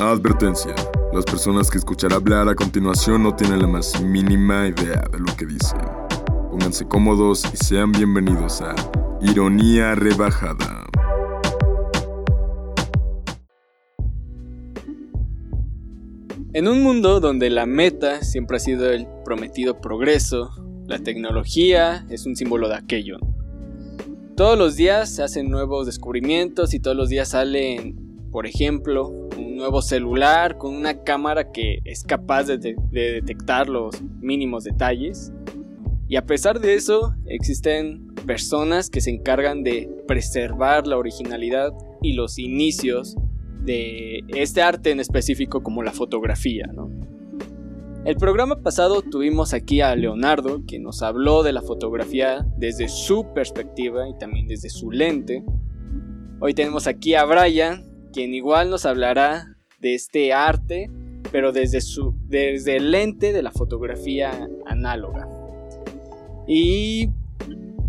Advertencia. 0.00 0.76
Las 1.12 1.24
personas 1.24 1.68
que 1.68 1.78
escuchar 1.78 2.12
hablar 2.12 2.48
a 2.48 2.54
continuación 2.54 3.24
no 3.24 3.34
tienen 3.34 3.60
la 3.60 3.66
más 3.66 4.00
mínima 4.00 4.68
idea 4.68 5.02
de 5.10 5.18
lo 5.18 5.36
que 5.36 5.44
dicen. 5.44 5.80
Pónganse 6.52 6.86
cómodos 6.86 7.42
y 7.52 7.56
sean 7.56 7.90
bienvenidos 7.90 8.60
a 8.60 8.76
Ironía 9.20 9.96
Rebajada. 9.96 10.86
En 16.52 16.68
un 16.68 16.80
mundo 16.84 17.18
donde 17.18 17.50
la 17.50 17.66
meta 17.66 18.22
siempre 18.22 18.58
ha 18.58 18.60
sido 18.60 18.88
el 18.90 19.08
prometido 19.24 19.80
progreso, 19.80 20.50
la 20.86 21.00
tecnología 21.00 22.06
es 22.08 22.24
un 22.24 22.36
símbolo 22.36 22.68
de 22.68 22.76
aquello. 22.76 23.18
Todos 24.36 24.56
los 24.56 24.76
días 24.76 25.12
se 25.12 25.24
hacen 25.24 25.50
nuevos 25.50 25.86
descubrimientos 25.86 26.72
y 26.72 26.78
todos 26.78 26.96
los 26.96 27.08
días 27.08 27.30
salen, 27.30 28.07
por 28.30 28.46
ejemplo, 28.46 29.08
un 29.08 29.56
nuevo 29.56 29.82
celular 29.82 30.58
con 30.58 30.74
una 30.74 31.02
cámara 31.02 31.50
que 31.52 31.78
es 31.84 32.04
capaz 32.04 32.44
de, 32.44 32.58
de 32.58 33.12
detectar 33.12 33.68
los 33.68 34.00
mínimos 34.20 34.64
detalles. 34.64 35.32
Y 36.08 36.16
a 36.16 36.24
pesar 36.24 36.60
de 36.60 36.74
eso, 36.74 37.14
existen 37.26 38.14
personas 38.26 38.90
que 38.90 39.00
se 39.00 39.10
encargan 39.10 39.62
de 39.62 39.88
preservar 40.06 40.86
la 40.86 40.96
originalidad 40.96 41.72
y 42.02 42.14
los 42.14 42.38
inicios 42.38 43.16
de 43.64 44.24
este 44.28 44.62
arte 44.62 44.90
en 44.90 45.00
específico 45.00 45.62
como 45.62 45.82
la 45.82 45.92
fotografía, 45.92 46.66
¿no? 46.72 46.90
El 48.04 48.16
programa 48.16 48.62
pasado 48.62 49.02
tuvimos 49.02 49.52
aquí 49.52 49.82
a 49.82 49.94
Leonardo, 49.94 50.62
que 50.66 50.78
nos 50.78 51.02
habló 51.02 51.42
de 51.42 51.52
la 51.52 51.60
fotografía 51.60 52.46
desde 52.56 52.88
su 52.88 53.34
perspectiva 53.34 54.08
y 54.08 54.16
también 54.16 54.46
desde 54.46 54.70
su 54.70 54.90
lente. 54.90 55.44
Hoy 56.40 56.54
tenemos 56.54 56.86
aquí 56.86 57.14
a 57.14 57.24
Brian, 57.24 57.84
quien 58.12 58.34
igual 58.34 58.70
nos 58.70 58.86
hablará 58.86 59.56
de 59.78 59.94
este 59.94 60.32
arte, 60.32 60.90
pero 61.30 61.52
desde, 61.52 61.80
su, 61.80 62.14
desde 62.26 62.76
el 62.76 62.90
lente 62.90 63.32
de 63.32 63.42
la 63.42 63.50
fotografía 63.50 64.48
análoga. 64.66 65.28
Y 66.46 67.10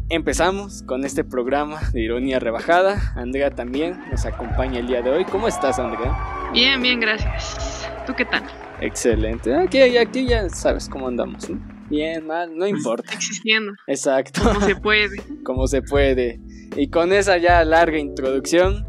empezamos 0.09 0.83
con 0.83 1.05
este 1.05 1.23
programa 1.23 1.81
de 1.93 2.01
ironía 2.01 2.39
rebajada. 2.39 3.13
Andrea 3.15 3.51
también 3.51 3.99
nos 4.11 4.25
acompaña 4.25 4.79
el 4.79 4.87
día 4.87 5.01
de 5.01 5.11
hoy. 5.11 5.25
¿Cómo 5.25 5.47
estás, 5.47 5.79
Andrea? 5.79 6.17
Bien, 6.51 6.81
bien, 6.81 6.99
gracias. 6.99 7.89
¿Tú 8.05 8.13
qué 8.15 8.25
tal? 8.25 8.43
Excelente. 8.81 9.55
Aquí, 9.55 9.79
aquí 9.97 10.25
ya 10.25 10.49
sabes 10.49 10.89
cómo 10.89 11.07
andamos, 11.07 11.49
¿no? 11.49 11.59
Bien, 11.89 12.25
mal, 12.25 12.55
no 12.55 12.67
importa. 12.67 13.13
Existiendo. 13.13 13.73
Exacto. 13.87 14.41
Como 14.43 14.61
se 14.61 14.75
puede. 14.75 15.17
Como 15.43 15.67
se 15.67 15.81
puede. 15.81 16.39
Y 16.75 16.89
con 16.89 17.11
esa 17.13 17.37
ya 17.37 17.63
larga 17.65 17.97
introducción, 17.97 18.85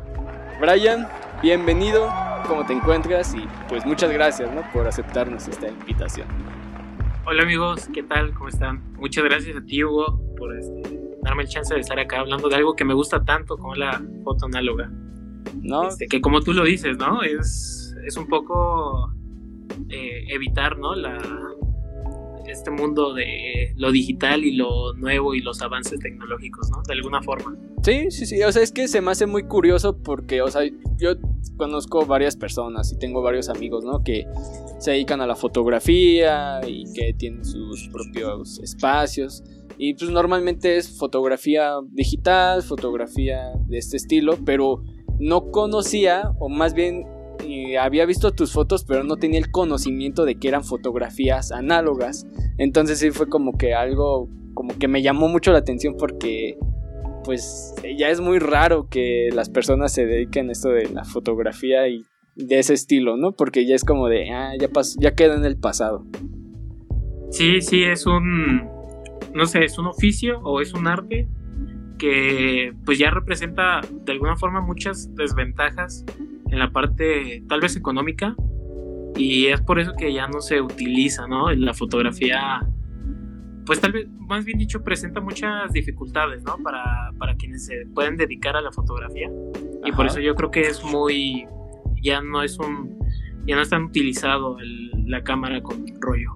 Brian, 0.60 1.08
bienvenido. 1.42 2.08
¿Cómo 2.46 2.66
te 2.66 2.72
encuentras? 2.72 3.34
Y 3.34 3.46
pues 3.68 3.86
muchas 3.86 4.12
gracias, 4.12 4.52
¿no? 4.54 4.62
Por 4.72 4.86
aceptarnos 4.86 5.48
esta 5.48 5.68
invitación. 5.68 6.26
Hola 7.26 7.42
amigos, 7.42 7.88
¿qué 7.92 8.02
tal? 8.02 8.34
¿Cómo 8.34 8.48
están? 8.48 8.82
Muchas 8.98 9.24
gracias 9.24 9.56
a 9.56 9.64
ti, 9.64 9.82
Hugo, 9.82 10.20
por 10.36 10.56
este, 10.56 10.82
darme 11.22 11.44
el 11.44 11.48
chance 11.48 11.72
de 11.72 11.80
estar 11.80 11.98
acá 11.98 12.20
hablando 12.20 12.48
de 12.48 12.56
algo 12.56 12.74
que 12.74 12.84
me 12.84 12.94
gusta 12.94 13.24
tanto 13.24 13.56
como 13.56 13.74
la 13.74 14.02
foto 14.24 14.46
análoga. 14.46 14.90
¿No? 15.62 15.88
Este, 15.88 16.06
que 16.06 16.20
como 16.20 16.40
tú 16.40 16.52
lo 16.52 16.64
dices, 16.64 16.98
¿no? 16.98 17.22
Es, 17.22 17.96
es 18.04 18.16
un 18.16 18.26
poco 18.26 19.12
eh, 19.88 20.24
evitar, 20.28 20.78
¿no? 20.78 20.94
La, 20.94 21.18
este 22.46 22.70
mundo 22.70 23.14
de 23.14 23.72
lo 23.76 23.92
digital 23.92 24.44
y 24.44 24.56
lo 24.56 24.92
nuevo 24.94 25.34
y 25.34 25.40
los 25.40 25.62
avances 25.62 25.98
tecnológicos, 26.00 26.70
¿no? 26.70 26.82
De 26.86 26.94
alguna 26.94 27.22
forma. 27.22 27.56
Sí, 27.82 28.10
sí, 28.10 28.26
sí. 28.26 28.42
O 28.42 28.52
sea, 28.52 28.62
es 28.62 28.72
que 28.72 28.88
se 28.88 29.00
me 29.00 29.10
hace 29.10 29.26
muy 29.26 29.44
curioso 29.44 29.96
porque, 30.02 30.42
o 30.42 30.48
sea, 30.48 30.62
yo 30.98 31.14
conozco 31.56 32.06
varias 32.06 32.36
personas 32.36 32.92
y 32.92 32.98
tengo 32.98 33.22
varios 33.22 33.48
amigos, 33.48 33.84
¿no? 33.84 34.02
Que 34.02 34.26
se 34.78 34.92
dedican 34.92 35.20
a 35.20 35.26
la 35.26 35.36
fotografía 35.36 36.60
y 36.66 36.84
que 36.92 37.12
tienen 37.14 37.44
sus 37.44 37.88
propios 37.88 38.58
espacios. 38.60 39.42
Y 39.78 39.94
pues 39.94 40.10
normalmente 40.10 40.76
es 40.76 40.98
fotografía 40.98 41.74
digital, 41.90 42.62
fotografía 42.62 43.52
de 43.66 43.78
este 43.78 43.96
estilo, 43.96 44.38
pero 44.44 44.82
no 45.18 45.50
conocía, 45.50 46.32
o 46.38 46.48
más 46.48 46.74
bien 46.74 47.06
y 47.46 47.76
había 47.76 48.06
visto 48.06 48.32
tus 48.32 48.52
fotos, 48.52 48.84
pero 48.84 49.04
no 49.04 49.16
tenía 49.16 49.38
el 49.38 49.50
conocimiento 49.50 50.24
de 50.24 50.36
que 50.36 50.48
eran 50.48 50.64
fotografías 50.64 51.52
análogas. 51.52 52.26
Entonces 52.58 52.98
sí 52.98 53.10
fue 53.10 53.28
como 53.28 53.56
que 53.56 53.74
algo, 53.74 54.28
como 54.54 54.76
que 54.78 54.88
me 54.88 55.02
llamó 55.02 55.28
mucho 55.28 55.52
la 55.52 55.58
atención 55.58 55.96
porque 55.98 56.58
pues 57.30 57.76
ya 57.96 58.08
es 58.08 58.20
muy 58.20 58.40
raro 58.40 58.88
que 58.90 59.28
las 59.32 59.48
personas 59.48 59.92
se 59.92 60.04
dediquen 60.04 60.48
a 60.48 60.52
esto 60.52 60.70
de 60.70 60.88
la 60.88 61.04
fotografía 61.04 61.86
y 61.86 62.04
de 62.34 62.58
ese 62.58 62.74
estilo, 62.74 63.16
¿no? 63.16 63.36
Porque 63.36 63.68
ya 63.68 63.76
es 63.76 63.84
como 63.84 64.08
de, 64.08 64.32
ah, 64.32 64.54
ya, 64.58 64.66
pasó, 64.66 64.98
ya 65.00 65.14
queda 65.14 65.36
en 65.36 65.44
el 65.44 65.56
pasado. 65.56 66.04
Sí, 67.30 67.60
sí, 67.60 67.84
es 67.84 68.04
un, 68.04 68.68
no 69.32 69.46
sé, 69.46 69.62
es 69.62 69.78
un 69.78 69.86
oficio 69.86 70.40
o 70.40 70.60
es 70.60 70.74
un 70.74 70.88
arte 70.88 71.28
que 71.98 72.72
pues 72.84 72.98
ya 72.98 73.12
representa 73.12 73.80
de 73.88 74.10
alguna 74.10 74.34
forma 74.34 74.60
muchas 74.60 75.14
desventajas 75.14 76.04
en 76.50 76.58
la 76.58 76.72
parte 76.72 77.44
tal 77.48 77.60
vez 77.60 77.76
económica 77.76 78.34
y 79.16 79.46
es 79.46 79.60
por 79.60 79.78
eso 79.78 79.92
que 79.96 80.12
ya 80.12 80.26
no 80.26 80.40
se 80.40 80.60
utiliza, 80.60 81.28
¿no? 81.28 81.48
La 81.52 81.74
fotografía, 81.74 82.66
pues 83.70 83.80
tal 83.80 83.92
vez, 83.92 84.08
más 84.18 84.44
bien 84.44 84.58
dicho, 84.58 84.82
presenta 84.82 85.20
muchas 85.20 85.72
dificultades, 85.72 86.42
¿no? 86.42 86.56
Para, 86.60 87.12
para 87.16 87.36
quienes 87.36 87.66
se 87.66 87.86
pueden 87.94 88.16
dedicar 88.16 88.56
a 88.56 88.60
la 88.60 88.72
fotografía 88.72 89.30
y 89.84 89.92
por 89.92 90.06
eso 90.06 90.18
yo 90.18 90.34
creo 90.34 90.50
que 90.50 90.62
es 90.62 90.82
muy, 90.82 91.46
ya 92.02 92.20
no 92.20 92.42
es 92.42 92.58
un, 92.58 92.98
ya 93.46 93.54
no 93.54 93.62
es 93.62 93.70
tan 93.70 93.84
utilizado 93.84 94.58
el, 94.58 94.90
la 95.06 95.22
cámara 95.22 95.62
con 95.62 95.86
rollo. 96.00 96.32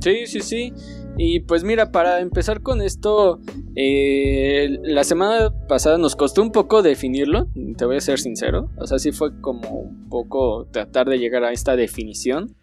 Sí, 0.00 0.28
sí, 0.28 0.38
sí. 0.38 0.72
Y 1.18 1.40
pues 1.40 1.64
mira, 1.64 1.90
para 1.90 2.20
empezar 2.20 2.62
con 2.62 2.80
esto, 2.80 3.40
eh, 3.74 4.78
la 4.84 5.02
semana 5.02 5.50
pasada 5.66 5.98
nos 5.98 6.14
costó 6.14 6.40
un 6.40 6.52
poco 6.52 6.82
definirlo, 6.82 7.48
te 7.76 7.84
voy 7.84 7.96
a 7.96 8.00
ser 8.00 8.20
sincero. 8.20 8.70
O 8.78 8.86
sea, 8.86 9.00
sí 9.00 9.10
fue 9.10 9.40
como 9.40 9.70
un 9.70 10.08
poco 10.08 10.68
tratar 10.70 11.08
de 11.08 11.18
llegar 11.18 11.42
a 11.42 11.50
esta 11.50 11.74
definición. 11.74 12.54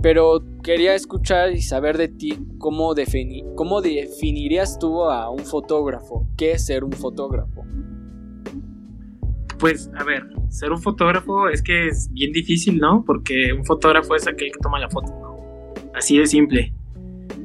Pero 0.00 0.44
quería 0.62 0.94
escuchar 0.94 1.50
y 1.50 1.60
saber 1.60 1.98
de 1.98 2.06
ti 2.06 2.38
cómo, 2.58 2.94
defini 2.94 3.42
cómo 3.56 3.80
definirías 3.80 4.78
tú 4.78 5.02
a 5.02 5.28
un 5.28 5.40
fotógrafo. 5.40 6.24
¿Qué 6.36 6.52
es 6.52 6.66
ser 6.66 6.84
un 6.84 6.92
fotógrafo? 6.92 7.64
Pues 9.58 9.90
a 9.96 10.04
ver, 10.04 10.28
ser 10.50 10.70
un 10.70 10.80
fotógrafo 10.80 11.48
es 11.48 11.62
que 11.62 11.88
es 11.88 12.12
bien 12.12 12.30
difícil, 12.30 12.78
¿no? 12.78 13.02
Porque 13.04 13.52
un 13.52 13.64
fotógrafo 13.64 14.14
es 14.14 14.28
aquel 14.28 14.52
que 14.52 14.58
toma 14.62 14.78
la 14.78 14.88
foto, 14.88 15.08
¿no? 15.08 15.74
Así 15.92 16.16
de 16.16 16.26
simple. 16.26 16.72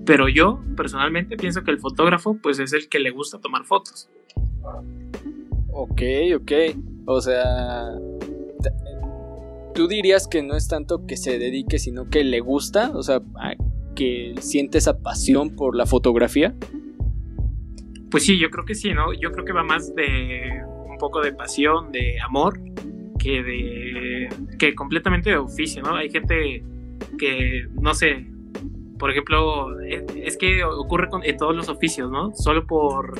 Pero 0.05 0.29
yo 0.29 0.61
personalmente 0.77 1.37
pienso 1.37 1.63
que 1.63 1.71
el 1.71 1.79
fotógrafo 1.79 2.37
pues 2.39 2.59
es 2.59 2.71
el 2.73 2.87
que 2.87 2.99
le 2.99 3.09
gusta 3.09 3.39
tomar 3.39 3.65
fotos. 3.65 4.11
Ok, 5.71 6.01
ok. 6.35 6.51
O 7.07 7.19
sea, 7.19 7.95
tú 9.73 9.87
dirías 9.87 10.27
que 10.27 10.43
no 10.43 10.55
es 10.55 10.67
tanto 10.67 11.05
que 11.05 11.17
se 11.17 11.37
dedique, 11.39 11.79
sino 11.79 12.09
que 12.09 12.23
le 12.23 12.39
gusta, 12.39 12.91
o 12.93 13.03
sea, 13.03 13.21
que 13.95 14.35
siente 14.39 14.77
esa 14.77 14.99
pasión 14.99 15.55
por 15.55 15.75
la 15.75 15.85
fotografía. 15.85 16.55
Pues 18.09 18.25
sí, 18.25 18.37
yo 18.37 18.49
creo 18.49 18.65
que 18.65 18.75
sí, 18.75 18.93
¿no? 18.93 19.13
Yo 19.13 19.31
creo 19.31 19.45
que 19.45 19.53
va 19.53 19.63
más 19.63 19.93
de 19.95 20.61
un 20.87 20.97
poco 20.97 21.21
de 21.21 21.33
pasión, 21.33 21.91
de 21.91 22.19
amor, 22.21 22.59
que 23.17 23.41
de 23.41 24.29
que 24.59 24.75
completamente 24.75 25.31
de 25.31 25.37
oficio, 25.37 25.81
¿no? 25.81 25.95
Hay 25.95 26.09
gente 26.09 26.63
que, 27.17 27.67
no 27.81 27.93
sé, 27.93 28.27
por 28.99 29.11
ejemplo, 29.11 29.79
es, 29.81 30.37
que 30.37 30.63
ocurre 30.63 31.09
con, 31.09 31.23
en 31.23 31.37
todos 31.37 31.55
los 31.55 31.69
oficios, 31.69 32.11
¿no? 32.11 32.33
Solo 32.35 32.65
por, 32.67 33.19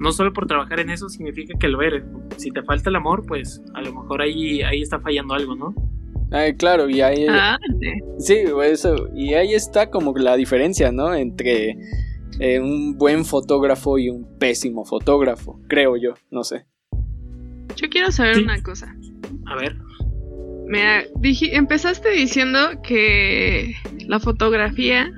no 0.00 0.10
solo 0.12 0.32
por 0.32 0.46
trabajar 0.46 0.80
en 0.80 0.90
eso 0.90 1.08
significa 1.08 1.54
que 1.58 1.68
lo 1.68 1.80
eres. 1.82 2.02
Si 2.38 2.50
te 2.50 2.62
falta 2.62 2.90
el 2.90 2.96
amor, 2.96 3.24
pues 3.26 3.62
a 3.74 3.82
lo 3.82 3.92
mejor 3.94 4.22
ahí, 4.22 4.62
ahí 4.62 4.82
está 4.82 4.98
fallando 4.98 5.34
algo, 5.34 5.54
¿no? 5.54 5.74
Ay, 6.32 6.54
claro, 6.54 6.88
y 6.88 7.00
ahí... 7.00 7.26
Ah, 7.28 7.58
sí, 8.18 8.38
eso, 8.64 9.08
y 9.14 9.34
ahí 9.34 9.54
está 9.54 9.90
como 9.90 10.12
la 10.16 10.36
diferencia, 10.36 10.90
¿no? 10.92 11.12
Entre 11.14 11.76
eh, 12.38 12.60
un 12.60 12.96
buen 12.96 13.24
fotógrafo 13.24 13.98
y 13.98 14.08
un 14.10 14.38
pésimo 14.38 14.84
fotógrafo, 14.84 15.60
creo 15.68 15.96
yo, 15.96 16.14
no 16.30 16.44
sé. 16.44 16.64
Yo 17.76 17.88
quiero 17.90 18.10
saber 18.12 18.36
Sí. 18.36 18.42
una 18.42 18.62
cosa. 18.62 18.94
A 19.46 19.56
ver. 19.56 19.76
Me 20.66 21.06
dije, 21.18 21.56
empezaste 21.56 22.10
diciendo 22.10 22.58
que 22.84 23.74
la 24.06 24.20
fotografía, 24.20 25.10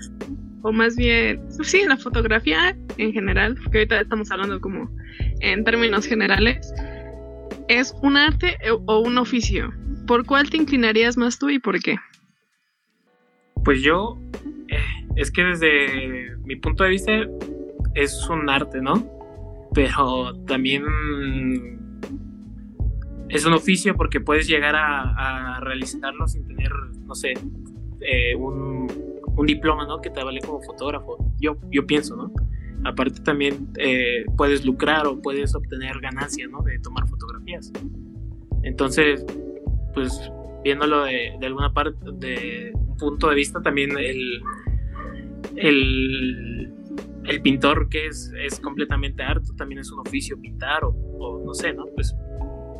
o 0.62 0.72
más 0.72 0.96
bien, 0.96 1.40
sí, 1.62 1.84
la 1.86 1.96
fotografía 1.96 2.76
en 2.98 3.12
general, 3.12 3.56
porque 3.56 3.78
ahorita 3.78 4.00
estamos 4.00 4.30
hablando 4.30 4.60
como 4.60 4.88
en 5.40 5.64
términos 5.64 6.06
generales, 6.06 6.72
es 7.68 7.94
un 8.02 8.16
arte 8.16 8.56
o 8.86 8.98
un 9.00 9.18
oficio. 9.18 9.72
¿Por 10.06 10.24
cuál 10.26 10.50
te 10.50 10.56
inclinarías 10.56 11.16
más 11.16 11.38
tú 11.38 11.50
y 11.50 11.58
por 11.58 11.80
qué? 11.80 11.96
Pues 13.64 13.82
yo, 13.82 14.18
eh, 14.68 14.78
es 15.16 15.30
que 15.30 15.42
desde 15.44 16.36
mi 16.44 16.56
punto 16.56 16.84
de 16.84 16.90
vista 16.90 17.12
es 17.94 18.28
un 18.28 18.48
arte, 18.50 18.80
¿no? 18.80 19.08
Pero 19.74 20.34
también 20.46 20.84
es 23.28 23.46
un 23.46 23.52
oficio 23.54 23.96
porque 23.96 24.20
puedes 24.20 24.46
llegar 24.46 24.74
a, 24.76 25.60
realizarlo 25.60 26.26
sin 26.26 26.46
tener, 26.46 26.72
no 27.06 27.14
sé, 27.14 27.34
eh, 28.00 28.34
un, 28.34 28.88
un, 29.36 29.46
diploma, 29.46 29.86
¿no? 29.86 30.00
Que 30.00 30.10
te 30.10 30.22
vale 30.22 30.40
como 30.40 30.60
fotógrafo. 30.62 31.18
Yo, 31.40 31.56
yo 31.70 31.86
pienso, 31.86 32.16
¿no? 32.16 32.32
Aparte 32.84 33.20
también 33.22 33.68
eh, 33.78 34.24
puedes 34.36 34.64
lucrar 34.64 35.06
o 35.06 35.20
puedes 35.20 35.54
obtener 35.54 36.00
ganancia, 36.00 36.46
¿no? 36.48 36.62
De 36.62 36.78
tomar 36.80 37.06
fotografías. 37.08 37.72
Entonces, 38.62 39.24
pues 39.94 40.30
viéndolo 40.64 41.04
de, 41.04 41.38
alguna 41.42 41.72
parte, 41.72 41.98
de 42.14 42.72
un 42.74 42.96
punto 42.96 43.28
de 43.28 43.34
vista 43.34 43.60
también 43.60 43.96
el, 43.98 44.42
el, 45.56 46.72
el 47.24 47.42
pintor 47.42 47.88
que 47.88 48.06
es, 48.06 48.32
es 48.38 48.60
completamente 48.60 49.22
arte, 49.22 49.48
también 49.56 49.80
es 49.80 49.90
un 49.90 50.00
oficio 50.00 50.40
pintar 50.40 50.84
o, 50.84 50.90
o 50.90 51.44
no 51.44 51.54
sé, 51.54 51.72
¿no? 51.72 51.86
Pues 51.94 52.14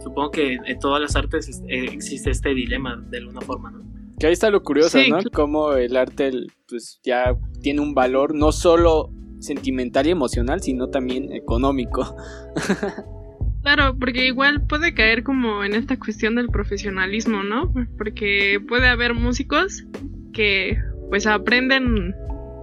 supongo 0.02 0.30
que 0.30 0.54
en 0.54 0.78
todas 0.78 1.00
las 1.00 1.16
artes 1.16 1.62
eh, 1.68 1.84
existe 1.92 2.30
este 2.30 2.54
dilema 2.54 2.96
de 3.08 3.18
alguna 3.18 3.40
forma, 3.40 3.70
¿no? 3.70 3.91
Que 4.18 4.26
ahí 4.26 4.32
está 4.32 4.50
lo 4.50 4.62
curioso, 4.62 4.98
¿no? 5.08 5.18
Cómo 5.32 5.72
el 5.74 5.96
arte 5.96 6.30
pues 6.68 7.00
ya 7.02 7.34
tiene 7.60 7.80
un 7.80 7.94
valor 7.94 8.34
no 8.34 8.52
solo 8.52 9.10
sentimental 9.40 10.06
y 10.06 10.10
emocional, 10.10 10.62
sino 10.62 10.88
también 10.88 11.32
económico. 11.32 12.16
Claro, 13.62 13.96
porque 13.96 14.26
igual 14.26 14.66
puede 14.66 14.92
caer 14.92 15.22
como 15.22 15.62
en 15.62 15.74
esta 15.74 15.96
cuestión 15.96 16.34
del 16.34 16.48
profesionalismo, 16.48 17.44
¿no? 17.44 17.72
Porque 17.96 18.60
puede 18.66 18.88
haber 18.88 19.14
músicos 19.14 19.84
que 20.32 20.76
pues 21.10 21.28
aprenden 21.28 22.12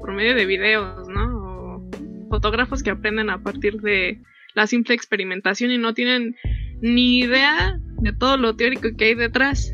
por 0.02 0.14
medio 0.14 0.36
de 0.36 0.46
videos, 0.46 1.08
¿no? 1.08 1.24
O 1.24 1.90
fotógrafos 2.30 2.84
que 2.84 2.90
aprenden 2.90 3.30
a 3.30 3.42
partir 3.42 3.80
de 3.80 4.22
la 4.56 4.68
simple 4.68 4.94
experimentación 4.94 5.72
y 5.72 5.78
no 5.78 5.94
tienen 5.94 6.36
ni 6.82 7.20
idea 7.20 7.80
de 8.02 8.12
todo 8.12 8.36
lo 8.36 8.58
teórico 8.58 8.90
que 8.98 9.06
hay 9.06 9.16
detrás. 9.16 9.74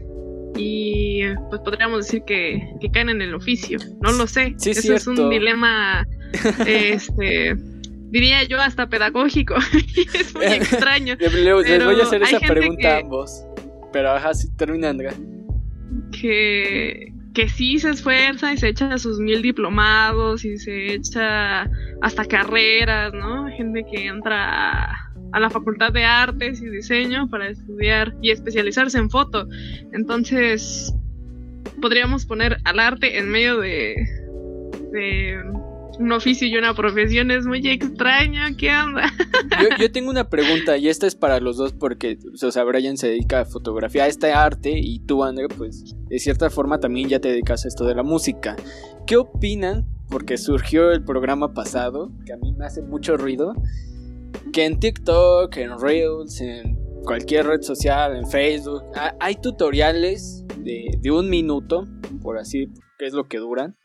Y 0.56 1.22
pues 1.50 1.62
podríamos 1.62 2.06
decir 2.06 2.24
que, 2.26 2.62
caen 2.94 3.10
en 3.10 3.22
el 3.22 3.36
oficio. 3.36 3.78
No 4.02 4.12
lo 4.12 4.28
sé. 4.28 4.54
Sí, 4.58 4.72
Eso 4.72 4.94
es 4.94 5.08
un 5.08 5.30
dilema, 5.30 6.08
este, 6.66 7.56
diría 8.10 8.44
yo, 8.44 8.60
hasta 8.62 8.88
pedagógico. 8.88 9.56
es 10.14 10.34
muy 10.34 10.46
extraño. 10.46 11.16
Les, 11.20 11.84
voy 11.84 12.00
a 12.00 12.04
hacer 12.04 12.24
esa 12.24 12.40
pregunta 12.40 12.96
a 12.96 13.00
ambos. 13.00 13.46
Pero 13.92 14.12
ajá, 14.12 14.34
sí, 14.34 14.48
terminando. 14.58 15.04
Que, 16.12 17.14
que 17.34 17.50
sí 17.50 17.80
se 17.80 17.92
esfuerza 17.92 18.54
y 18.54 18.58
se 18.58 18.70
echa 18.70 18.98
sus 18.98 19.20
mil 19.20 19.42
diplomados 19.42 20.44
y 20.46 20.58
se 20.58 20.96
echa 20.96 21.70
hasta 22.02 22.26
carreras, 22.26 23.14
¿no? 23.14 23.48
Gente 23.56 23.86
que 23.90 24.08
entra 24.08 25.05
a 25.36 25.40
la 25.42 25.50
Facultad 25.50 25.92
de 25.92 26.06
Artes 26.06 26.62
y 26.62 26.70
Diseño 26.70 27.30
para 27.30 27.50
estudiar 27.50 28.16
y 28.22 28.32
especializarse 28.32 28.98
en 28.98 29.10
foto. 29.10 29.46
Entonces, 29.92 30.96
podríamos 31.82 32.26
poner 32.26 32.58
al 32.64 32.80
arte 32.80 33.18
en 33.18 33.30
medio 33.30 33.60
de, 33.60 33.96
de 34.94 35.44
un 36.00 36.14
oficio 36.14 36.48
y 36.48 36.56
una 36.56 36.74
profesión. 36.74 37.32
Es 37.32 37.46
muy 37.46 37.68
extraño, 37.68 38.44
¿qué 38.58 38.72
onda? 38.72 39.12
Yo, 39.78 39.92
tengo 39.92 40.10
una 40.10 40.30
pregunta 40.30 40.78
y 40.78 40.88
esta 40.88 41.06
es 41.06 41.16
para 41.16 41.42
los 41.42 41.58
dos 41.58 41.74
porque, 41.74 42.18
o 42.42 42.52
sea, 42.52 42.64
Brian 42.64 42.96
se 42.96 43.10
dedica 43.10 43.42
a 43.42 43.46
fotografía, 43.46 44.06
a 44.06 44.08
este 44.08 44.32
arte 44.32 44.72
y 44.74 45.00
tú, 45.00 45.26
André, 45.26 45.50
pues 45.50 45.96
de 46.08 46.18
cierta 46.18 46.50
forma 46.50 46.80
también 46.80 47.10
ya 47.10 47.20
te 47.20 47.28
dedicas 47.28 47.66
a 47.66 47.68
esto 47.68 47.86
de 47.86 47.96
la 47.96 48.04
música. 48.04 48.56
¿Qué 49.06 49.18
opinan? 49.18 49.86
Porque 50.10 50.38
surgió 50.38 50.92
el 50.92 51.04
programa 51.04 51.54
pasado, 51.54 52.10
que 52.26 52.32
a 52.32 52.38
mí 52.38 52.54
me 52.54 52.66
hace 52.66 52.82
mucho 52.82 53.18
ruido, 53.18 53.54
que 54.54 54.66
en 54.66 54.80
TikTok, 54.80 55.56
en 55.58 55.80
Reels, 55.80 56.42
en 56.42 56.78
cualquier 57.04 57.46
red 57.46 57.62
social, 57.62 58.16
en 58.16 58.28
Facebook, 58.28 58.84
hay 59.20 59.36
tutoriales 59.36 60.44
de, 60.58 60.98
de 61.00 61.12
un 61.12 61.30
minuto, 61.30 61.88
por 62.22 62.38
así, 62.38 62.68
que 62.98 63.06
es 63.06 63.14
lo 63.14 63.28
que 63.28 63.38
duran, 63.38 63.78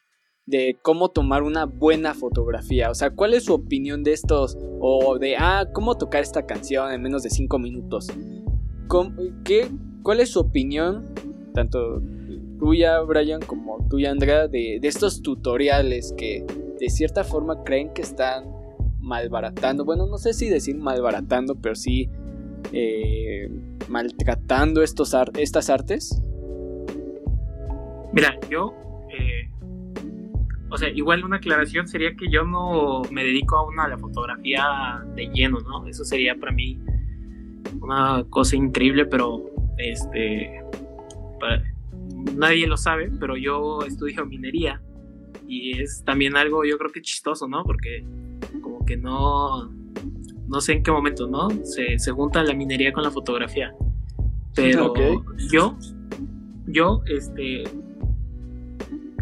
de 0.46 0.78
cómo 0.82 1.10
tomar 1.10 1.42
una 1.42 1.64
buena 1.64 2.14
fotografía. 2.14 2.90
O 2.90 2.94
sea, 2.94 3.10
¿cuál 3.10 3.34
es 3.34 3.44
su 3.44 3.54
opinión 3.54 4.02
de 4.02 4.12
estos? 4.12 4.56
O 4.80 5.18
de, 5.18 5.36
ah, 5.36 5.68
cómo 5.72 5.96
tocar 5.96 6.22
esta 6.22 6.46
canción 6.46 6.90
en 6.92 7.02
menos 7.02 7.22
de 7.22 7.30
5 7.30 7.58
minutos. 7.58 8.08
¿Qué, 9.44 9.68
¿Cuál 10.02 10.20
es 10.20 10.30
su 10.30 10.40
opinión, 10.40 11.14
tanto 11.54 12.02
tuya, 12.58 13.00
Brian, 13.00 13.40
como 13.40 13.86
tuya, 13.88 14.10
Andrea, 14.10 14.48
de, 14.48 14.78
de 14.80 14.88
estos 14.88 15.22
tutoriales 15.22 16.12
que 16.16 16.44
de 16.78 16.90
cierta 16.90 17.22
forma 17.22 17.62
creen 17.62 17.92
que 17.92 18.02
están 18.02 18.59
malbaratando? 19.10 19.84
Bueno, 19.84 20.06
no 20.06 20.16
sé 20.16 20.32
si 20.32 20.48
decir 20.48 20.76
malbaratando, 20.76 21.56
pero 21.56 21.74
sí 21.74 22.08
eh, 22.72 23.50
maltratando 23.88 24.82
estos 24.82 25.14
estas 25.36 25.68
artes. 25.68 26.22
Mira, 28.12 28.38
yo 28.48 28.74
o 30.70 30.78
sea, 30.78 30.88
igual 30.90 31.24
una 31.24 31.36
aclaración 31.36 31.88
sería 31.88 32.14
que 32.14 32.30
yo 32.30 32.44
no 32.44 33.02
me 33.10 33.24
dedico 33.24 33.56
a 33.56 33.66
una 33.66 33.84
a 33.84 33.88
la 33.88 33.98
fotografía 33.98 35.02
de 35.16 35.26
lleno, 35.26 35.58
¿no? 35.60 35.86
Eso 35.86 36.04
sería 36.04 36.36
para 36.36 36.52
mí 36.52 36.80
una 37.80 38.24
cosa 38.30 38.54
increíble, 38.56 39.04
pero 39.04 39.50
este 39.78 40.62
nadie 42.36 42.68
lo 42.68 42.76
sabe, 42.76 43.10
pero 43.18 43.36
yo 43.36 43.82
estudio 43.82 44.24
minería 44.26 44.80
y 45.48 45.80
es 45.80 46.04
también 46.04 46.36
algo 46.36 46.64
yo 46.64 46.78
creo 46.78 46.92
que 46.92 47.02
chistoso, 47.02 47.48
¿no? 47.48 47.64
Porque 47.64 48.04
que 48.90 48.96
no 48.96 49.70
no 50.48 50.60
sé 50.60 50.72
en 50.72 50.82
qué 50.82 50.90
momento, 50.90 51.28
¿no? 51.28 51.48
Se, 51.64 51.96
se 52.00 52.10
junta 52.10 52.42
la 52.42 52.54
minería 52.54 52.92
con 52.92 53.04
la 53.04 53.12
fotografía. 53.12 53.72
Pero 54.56 54.92
yo 55.52 55.78
yo 56.66 57.02
este 57.06 57.62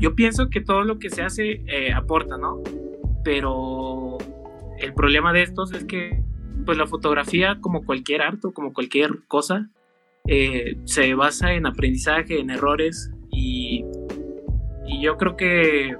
yo 0.00 0.15
pienso 0.15 0.49
que 0.49 0.62
todo 0.62 0.85
lo 0.85 0.99
que 0.99 1.11
se 1.11 1.20
hace 1.20 1.62
eh, 1.67 1.93
aporta, 1.93 2.38
¿no? 2.38 2.62
Pero 3.25 4.17
el 4.79 4.94
problema 4.94 5.35
de 5.35 5.43
estos 5.43 5.75
es 5.75 5.85
que, 5.85 6.23
pues 6.65 6.79
la 6.79 6.87
fotografía, 6.87 7.59
como 7.61 7.85
cualquier 7.85 8.23
arte, 8.23 8.49
como 8.55 8.73
cualquier 8.73 9.25
cosa, 9.26 9.69
eh, 10.26 10.79
se 10.85 11.12
basa 11.15 11.53
en 11.53 11.67
aprendizaje, 11.67 12.41
en 12.41 12.49
errores 12.49 13.11
y, 13.31 13.85
y 14.87 15.03
yo 15.03 15.19
creo 15.19 15.37
que 15.37 15.94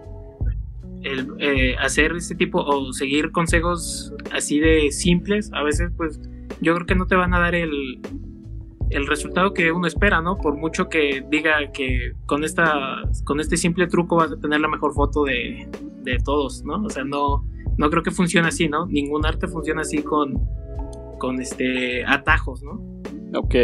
el, 1.02 1.28
eh, 1.38 1.76
hacer 1.78 2.12
este 2.12 2.34
tipo 2.34 2.60
o 2.60 2.92
seguir 2.92 3.30
consejos 3.30 4.12
así 4.32 4.58
de 4.60 4.90
simples, 4.90 5.50
a 5.52 5.62
veces 5.62 5.90
pues 5.96 6.20
yo 6.60 6.74
creo 6.74 6.86
que 6.86 6.94
no 6.94 7.06
te 7.06 7.14
van 7.14 7.34
a 7.34 7.40
dar 7.40 7.54
el, 7.54 8.00
el 8.90 9.06
resultado 9.06 9.52
que 9.52 9.70
uno 9.72 9.86
espera, 9.86 10.20
¿no? 10.20 10.38
Por 10.38 10.56
mucho 10.56 10.88
que 10.88 11.24
diga 11.30 11.70
que 11.72 12.12
con, 12.26 12.44
esta, 12.44 13.02
con 13.24 13.40
este 13.40 13.56
simple 13.56 13.86
truco 13.86 14.17
vas 14.17 14.32
a 14.32 14.36
tener 14.36 14.60
la 14.60 14.69
mejor 14.69 14.94
foto 14.94 15.24
de, 15.24 15.69
de 16.02 16.19
todos, 16.24 16.64
¿no? 16.64 16.82
O 16.84 16.90
sea, 16.90 17.05
no, 17.05 17.44
no 17.76 17.90
creo 17.90 18.02
que 18.02 18.10
funcione 18.10 18.48
así, 18.48 18.69
¿no? 18.69 18.86
Ningún 18.86 19.26
arte 19.26 19.46
funciona 19.46 19.82
así 19.82 20.02
con, 20.02 20.34
con 21.19 21.40
este, 21.40 22.05
atajos, 22.05 22.62
¿no? 22.62 22.81
Ok. 23.38 23.55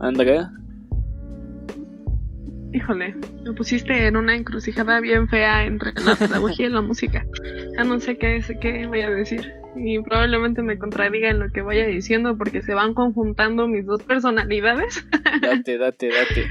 Andrea. 0.00 0.52
Híjole, 2.74 3.14
me 3.44 3.52
pusiste 3.52 4.08
en 4.08 4.16
una 4.16 4.34
encrucijada 4.34 5.00
bien 5.00 5.28
fea 5.28 5.64
entre 5.64 5.92
la 5.92 6.16
pedagogía 6.18 6.66
y 6.66 6.70
la 6.70 6.80
música. 6.80 7.24
Ya 7.76 7.84
no 7.84 8.00
sé 8.00 8.18
qué, 8.18 8.42
qué 8.60 8.86
voy 8.86 9.00
a 9.00 9.10
decir 9.10 9.54
y 9.76 10.00
probablemente 10.00 10.60
me 10.62 10.76
contradiga 10.76 11.30
en 11.30 11.38
lo 11.38 11.50
que 11.50 11.62
vaya 11.62 11.86
diciendo 11.86 12.36
porque 12.36 12.62
se 12.62 12.74
van 12.74 12.94
conjuntando 12.94 13.68
mis 13.68 13.86
dos 13.86 14.02
personalidades. 14.02 15.06
Date, 15.40 15.78
date, 15.78 16.08
date. 16.08 16.46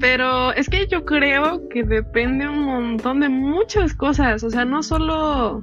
Pero 0.00 0.52
es 0.52 0.68
que 0.68 0.86
yo 0.86 1.04
creo 1.04 1.66
que 1.68 1.82
depende 1.84 2.46
un 2.46 2.64
montón 2.64 3.20
de 3.20 3.28
muchas 3.30 3.94
cosas, 3.94 4.44
o 4.44 4.50
sea, 4.50 4.64
no 4.64 4.82
solo 4.82 5.62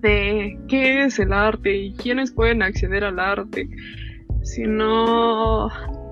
de 0.00 0.58
qué 0.68 1.04
es 1.04 1.18
el 1.18 1.32
arte 1.32 1.76
y 1.76 1.94
quiénes 1.94 2.32
pueden 2.32 2.62
acceder 2.62 3.04
al 3.04 3.18
arte, 3.18 3.68
sino 4.42 5.68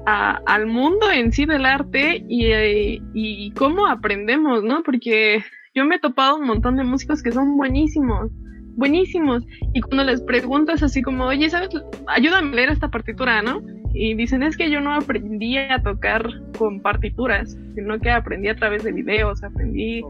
al 0.07 0.67
mundo 0.67 1.11
en 1.11 1.33
sí 1.33 1.47
del 1.47 1.67
arte 1.67 2.25
y, 2.29 3.01
y 3.13 3.51
cómo 3.53 3.87
aprendemos, 3.87 4.63
¿no? 4.63 4.83
Porque 4.85 5.43
yo 5.75 5.85
me 5.85 5.97
he 5.97 5.99
topado 5.99 6.37
un 6.37 6.47
montón 6.47 6.77
de 6.77 6.85
músicos 6.85 7.23
que 7.23 7.33
son 7.33 7.57
buenísimos, 7.57 8.31
buenísimos. 8.77 9.45
Y 9.75 9.81
cuando 9.81 10.05
les 10.05 10.23
preguntas 10.23 10.83
así 10.83 11.03
como, 11.03 11.27
oye, 11.27 11.51
¿sabes? 11.51 11.71
Ayúdame 12.07 12.53
a 12.53 12.55
leer 12.55 12.69
esta 12.71 12.89
partitura, 12.89 13.43
¿no? 13.43 13.61
Y 13.93 14.15
dicen, 14.15 14.43
es 14.43 14.57
que 14.57 14.71
yo 14.71 14.81
no 14.81 14.95
aprendí 14.95 15.59
a 15.59 15.83
tocar 15.83 16.25
con 16.57 16.81
partituras, 16.81 17.59
sino 17.75 17.99
que 17.99 18.11
aprendí 18.11 18.49
a 18.49 18.57
través 18.57 18.85
de 18.85 18.93
videos, 18.93 19.43
aprendí 19.43 20.03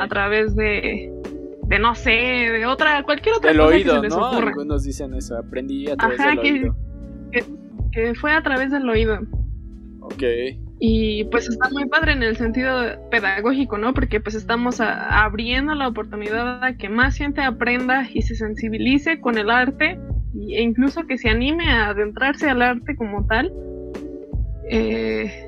a 0.00 0.08
través 0.08 0.56
de, 0.56 1.12
de 1.66 1.78
no 1.78 1.94
sé, 1.94 2.10
de 2.10 2.64
otra, 2.64 3.02
cualquier 3.02 3.34
otra 3.36 3.52
cosa 3.52 3.72
que 3.72 3.84
se 3.84 4.00
les 4.00 4.16
¿no? 4.16 4.32
Algunos 4.32 4.84
dicen 4.84 5.14
eso, 5.14 5.36
aprendí 5.36 5.90
a 5.90 5.96
través 5.96 6.18
del 6.18 6.38
oído. 6.38 6.76
Que, 7.30 7.44
que 7.94 8.14
fue 8.14 8.32
a 8.32 8.42
través 8.42 8.70
del 8.70 8.88
oído. 8.88 9.20
Ok. 10.00 10.22
Y 10.80 11.24
pues 11.24 11.48
está 11.48 11.70
muy 11.70 11.86
padre 11.86 12.12
en 12.12 12.22
el 12.22 12.36
sentido 12.36 12.82
pedagógico, 13.10 13.78
¿no? 13.78 13.94
Porque 13.94 14.20
pues 14.20 14.34
estamos 14.34 14.80
abriendo 14.80 15.74
la 15.74 15.88
oportunidad 15.88 16.62
a 16.62 16.76
que 16.76 16.88
más 16.88 17.16
gente 17.16 17.40
aprenda 17.40 18.06
y 18.12 18.22
se 18.22 18.34
sensibilice 18.34 19.20
con 19.20 19.38
el 19.38 19.50
arte 19.50 19.98
e 20.34 20.62
incluso 20.62 21.06
que 21.06 21.16
se 21.16 21.30
anime 21.30 21.70
a 21.70 21.88
adentrarse 21.88 22.50
al 22.50 22.60
arte 22.60 22.96
como 22.96 23.24
tal, 23.26 23.52
eh, 24.68 25.46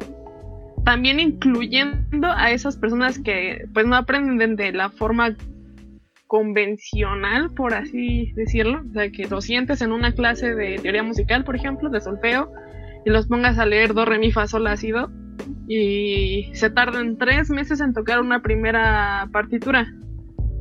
también 0.84 1.18
incluyendo 1.18 2.28
a 2.28 2.52
esas 2.52 2.76
personas 2.76 3.18
que 3.18 3.66
pues 3.74 3.84
no 3.84 3.96
aprenden 3.96 4.54
de 4.54 4.72
la 4.72 4.90
forma 4.90 5.36
convencional, 6.26 7.52
por 7.54 7.74
así 7.74 8.32
decirlo, 8.34 8.82
o 8.88 8.92
sea, 8.92 9.10
que 9.10 9.26
lo 9.26 9.40
sientes 9.40 9.82
en 9.82 9.92
una 9.92 10.12
clase 10.12 10.54
de 10.54 10.78
teoría 10.78 11.02
musical, 11.02 11.44
por 11.44 11.56
ejemplo, 11.56 11.90
de 11.90 12.00
solfeo, 12.00 12.52
y 13.04 13.10
los 13.10 13.28
pongas 13.28 13.58
a 13.58 13.66
leer 13.66 13.94
do, 13.94 14.04
re, 14.04 14.18
mi, 14.18 14.32
fa, 14.32 14.46
sol, 14.46 14.64
la, 14.64 14.76
si, 14.76 14.90
do, 14.90 15.10
y 15.68 16.50
se 16.54 16.70
tardan 16.70 17.18
tres 17.18 17.50
meses 17.50 17.80
en 17.80 17.92
tocar 17.92 18.20
una 18.20 18.42
primera 18.42 19.28
partitura, 19.32 19.86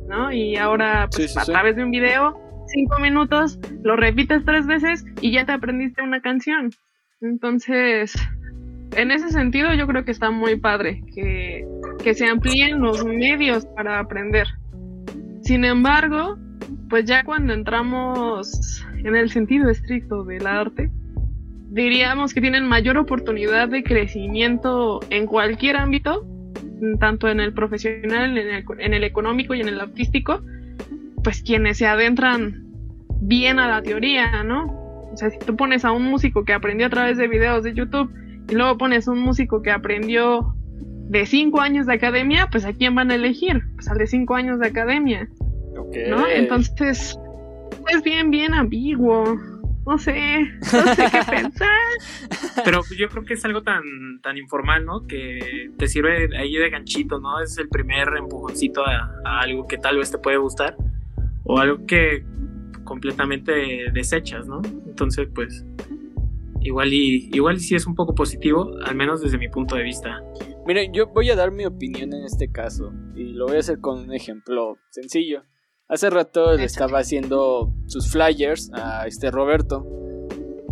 ¿no? 0.08 0.32
Y 0.32 0.56
ahora, 0.56 1.08
pues, 1.14 1.36
a 1.36 1.44
través 1.44 1.76
de 1.76 1.84
un 1.84 1.90
video, 1.90 2.38
cinco 2.66 2.98
minutos, 3.00 3.58
lo 3.82 3.96
repites 3.96 4.44
tres 4.44 4.66
veces 4.66 5.04
y 5.20 5.32
ya 5.32 5.44
te 5.44 5.52
aprendiste 5.52 6.02
una 6.02 6.20
canción. 6.20 6.70
Entonces, 7.20 8.14
en 8.96 9.10
ese 9.10 9.30
sentido 9.30 9.74
yo 9.74 9.86
creo 9.86 10.04
que 10.04 10.10
está 10.10 10.30
muy 10.30 10.56
padre 10.56 11.02
que, 11.14 11.66
se 12.14 12.26
amplíen 12.26 12.80
los 12.80 13.04
medios 13.04 13.66
para 13.66 13.98
aprender. 13.98 14.46
Sin 15.46 15.64
embargo, 15.64 16.36
pues 16.90 17.04
ya 17.04 17.22
cuando 17.22 17.54
entramos 17.54 18.84
en 19.04 19.14
el 19.14 19.30
sentido 19.30 19.70
estricto 19.70 20.24
del 20.24 20.44
arte, 20.44 20.90
diríamos 21.70 22.34
que 22.34 22.40
tienen 22.40 22.66
mayor 22.66 22.96
oportunidad 22.98 23.68
de 23.68 23.84
crecimiento 23.84 24.98
en 25.08 25.28
cualquier 25.28 25.76
ámbito, 25.76 26.26
tanto 26.98 27.28
en 27.28 27.38
el 27.38 27.52
profesional, 27.52 28.36
en 28.36 28.48
el, 28.48 28.64
en 28.80 28.92
el 28.92 29.04
económico 29.04 29.54
y 29.54 29.60
en 29.60 29.68
el 29.68 29.80
artístico, 29.80 30.42
pues 31.22 31.44
quienes 31.44 31.78
se 31.78 31.86
adentran 31.86 32.64
bien 33.20 33.60
a 33.60 33.68
la 33.68 33.82
teoría, 33.82 34.42
¿no? 34.42 34.64
O 35.12 35.16
sea, 35.16 35.30
si 35.30 35.38
tú 35.38 35.54
pones 35.54 35.84
a 35.84 35.92
un 35.92 36.02
músico 36.02 36.44
que 36.44 36.54
aprendió 36.54 36.88
a 36.88 36.90
través 36.90 37.18
de 37.18 37.28
videos 37.28 37.62
de 37.62 37.72
YouTube 37.72 38.12
y 38.50 38.54
luego 38.56 38.78
pones 38.78 39.06
un 39.06 39.20
músico 39.20 39.62
que 39.62 39.70
aprendió 39.70 40.55
de 41.08 41.26
cinco 41.26 41.60
años 41.60 41.86
de 41.86 41.94
academia, 41.94 42.48
pues 42.50 42.64
a 42.64 42.72
quién 42.72 42.94
van 42.94 43.10
a 43.10 43.14
elegir? 43.14 43.62
Pues 43.74 43.88
al 43.88 43.98
de 43.98 44.06
cinco 44.06 44.34
años 44.34 44.58
de 44.58 44.66
academia. 44.66 45.28
¿No? 46.08 46.26
Entonces, 46.26 47.18
es 47.88 48.02
bien, 48.02 48.30
bien 48.30 48.54
ambiguo. 48.54 49.36
No 49.86 49.98
sé, 49.98 50.40
no 50.60 50.94
sé 50.94 51.04
qué 51.12 51.20
pensar. 51.30 51.68
Pero 52.64 52.82
yo 52.98 53.08
creo 53.08 53.24
que 53.24 53.34
es 53.34 53.44
algo 53.44 53.62
tan, 53.62 53.84
tan 54.20 54.36
informal, 54.36 54.84
¿no? 54.84 55.06
Que 55.06 55.70
te 55.78 55.86
sirve 55.86 56.28
ahí 56.36 56.54
de 56.54 56.70
ganchito, 56.70 57.20
¿no? 57.20 57.40
Es 57.40 57.56
el 57.58 57.68
primer 57.68 58.08
empujoncito 58.18 58.84
a, 58.84 59.12
a 59.24 59.40
algo 59.42 59.68
que 59.68 59.78
tal 59.78 59.98
vez 59.98 60.10
te 60.10 60.18
puede 60.18 60.38
gustar. 60.38 60.76
O 61.44 61.60
algo 61.60 61.86
que 61.86 62.24
completamente 62.82 63.52
desechas, 63.92 64.48
¿no? 64.48 64.60
Entonces, 64.86 65.28
pues, 65.32 65.64
igual 66.62 66.92
y 66.92 67.30
igual 67.32 67.60
sí 67.60 67.76
es 67.76 67.86
un 67.86 67.94
poco 67.94 68.14
positivo, 68.14 68.72
al 68.84 68.96
menos 68.96 69.20
desde 69.20 69.38
mi 69.38 69.48
punto 69.48 69.76
de 69.76 69.84
vista. 69.84 70.20
Miren, 70.66 70.92
yo 70.92 71.06
voy 71.06 71.30
a 71.30 71.36
dar 71.36 71.52
mi 71.52 71.64
opinión 71.64 72.12
en 72.12 72.24
este 72.24 72.50
caso 72.50 72.92
y 73.14 73.22
lo 73.22 73.46
voy 73.46 73.54
a 73.54 73.60
hacer 73.60 73.80
con 73.80 74.00
un 74.00 74.12
ejemplo 74.12 74.78
sencillo. 74.90 75.44
Hace 75.88 76.10
rato 76.10 76.54
le 76.54 76.64
estaba 76.64 76.98
haciendo 76.98 77.72
sus 77.86 78.10
flyers 78.10 78.72
a 78.72 79.06
este 79.06 79.30
Roberto 79.30 79.86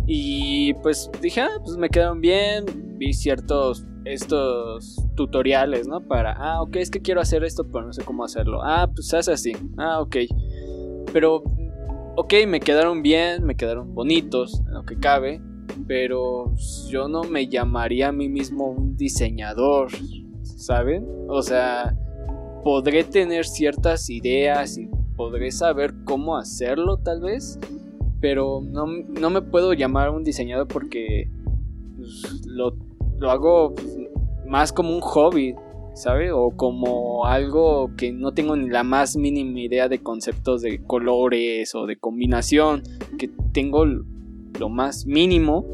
y 0.05 0.73
pues 0.83 1.09
dije, 1.21 1.39
ah, 1.39 1.61
pues 1.63 1.77
me 1.77 1.87
quedaron 1.87 2.19
bien, 2.19 2.65
vi 2.97 3.13
ciertos 3.13 3.85
estos 4.03 5.01
tutoriales, 5.15 5.87
¿no? 5.87 6.05
Para, 6.05 6.33
ah, 6.33 6.61
ok, 6.61 6.75
es 6.75 6.91
que 6.91 7.01
quiero 7.01 7.21
hacer 7.21 7.45
esto, 7.45 7.63
pero 7.71 7.85
no 7.85 7.93
sé 7.93 8.03
cómo 8.03 8.25
hacerlo. 8.25 8.63
Ah, 8.63 8.91
pues 8.93 9.13
hace 9.13 9.31
así. 9.31 9.53
Ah, 9.77 10.01
ok. 10.01 10.17
Pero, 11.13 11.41
ok, 12.17 12.33
me 12.49 12.59
quedaron 12.59 13.01
bien, 13.01 13.45
me 13.45 13.55
quedaron 13.55 13.95
bonitos, 13.95 14.61
en 14.67 14.73
lo 14.73 14.83
que 14.83 14.99
cabe 14.99 15.41
pero 15.87 16.53
yo 16.89 17.07
no 17.07 17.23
me 17.23 17.47
llamaría 17.47 18.09
a 18.09 18.11
mí 18.11 18.29
mismo 18.29 18.65
un 18.65 18.95
diseñador, 18.95 19.89
¿saben? 20.43 21.05
O 21.27 21.41
sea, 21.41 21.95
podré 22.63 23.03
tener 23.03 23.45
ciertas 23.45 24.09
ideas 24.09 24.77
y 24.77 24.89
podré 25.15 25.51
saber 25.51 25.93
cómo 26.03 26.37
hacerlo 26.37 26.97
tal 26.97 27.21
vez, 27.21 27.59
pero 28.19 28.61
no, 28.61 28.87
me 29.29 29.41
puedo 29.41 29.73
llamar 29.73 30.09
un 30.09 30.23
diseñador 30.23 30.67
porque 30.67 31.29
pues, 31.95 32.45
lo, 32.47 32.75
hago 33.29 33.73
pues, 33.75 33.97
más 34.47 34.73
como 34.73 34.95
un 34.95 35.01
hobby, 35.01 35.55
¿sabe? 35.93 36.31
O 36.31 36.51
como 36.51 37.25
algo 37.25 37.91
que 37.95 38.11
no 38.11 38.33
tengo 38.33 38.55
ni 38.55 38.69
la 38.69 38.83
más 38.83 39.15
mínima 39.15 39.59
idea 39.59 39.87
de 39.87 39.99
conceptos 39.99 40.61
de 40.61 40.83
colores 40.83 41.75
o 41.75 41.85
de 41.85 41.97
combinación, 41.97 42.83
que 43.17 43.29
tengo 43.53 43.85
lo 44.59 44.69
más 44.69 45.05
mínimo, 45.05 45.65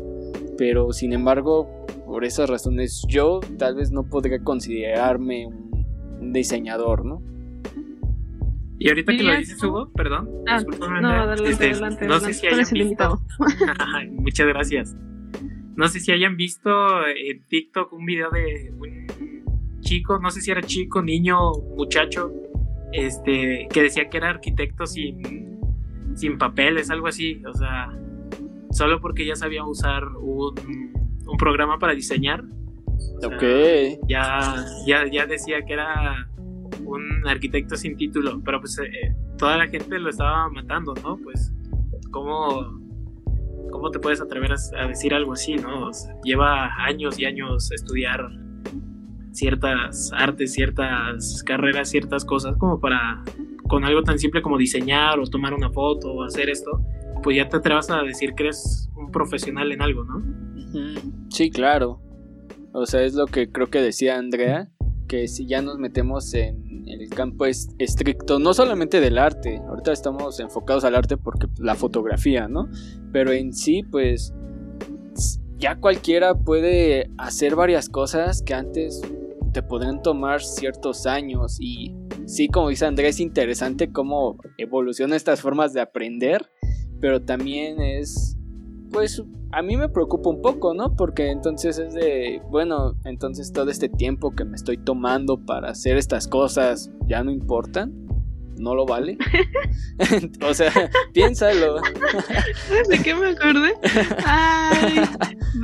pero 0.57 0.91
sin 0.91 1.13
embargo, 1.13 1.85
por 2.05 2.25
esas 2.25 2.49
razones 2.49 3.05
yo 3.07 3.39
tal 3.57 3.75
vez 3.75 3.91
no 3.91 4.03
podría 4.03 4.43
considerarme 4.43 5.47
un, 5.47 6.33
diseñador, 6.33 7.03
¿no? 7.03 7.21
Y 8.77 8.89
ahorita 8.89 9.15
que 9.15 9.23
lo 9.23 9.35
dices, 9.35 9.63
Hugo, 9.63 9.91
perdón. 9.91 10.29
Ah, 10.47 10.61
no, 10.61 11.07
adelante, 11.09 11.49
este, 11.49 11.71
adelante, 11.71 12.07
no 12.07 12.19
sé 12.19 12.33
si 12.33 12.47
hayan 12.47 12.67
visto. 12.71 13.21
Muchas 14.11 14.47
gracias. 14.47 14.95
No 15.75 15.87
sé 15.87 15.99
si 15.99 16.11
hayan 16.11 16.35
visto 16.35 16.69
en 17.07 17.43
TikTok 17.47 17.93
un 17.93 18.05
video 18.05 18.29
de 18.29 18.71
un 18.77 19.79
chico, 19.81 20.19
no 20.19 20.29
sé 20.29 20.41
si 20.41 20.51
era 20.51 20.61
chico, 20.61 21.01
niño, 21.01 21.53
muchacho, 21.75 22.31
este, 22.91 23.67
que 23.71 23.83
decía 23.83 24.09
que 24.09 24.17
era 24.17 24.29
arquitecto 24.29 24.85
sin, 24.85 25.59
sin 26.15 26.37
papeles, 26.37 26.89
algo 26.91 27.07
así. 27.07 27.41
O 27.45 27.53
sea, 27.53 27.89
solo 28.71 28.99
porque 28.99 29.25
ya 29.25 29.35
sabía 29.35 29.63
usar 29.63 30.03
un, 30.17 30.91
programa 31.39 31.79
para 31.79 31.93
diseñar. 31.93 32.43
ok. 33.23 33.43
Ya, 34.07 34.65
ya, 34.85 35.09
ya 35.09 35.25
decía 35.25 35.61
que 35.65 35.73
era 35.73 36.27
un 36.83 37.27
arquitecto 37.27 37.75
sin 37.77 37.95
título, 37.95 38.41
pero 38.43 38.59
pues 38.59 38.77
eh, 38.79 39.15
toda 39.37 39.57
la 39.57 39.67
gente 39.67 39.97
lo 39.97 40.09
estaba 40.09 40.49
matando, 40.49 40.93
¿no? 41.01 41.17
Pues, 41.17 41.53
¿cómo, 42.11 42.79
cómo 43.71 43.91
te 43.91 43.99
puedes 43.99 44.21
atrever 44.21 44.51
a, 44.51 44.87
decir 44.87 45.13
algo 45.13 45.33
así, 45.33 45.55
¿no? 45.55 45.89
lleva 46.23 46.69
años 46.83 47.17
y 47.17 47.25
años 47.25 47.71
estudiar 47.71 48.29
ciertas 49.31 50.11
artes, 50.13 50.53
ciertas 50.53 51.43
carreras, 51.45 51.89
ciertas 51.89 52.25
cosas, 52.25 52.57
como 52.57 52.79
para, 52.79 53.23
con 53.67 53.85
algo 53.85 54.03
tan 54.03 54.19
simple 54.19 54.41
como 54.41 54.57
diseñar 54.57 55.19
o 55.19 55.25
tomar 55.25 55.53
una 55.53 55.71
foto 55.71 56.11
o 56.11 56.23
hacer 56.23 56.49
esto, 56.49 56.81
pues 57.21 57.37
ya 57.37 57.47
te 57.49 57.57
atrevas 57.57 57.89
a 57.89 58.01
decir 58.03 58.33
que 58.33 58.43
eres 58.43 58.89
un 58.95 59.11
profesional 59.11 59.71
en 59.71 59.81
algo, 59.81 60.03
¿no? 60.03 60.21
Sí, 61.29 61.49
claro. 61.49 62.01
O 62.73 62.85
sea, 62.85 63.03
es 63.03 63.13
lo 63.13 63.25
que 63.25 63.51
creo 63.51 63.67
que 63.67 63.81
decía 63.81 64.17
Andrea, 64.17 64.69
que 65.07 65.27
si 65.27 65.45
ya 65.45 65.61
nos 65.61 65.77
metemos 65.77 66.33
en 66.33 66.87
el 66.87 67.09
campo 67.09 67.45
estricto, 67.45 68.39
no 68.39 68.53
solamente 68.53 69.01
del 69.01 69.17
arte, 69.17 69.57
ahorita 69.67 69.91
estamos 69.91 70.39
enfocados 70.39 70.83
al 70.85 70.95
arte 70.95 71.17
porque 71.17 71.47
la 71.59 71.75
fotografía, 71.75 72.47
¿no? 72.47 72.69
Pero 73.11 73.31
en 73.31 73.53
sí, 73.53 73.83
pues 73.83 74.33
ya 75.57 75.75
cualquiera 75.75 76.33
puede 76.33 77.11
hacer 77.17 77.55
varias 77.55 77.89
cosas 77.89 78.41
que 78.41 78.53
antes 78.53 79.01
te 79.53 79.61
podrían 79.61 80.01
tomar 80.01 80.41
ciertos 80.41 81.05
años 81.05 81.57
y 81.59 81.93
sí, 82.25 82.47
como 82.47 82.69
dice 82.69 82.85
Andrea, 82.85 83.09
es 83.09 83.19
interesante 83.19 83.91
cómo 83.91 84.37
evolucionan 84.57 85.15
estas 85.15 85.41
formas 85.41 85.73
de 85.73 85.81
aprender 85.81 86.49
pero 87.01 87.21
también 87.21 87.81
es, 87.81 88.37
pues 88.91 89.21
a 89.51 89.61
mí 89.61 89.75
me 89.75 89.89
preocupa 89.89 90.29
un 90.29 90.41
poco, 90.41 90.73
¿no? 90.73 90.95
Porque 90.95 91.29
entonces 91.29 91.77
es 91.77 91.93
de, 91.93 92.41
bueno, 92.49 92.95
entonces 93.03 93.51
todo 93.51 93.69
este 93.69 93.89
tiempo 93.89 94.31
que 94.31 94.45
me 94.45 94.55
estoy 94.55 94.77
tomando 94.77 95.37
para 95.37 95.71
hacer 95.71 95.97
estas 95.97 96.27
cosas 96.27 96.91
ya 97.07 97.23
no 97.23 97.31
importan. 97.31 97.93
¿No 98.57 98.75
lo 98.75 98.85
vale? 98.85 99.17
o 100.47 100.53
sea, 100.53 100.71
piénsalo. 101.13 101.81
¿De 102.89 102.99
qué 103.01 103.15
me 103.15 103.29
acordé? 103.29 103.73
Ay, 104.23 105.01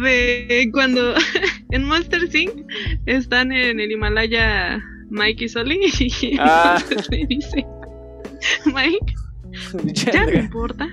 de 0.01 0.69
cuando 0.71 1.13
en 1.71 1.83
Monster 1.83 2.23
Inc. 2.35 2.65
están 3.05 3.51
en 3.51 3.79
el 3.79 3.91
Himalaya 3.91 4.81
Mike 5.09 5.45
y 5.45 5.49
Soli 5.49 5.79
y 5.99 6.37
ah. 6.39 6.83
dice 7.27 7.67
Mike 8.65 9.13
¿Ya 10.13 10.25
me 10.25 10.39
importa? 10.39 10.87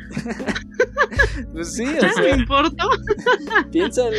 pues 1.53 1.75
sí, 1.75 1.85
¿Ya 1.85 2.13
me 2.21 2.31
importa? 2.31 2.85
Piénsalo, 3.73 4.11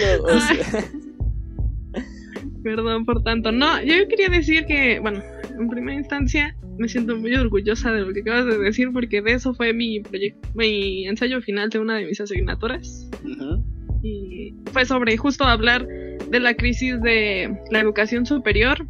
Perdón 2.63 3.05
por 3.05 3.23
tanto. 3.23 3.51
No, 3.51 3.81
yo 3.83 4.07
quería 4.07 4.29
decir 4.29 4.65
que, 4.65 4.99
bueno, 4.99 5.21
en 5.57 5.69
primera 5.69 5.97
instancia 5.97 6.55
me 6.77 6.89
siento 6.89 7.15
muy 7.15 7.33
orgullosa 7.35 7.91
de 7.91 8.01
lo 8.01 8.13
que 8.13 8.21
acabas 8.21 8.45
de 8.45 8.57
decir 8.57 8.91
porque 8.91 9.21
de 9.21 9.33
eso 9.33 9.53
fue 9.53 9.73
mi 9.73 9.99
proyecto, 9.99 10.49
mi 10.55 11.07
ensayo 11.07 11.41
final 11.41 11.69
de 11.69 11.79
una 11.79 11.97
de 11.97 12.05
mis 12.05 12.19
asignaturas. 12.19 13.09
Y 14.01 14.53
fue 14.71 14.85
sobre 14.85 15.15
justo 15.17 15.43
hablar 15.43 15.87
de 15.87 16.39
la 16.39 16.55
crisis 16.55 16.99
de 17.01 17.55
la 17.71 17.79
educación 17.79 18.25
superior 18.25 18.85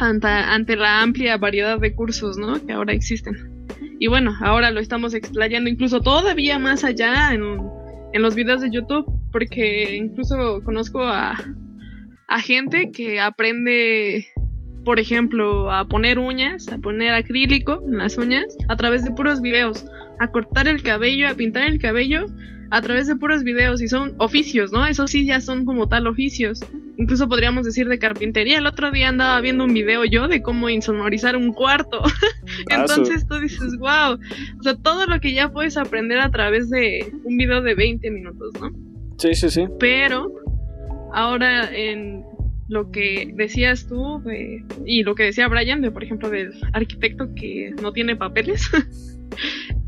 ante, 0.00 0.26
ante 0.26 0.76
la 0.76 1.02
amplia 1.02 1.36
variedad 1.36 1.78
de 1.78 1.94
cursos 1.94 2.36
¿no? 2.36 2.64
que 2.64 2.72
ahora 2.72 2.92
existen. 2.92 3.53
Y 3.98 4.08
bueno, 4.08 4.34
ahora 4.40 4.70
lo 4.70 4.80
estamos 4.80 5.14
explayando 5.14 5.70
incluso 5.70 6.00
todavía 6.00 6.58
más 6.58 6.84
allá 6.84 7.32
en, 7.32 7.42
en 8.12 8.22
los 8.22 8.34
videos 8.34 8.60
de 8.60 8.70
YouTube, 8.70 9.06
porque 9.32 9.96
incluso 9.96 10.62
conozco 10.64 11.02
a, 11.02 11.36
a 12.28 12.40
gente 12.40 12.90
que 12.90 13.20
aprende, 13.20 14.26
por 14.84 14.98
ejemplo, 14.98 15.70
a 15.70 15.86
poner 15.86 16.18
uñas, 16.18 16.68
a 16.68 16.78
poner 16.78 17.12
acrílico 17.14 17.82
en 17.86 17.98
las 17.98 18.16
uñas 18.18 18.56
a 18.68 18.76
través 18.76 19.04
de 19.04 19.10
puros 19.12 19.40
videos, 19.40 19.84
a 20.18 20.28
cortar 20.28 20.68
el 20.68 20.82
cabello, 20.82 21.28
a 21.28 21.34
pintar 21.34 21.64
el 21.64 21.78
cabello 21.78 22.26
a 22.70 22.82
través 22.82 23.06
de 23.06 23.16
puros 23.16 23.44
videos 23.44 23.80
y 23.82 23.88
son 23.88 24.14
oficios, 24.18 24.72
¿no? 24.72 24.84
Eso 24.86 25.06
sí 25.06 25.24
ya 25.24 25.40
son 25.40 25.64
como 25.64 25.88
tal 25.88 26.06
oficios. 26.06 26.60
Incluso 26.96 27.28
podríamos 27.28 27.64
decir 27.64 27.88
de 27.88 27.98
carpintería. 27.98 28.58
El 28.58 28.66
otro 28.66 28.90
día 28.90 29.08
andaba 29.08 29.40
viendo 29.40 29.64
un 29.64 29.74
video 29.74 30.04
yo 30.04 30.26
de 30.28 30.42
cómo 30.42 30.68
insonorizar 30.68 31.36
un 31.36 31.52
cuarto. 31.52 32.02
Entonces 32.70 33.26
tú 33.28 33.38
dices, 33.38 33.76
wow. 33.78 34.18
O 34.58 34.62
sea, 34.62 34.74
todo 34.76 35.06
lo 35.06 35.20
que 35.20 35.34
ya 35.34 35.52
puedes 35.52 35.76
aprender 35.76 36.18
a 36.18 36.30
través 36.30 36.70
de 36.70 37.12
un 37.24 37.36
video 37.36 37.62
de 37.62 37.74
20 37.74 38.10
minutos, 38.10 38.52
¿no? 38.60 38.70
Sí, 39.18 39.34
sí, 39.34 39.50
sí. 39.50 39.66
Pero 39.78 40.32
ahora 41.12 41.72
en 41.72 42.24
lo 42.68 42.90
que 42.90 43.30
decías 43.34 43.86
tú 43.86 44.22
y 44.84 45.02
lo 45.02 45.14
que 45.14 45.24
decía 45.24 45.48
Brian, 45.48 45.80
de 45.80 45.90
por 45.90 46.02
ejemplo 46.02 46.30
del 46.30 46.52
arquitecto 46.72 47.34
que 47.34 47.72
no 47.80 47.92
tiene 47.92 48.16
papeles, 48.16 48.68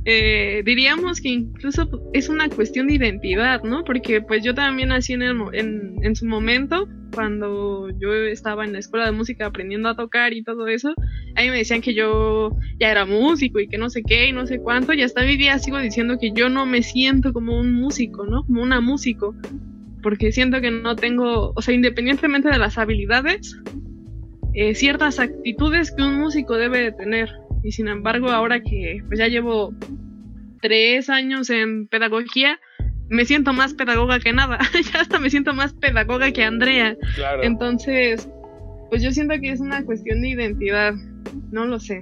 eh, 0.09 0.62
diríamos 0.65 1.21
que 1.21 1.31
incluso 1.31 1.88
es 2.12 2.29
una 2.29 2.49
cuestión 2.49 2.87
de 2.87 2.95
identidad, 2.95 3.65
¿no? 3.65 3.83
Porque 3.83 4.21
pues 4.21 4.45
yo 4.45 4.55
también 4.55 4.93
en, 4.93 5.97
en, 6.00 6.15
su 6.15 6.26
momento, 6.26 6.88
cuando 7.12 7.88
yo 7.99 8.15
estaba 8.15 8.65
en 8.65 8.73
la 8.73 8.79
escuela 8.79 9.07
de 9.07 9.11
música 9.11 9.47
aprendiendo 9.47 9.88
a 9.88 9.97
tocar 9.97 10.33
y 10.33 10.45
todo 10.45 10.69
eso, 10.69 10.95
ahí 11.35 11.50
me 11.50 11.59
decían 11.59 11.81
que 11.81 11.93
yo 11.93 12.57
ya 12.79 12.93
era 12.93 13.05
músico 13.05 13.59
y 13.59 13.67
que 13.67 13.79
no 13.79 13.91
sé 13.91 14.05
qué 14.05 14.29
y 14.29 14.33
no 14.33 14.47
sé 14.47 14.61
cuánto, 14.61 14.93
y 14.93 15.03
hasta 15.03 15.23
hoy 15.23 15.37
día 15.37 15.59
sigo 15.59 15.79
diciendo 15.79 16.19
que 16.21 16.31
yo 16.31 16.49
no 16.49 16.67
me 16.67 16.83
siento 16.83 17.33
como 17.33 17.59
un 17.59 17.73
músico, 17.73 18.26
¿no? 18.26 18.45
Como 18.45 18.62
una 18.62 18.81
músico, 18.81 19.35
porque 20.05 20.31
siento 20.31 20.61
que 20.61 20.71
no 20.71 20.95
tengo, 20.95 21.53
o 21.57 21.62
sea, 21.62 21.75
independientemente 21.75 22.49
de 22.49 22.59
las 22.59 22.79
habilidades, 22.79 23.61
eh, 24.55 24.76
ciertas 24.76 25.19
actitudes 25.19 25.91
que 25.91 26.05
un 26.05 26.21
músico 26.21 26.55
debe 26.55 26.79
de 26.79 26.93
tener 26.93 27.29
y 27.63 27.73
sin 27.73 27.89
embargo, 27.89 28.31
ahora 28.31 28.63
que 28.63 29.03
pues 29.07 29.19
ya 29.19 29.29
llevo 29.29 29.75
tres 30.61 31.11
años 31.11 31.51
en 31.51 31.87
pedagogía, 31.89 32.59
me 33.09 33.25
siento 33.25 33.53
más 33.53 33.75
pedagoga 33.75 34.19
que 34.21 34.33
nada. 34.33 34.59
ya 34.93 35.01
hasta 35.01 35.19
me 35.19 35.31
siento 35.31 35.55
más 35.55 35.75
pedagoga 35.75 36.33
que 36.33 36.43
Andrea. 36.43 36.97
Entonces, 37.43 38.29
pues 38.91 39.03
yo 39.03 39.11
siento 39.11 39.35
que 39.41 39.51
es 39.51 39.61
una 39.61 39.85
cuestión 39.85 40.23
de 40.23 40.31
identidad. 40.31 40.95
No 41.51 41.67
lo 41.67 41.79
sé. 41.79 42.01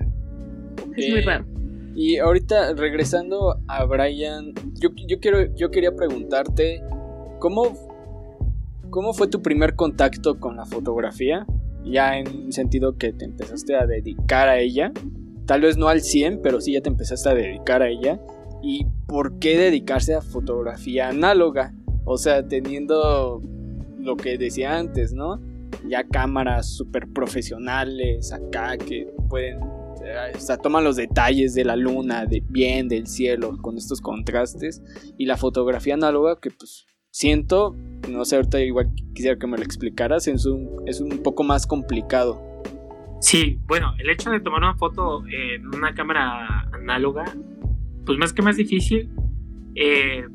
Es 0.96 1.10
muy 1.10 1.20
raro. 1.22 1.46
Y 1.94 2.18
ahorita 2.18 2.74
regresando 2.74 3.56
a 3.68 3.84
Brian, 3.84 4.52
yo, 4.80 4.90
yo, 5.06 5.20
quiero, 5.20 5.54
yo 5.54 5.70
quería 5.70 5.94
preguntarte, 5.94 6.82
¿cómo, 7.38 7.72
¿cómo 8.90 9.14
fue 9.14 9.28
tu 9.28 9.42
primer 9.42 9.76
contacto 9.76 10.40
con 10.40 10.56
la 10.56 10.66
fotografía? 10.66 11.46
Ya 11.84 12.18
en 12.18 12.52
sentido 12.52 12.96
que 12.96 13.12
te 13.12 13.26
empezaste 13.26 13.76
a 13.76 13.86
dedicar 13.86 14.48
a 14.48 14.58
ella. 14.58 14.92
Tal 15.46 15.60
vez 15.60 15.76
no 15.76 15.88
al 15.88 16.00
100, 16.00 16.40
pero 16.42 16.60
sí 16.60 16.72
ya 16.72 16.80
te 16.80 16.88
empezaste 16.88 17.28
a 17.28 17.34
dedicar 17.34 17.82
a 17.82 17.88
ella. 17.88 18.20
¿Y 18.62 18.86
por 19.06 19.38
qué 19.38 19.58
dedicarse 19.58 20.14
a 20.14 20.22
fotografía 20.22 21.08
análoga? 21.08 21.74
O 22.04 22.16
sea, 22.16 22.46
teniendo 22.46 23.42
lo 23.98 24.16
que 24.16 24.38
decía 24.38 24.76
antes, 24.76 25.12
¿no? 25.12 25.40
Ya 25.86 26.04
cámaras 26.04 26.68
súper 26.68 27.08
profesionales 27.12 28.32
acá 28.32 28.76
que 28.78 29.08
pueden 29.28 29.58
o 30.34 30.38
sea, 30.38 30.56
toman 30.56 30.84
los 30.84 30.96
detalles 30.96 31.54
de 31.54 31.64
la 31.64 31.76
luna, 31.76 32.26
de 32.26 32.42
bien, 32.48 32.88
del 32.88 33.06
cielo, 33.06 33.56
con 33.60 33.76
estos 33.76 34.00
contrastes. 34.00 34.82
Y 35.18 35.26
la 35.26 35.36
fotografía 35.36 35.94
análoga, 35.94 36.38
que 36.40 36.50
pues 36.50 36.86
siento, 37.10 37.74
no 38.10 38.24
sé, 38.24 38.36
ahorita 38.36 38.60
igual 38.60 38.92
quisiera 39.14 39.38
que 39.38 39.46
me 39.46 39.56
lo 39.56 39.62
explicaras, 39.62 40.28
es 40.28 40.46
un, 40.46 40.82
es 40.86 41.00
un 41.00 41.22
poco 41.22 41.42
más 41.42 41.66
complicado. 41.66 42.42
Sí, 43.20 43.58
bueno, 43.66 43.94
el 43.98 44.10
hecho 44.10 44.30
de 44.30 44.40
tomar 44.40 44.60
una 44.60 44.74
foto 44.74 45.24
en 45.26 45.66
una 45.74 45.94
cámara 45.94 46.68
análoga, 46.72 47.24
pues 48.04 48.18
más 48.18 48.32
que 48.32 48.42
más 48.42 48.56
difícil, 48.56 49.10
eh, 49.74 50.26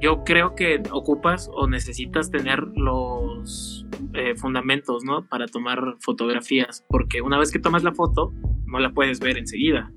yo 0.00 0.24
creo 0.24 0.54
que 0.54 0.82
ocupas 0.90 1.50
o 1.52 1.66
necesitas 1.66 2.30
tener 2.30 2.62
los 2.76 3.86
eh, 4.14 4.34
fundamentos, 4.36 5.04
¿no? 5.04 5.26
Para 5.26 5.46
tomar 5.46 5.96
fotografías, 6.00 6.84
porque 6.88 7.22
una 7.22 7.38
vez 7.38 7.50
que 7.50 7.58
tomas 7.58 7.82
la 7.82 7.92
foto, 7.92 8.32
no 8.66 8.78
la 8.78 8.90
puedes 8.92 9.20
ver 9.20 9.38
enseguida. 9.38 9.90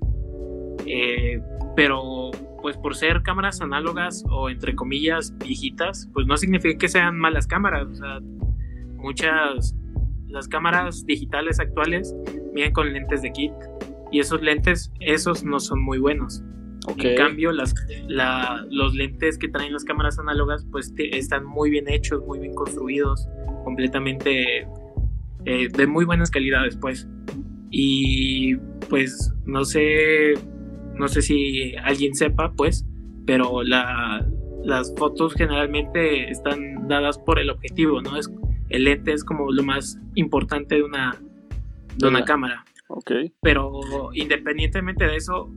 Eh, 0.86 1.40
pero, 1.76 2.30
pues 2.62 2.76
por 2.76 2.96
ser 2.96 3.22
cámaras 3.22 3.60
análogas 3.60 4.24
o 4.30 4.48
entre 4.48 4.74
comillas 4.74 5.36
viejitas, 5.38 6.08
pues 6.12 6.26
no 6.26 6.36
significa 6.36 6.78
que 6.78 6.88
sean 6.88 7.18
malas 7.18 7.46
cámaras. 7.46 7.88
O 7.88 7.94
sea, 7.94 8.20
muchas 8.96 9.74
las 10.30 10.48
cámaras 10.48 11.04
digitales 11.06 11.60
actuales 11.60 12.14
vienen 12.54 12.72
con 12.72 12.92
lentes 12.92 13.22
de 13.22 13.32
kit 13.32 13.52
y 14.10 14.20
esos 14.20 14.42
lentes, 14.42 14.92
esos 15.00 15.44
no 15.44 15.60
son 15.60 15.82
muy 15.82 15.98
buenos. 15.98 16.42
En 16.96 17.16
cambio, 17.16 17.52
las, 17.52 17.74
los 18.70 18.94
lentes 18.94 19.38
que 19.38 19.48
traen 19.48 19.72
las 19.72 19.84
cámaras 19.84 20.18
análogas 20.18 20.66
pues 20.70 20.92
están 20.96 21.44
muy 21.44 21.70
bien 21.70 21.88
hechos, 21.88 22.24
muy 22.26 22.38
bien 22.38 22.54
construidos, 22.54 23.28
completamente 23.64 24.66
eh, 25.44 25.68
de 25.68 25.86
muy 25.86 26.04
buenas 26.04 26.30
calidades 26.30 26.76
pues. 26.76 27.06
Y 27.70 28.56
pues 28.88 29.32
no 29.44 29.64
sé, 29.64 30.34
no 30.94 31.06
sé 31.06 31.22
si 31.22 31.76
alguien 31.76 32.14
sepa 32.14 32.52
pues, 32.52 32.86
pero 33.26 33.62
la, 33.62 34.26
las 34.64 34.92
fotos 34.96 35.34
generalmente 35.34 36.30
están 36.30 36.88
dadas 36.88 37.18
por 37.18 37.38
el 37.38 37.50
objetivo, 37.50 38.00
¿no? 38.02 38.16
Es, 38.16 38.28
el 38.70 38.84
lente 38.84 39.12
es 39.12 39.24
como 39.24 39.52
lo 39.52 39.62
más 39.62 39.98
importante 40.14 40.76
de 40.76 40.82
una, 40.82 41.16
de 41.96 42.08
una 42.08 42.24
cámara. 42.24 42.64
Ok. 42.88 43.12
Pero 43.42 43.80
independientemente 44.14 45.04
de 45.06 45.16
eso, 45.16 45.50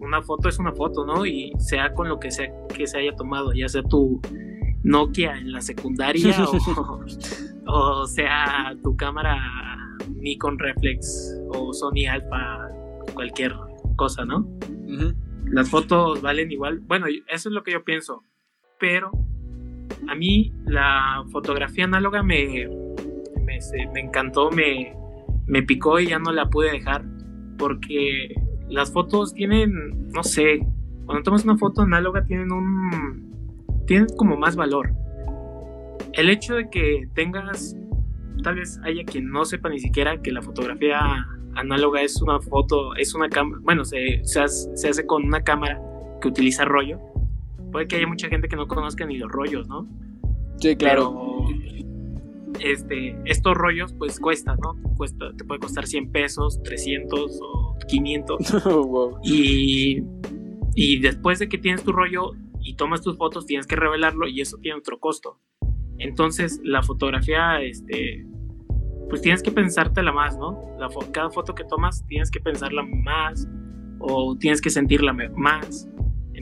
una 0.00 0.22
foto 0.22 0.48
es 0.48 0.58
una 0.58 0.72
foto, 0.72 1.04
¿no? 1.04 1.26
Y 1.26 1.52
sea 1.58 1.92
con 1.94 2.08
lo 2.08 2.20
que 2.20 2.30
sea 2.30 2.52
que 2.74 2.86
se 2.86 2.98
haya 2.98 3.14
tomado, 3.16 3.52
ya 3.52 3.68
sea 3.68 3.82
tu 3.82 4.20
Nokia 4.82 5.36
en 5.38 5.52
la 5.52 5.60
secundaria 5.60 6.34
o, 7.66 8.06
sea 8.06 8.76
tu 8.82 8.96
cámara 8.96 9.36
Nikon 10.14 10.58
Reflex 10.58 11.36
o 11.48 11.72
Sony 11.72 12.06
Alpha, 12.08 12.70
cualquier 13.12 13.54
cosa, 13.96 14.24
¿no? 14.24 14.48
Las 15.46 15.70
fotos 15.70 16.22
valen 16.22 16.52
igual. 16.52 16.80
Bueno, 16.80 17.06
eso 17.06 17.48
es 17.48 17.52
lo 17.54 17.62
que 17.62 17.72
yo 17.72 17.84
pienso. 17.84 18.22
Pero 18.78 19.10
a 20.08 20.14
mí 20.14 20.52
la 20.64 21.24
fotografía 21.30 21.84
análoga 21.84 22.22
me, 22.22 22.68
me, 23.44 24.00
encantó, 24.00 24.50
me, 24.50 24.94
me 25.46 25.62
picó 25.62 25.98
y 25.98 26.08
ya 26.08 26.18
no 26.18 26.32
la 26.32 26.48
pude 26.48 26.72
dejar 26.72 27.04
porque 27.58 28.34
las 28.68 28.92
fotos 28.92 29.34
tienen, 29.34 30.10
no 30.10 30.22
sé, 30.22 30.60
cuando 31.06 31.22
tomas 31.22 31.44
una 31.44 31.56
foto 31.56 31.82
análoga 31.82 32.24
tienen 32.24 32.52
un, 32.52 33.64
tienen 33.86 34.06
como 34.16 34.36
más 34.36 34.56
valor. 34.56 34.92
El 36.12 36.30
hecho 36.30 36.54
de 36.54 36.68
que 36.70 37.08
tengas, 37.14 37.76
tal 38.42 38.56
vez 38.56 38.78
haya 38.84 39.04
quien 39.04 39.30
no 39.30 39.44
sepa 39.44 39.68
ni 39.68 39.78
siquiera 39.78 40.20
que 40.20 40.30
la 40.30 40.42
fotografía 40.42 41.00
análoga 41.54 42.02
es 42.02 42.20
una 42.22 42.40
foto, 42.40 42.94
es 42.96 43.14
una 43.14 43.28
cámara, 43.28 43.60
bueno, 43.64 43.84
se, 43.84 44.20
se, 44.22 44.40
hace, 44.40 45.06
con 45.06 45.24
una 45.24 45.42
cámara 45.42 45.80
que 46.20 46.28
utiliza 46.28 46.64
rollo. 46.64 46.98
Puede 47.70 47.86
que 47.86 47.96
haya 47.96 48.06
mucha 48.06 48.28
gente 48.28 48.48
que 48.48 48.56
no 48.56 48.66
conozca 48.66 49.06
ni 49.06 49.18
los 49.18 49.30
rollos, 49.30 49.68
¿no? 49.68 49.86
Sí, 50.58 50.76
claro. 50.76 51.44
este, 52.60 53.16
estos 53.24 53.54
rollos 53.54 53.94
pues 53.94 54.18
cuestan, 54.18 54.58
¿no? 54.62 54.74
Cuesta, 54.96 55.32
te 55.36 55.44
puede 55.44 55.60
costar 55.60 55.86
100 55.86 56.10
pesos, 56.10 56.60
300 56.62 57.40
o 57.42 57.76
500. 57.86 58.64
y, 59.24 60.02
y 60.74 60.98
después 61.00 61.38
de 61.38 61.48
que 61.48 61.58
tienes 61.58 61.84
tu 61.84 61.92
rollo 61.92 62.32
y 62.60 62.74
tomas 62.74 63.02
tus 63.02 63.16
fotos, 63.16 63.46
tienes 63.46 63.66
que 63.66 63.76
revelarlo 63.76 64.26
y 64.26 64.40
eso 64.40 64.58
tiene 64.58 64.78
otro 64.78 64.98
costo. 64.98 65.38
Entonces, 65.98 66.60
la 66.62 66.82
fotografía, 66.82 67.60
este, 67.62 68.26
pues 69.08 69.22
tienes 69.22 69.42
que 69.42 69.50
pensártela 69.50 70.12
más, 70.12 70.36
¿no? 70.38 70.76
La 70.78 70.88
cada 71.12 71.30
foto 71.30 71.54
que 71.54 71.64
tomas 71.64 72.04
tienes 72.06 72.30
que 72.30 72.40
pensarla 72.40 72.82
más 72.82 73.48
o 74.00 74.36
tienes 74.36 74.60
que 74.60 74.70
sentirla 74.70 75.12
más. 75.36 75.88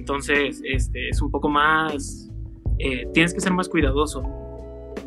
Entonces, 0.06 0.62
este, 0.64 1.08
es 1.08 1.20
un 1.20 1.32
poco 1.32 1.48
más, 1.48 2.30
eh, 2.78 3.08
tienes 3.12 3.34
que 3.34 3.40
ser 3.40 3.52
más 3.52 3.68
cuidadoso. 3.68 4.22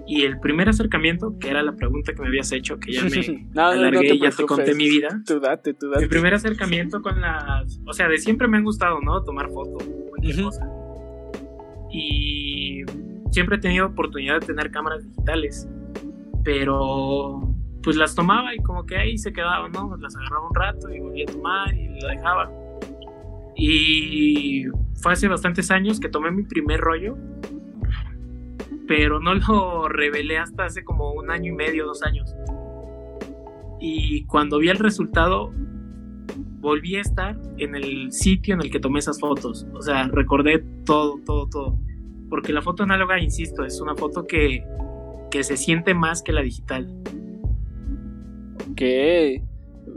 Y 0.05 0.23
el 0.23 0.41
primer 0.41 0.67
acercamiento, 0.67 1.39
que 1.39 1.49
era 1.49 1.63
la 1.63 1.73
pregunta 1.73 2.11
que 2.13 2.21
me 2.21 2.27
habías 2.27 2.51
hecho, 2.51 2.77
que 2.81 2.91
ya 2.91 3.03
me 3.03 3.61
alargué 3.61 4.15
y 4.15 4.19
ya 4.19 4.29
te 4.29 4.43
conté 4.43 4.75
mi 4.75 4.89
vida. 4.89 5.21
Tú 5.25 5.39
date, 5.39 5.73
tú 5.73 5.89
date. 5.89 6.01
Mi 6.01 6.09
primer 6.09 6.33
acercamiento 6.33 7.01
con 7.01 7.21
las, 7.21 7.79
o 7.87 7.93
sea, 7.93 8.09
de 8.09 8.17
siempre 8.17 8.49
me 8.49 8.57
han 8.57 8.65
gustado, 8.65 8.99
¿no? 8.99 9.23
Tomar 9.23 9.49
fotos, 9.51 9.87
cualquier 10.09 10.43
cosa. 10.43 10.69
Y 11.93 12.81
siempre 13.31 13.55
he 13.55 13.59
tenido 13.59 13.85
oportunidad 13.85 14.41
de 14.41 14.47
tener 14.47 14.69
cámaras 14.71 15.07
digitales, 15.07 15.65
pero 16.43 17.55
pues 17.83 17.95
las 17.95 18.15
tomaba 18.15 18.53
y 18.53 18.57
como 18.57 18.85
que 18.85 18.97
ahí 18.97 19.17
se 19.17 19.31
quedaban, 19.31 19.71
¿no? 19.71 19.95
Las 19.95 20.13
agarraba 20.17 20.45
un 20.45 20.55
rato 20.55 20.93
y 20.93 20.99
volvía 20.99 21.23
a 21.25 21.31
tomar 21.31 21.73
y 21.73 21.87
la 22.01 22.09
dejaba. 22.09 22.51
Y 23.59 24.63
fue 25.01 25.13
hace 25.13 25.27
bastantes 25.27 25.69
años 25.69 25.99
que 25.99 26.07
tomé 26.07 26.31
mi 26.31 26.43
primer 26.43 26.79
rollo, 26.79 27.17
pero 28.87 29.19
no 29.19 29.35
lo 29.35 29.89
revelé 29.89 30.37
hasta 30.37 30.65
hace 30.65 30.83
como 30.83 31.11
un 31.11 31.29
año 31.29 31.51
y 31.51 31.55
medio, 31.55 31.85
dos 31.85 32.01
años. 32.03 32.33
Y 33.81 34.25
cuando 34.25 34.59
vi 34.59 34.69
el 34.69 34.77
resultado, 34.77 35.53
volví 36.59 36.95
a 36.95 37.01
estar 37.01 37.37
en 37.57 37.75
el 37.75 38.11
sitio 38.11 38.55
en 38.55 38.61
el 38.61 38.71
que 38.71 38.79
tomé 38.79 38.99
esas 38.99 39.19
fotos. 39.19 39.67
O 39.73 39.81
sea, 39.81 40.07
recordé 40.07 40.63
todo, 40.85 41.19
todo, 41.25 41.47
todo. 41.47 41.79
Porque 42.29 42.53
la 42.53 42.61
foto 42.61 42.83
análoga, 42.83 43.19
insisto, 43.19 43.63
es 43.63 43.81
una 43.81 43.95
foto 43.95 44.25
que, 44.25 44.63
que 45.31 45.43
se 45.43 45.57
siente 45.57 45.93
más 45.93 46.21
que 46.21 46.31
la 46.31 46.41
digital. 46.41 46.93
Ok. 48.71 49.48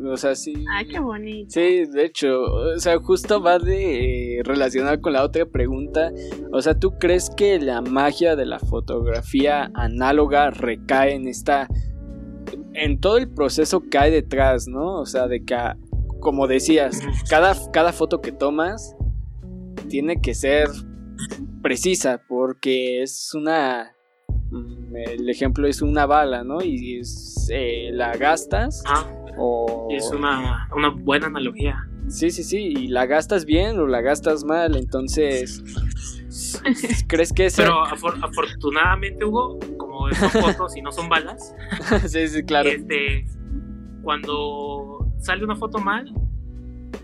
O 0.04 0.16
sea, 0.16 0.34
sí. 0.34 0.64
Ay, 0.70 0.86
qué 0.86 1.00
bonito. 1.00 1.50
Sí, 1.50 1.84
de 1.86 2.04
hecho, 2.04 2.42
o 2.42 2.78
sea, 2.78 2.98
justo 2.98 3.42
va 3.42 3.58
de 3.58 4.38
eh, 4.38 4.42
relacionar 4.42 5.00
con 5.00 5.12
la 5.12 5.24
otra 5.24 5.46
pregunta. 5.46 6.12
O 6.52 6.60
sea, 6.60 6.78
¿tú 6.78 6.98
crees 6.98 7.30
que 7.30 7.58
la 7.58 7.80
magia 7.80 8.36
de 8.36 8.46
la 8.46 8.58
fotografía 8.58 9.70
análoga 9.74 10.50
recae 10.50 11.14
en 11.14 11.28
esta 11.28 11.68
en 12.74 13.00
todo 13.00 13.18
el 13.18 13.28
proceso 13.28 13.80
que 13.80 13.98
hay 13.98 14.10
detrás, 14.10 14.66
¿no? 14.68 15.00
O 15.00 15.06
sea, 15.06 15.26
de 15.28 15.44
que 15.44 15.56
como 16.20 16.46
decías, 16.46 17.00
cada, 17.28 17.54
cada 17.72 17.92
foto 17.92 18.20
que 18.20 18.32
tomas 18.32 18.96
tiene 19.88 20.20
que 20.20 20.34
ser 20.34 20.68
precisa 21.62 22.22
porque 22.28 23.02
es 23.02 23.34
una 23.34 23.94
mm, 24.50 24.96
el 24.96 25.28
ejemplo 25.28 25.66
es 25.68 25.82
una 25.82 26.06
bala, 26.06 26.44
¿no? 26.44 26.62
Y 26.62 27.02
eh, 27.50 27.90
la 27.92 28.16
gastas 28.16 28.82
ah, 28.86 29.04
o... 29.36 29.88
Es 29.90 30.10
una, 30.10 30.68
una, 30.74 30.90
buena 30.90 31.26
analogía. 31.26 31.88
Sí, 32.08 32.30
sí, 32.30 32.42
sí, 32.42 32.58
y 32.58 32.88
la 32.88 33.06
gastas 33.06 33.44
bien 33.44 33.78
o 33.78 33.86
la 33.86 34.00
gastas 34.00 34.44
mal, 34.44 34.76
entonces... 34.76 35.62
¿Crees 37.08 37.32
que 37.32 37.46
es... 37.46 37.56
Pero 37.56 37.84
afortunadamente, 37.84 39.24
Hugo, 39.24 39.58
como 39.76 40.10
son 40.12 40.30
fotos 40.30 40.76
y 40.76 40.82
no 40.82 40.92
son 40.92 41.08
balas... 41.08 41.54
sí, 42.06 42.28
sí, 42.28 42.42
claro. 42.42 42.68
Este, 42.68 43.26
cuando 44.02 45.06
sale 45.18 45.44
una 45.44 45.56
foto 45.56 45.78
mal, 45.78 46.12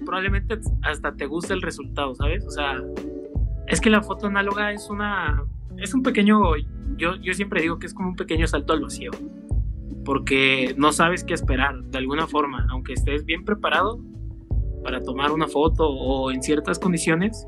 probablemente 0.04 0.58
hasta 0.82 1.14
te 1.14 1.26
guste 1.26 1.54
el 1.54 1.62
resultado, 1.62 2.14
¿sabes? 2.14 2.44
O 2.46 2.50
sea, 2.50 2.82
es 3.66 3.80
que 3.80 3.90
la 3.90 4.02
foto 4.02 4.26
análoga 4.26 4.72
es 4.72 4.88
una 4.90 5.44
es 5.76 5.94
un 5.94 6.02
pequeño 6.02 6.56
yo 6.96 7.16
yo 7.16 7.34
siempre 7.34 7.62
digo 7.62 7.78
que 7.78 7.86
es 7.86 7.94
como 7.94 8.08
un 8.08 8.16
pequeño 8.16 8.46
salto 8.46 8.72
al 8.72 8.80
vacío. 8.80 9.10
Porque 10.08 10.74
no 10.78 10.90
sabes 10.90 11.22
qué 11.22 11.34
esperar 11.34 11.82
de 11.82 11.98
alguna 11.98 12.26
forma, 12.26 12.66
aunque 12.70 12.94
estés 12.94 13.26
bien 13.26 13.44
preparado 13.44 14.00
para 14.82 15.02
tomar 15.02 15.32
una 15.32 15.48
foto 15.48 15.86
o 15.86 16.30
en 16.30 16.42
ciertas 16.42 16.78
condiciones, 16.78 17.46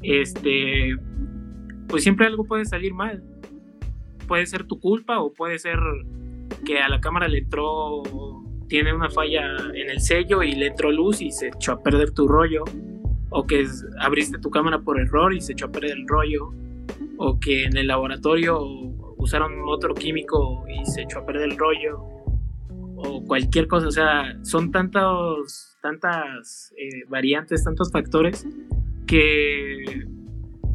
este 0.00 0.96
pues 1.86 2.02
siempre 2.04 2.24
algo 2.24 2.44
puede 2.44 2.64
salir 2.64 2.94
mal. 2.94 3.22
Puede 4.26 4.46
ser 4.46 4.64
tu 4.64 4.80
culpa 4.80 5.20
o 5.20 5.34
puede 5.34 5.58
ser 5.58 5.78
que 6.64 6.78
a 6.80 6.88
la 6.88 6.98
cámara 6.98 7.28
le 7.28 7.40
entró 7.40 8.02
tiene 8.68 8.94
una 8.94 9.10
falla 9.10 9.58
en 9.74 9.90
el 9.90 10.00
sello 10.00 10.42
y 10.42 10.52
le 10.52 10.68
entró 10.68 10.90
luz 10.90 11.20
y 11.20 11.30
se 11.30 11.48
echó 11.48 11.72
a 11.72 11.82
perder 11.82 12.12
tu 12.12 12.26
rollo, 12.26 12.64
o 13.28 13.46
que 13.46 13.66
abriste 14.00 14.38
tu 14.38 14.48
cámara 14.48 14.78
por 14.78 14.98
error 14.98 15.34
y 15.34 15.42
se 15.42 15.52
echó 15.52 15.66
a 15.66 15.70
perder 15.70 15.98
el 15.98 16.08
rollo, 16.08 16.54
o 17.18 17.38
que 17.38 17.64
en 17.64 17.76
el 17.76 17.86
laboratorio 17.86 18.58
usaron 19.18 19.52
otro 19.66 19.94
químico 19.94 20.64
y 20.68 20.84
se 20.86 21.02
echó 21.02 21.18
a 21.18 21.26
perder 21.26 21.50
el 21.50 21.58
rollo, 21.58 21.98
o 22.96 23.22
cualquier 23.24 23.68
cosa, 23.68 23.86
o 23.88 23.90
sea, 23.90 24.36
son 24.42 24.72
tantos, 24.72 25.76
tantas 25.80 26.72
eh, 26.76 27.04
variantes, 27.08 27.62
tantos 27.62 27.92
factores 27.92 28.46
que, 29.06 30.06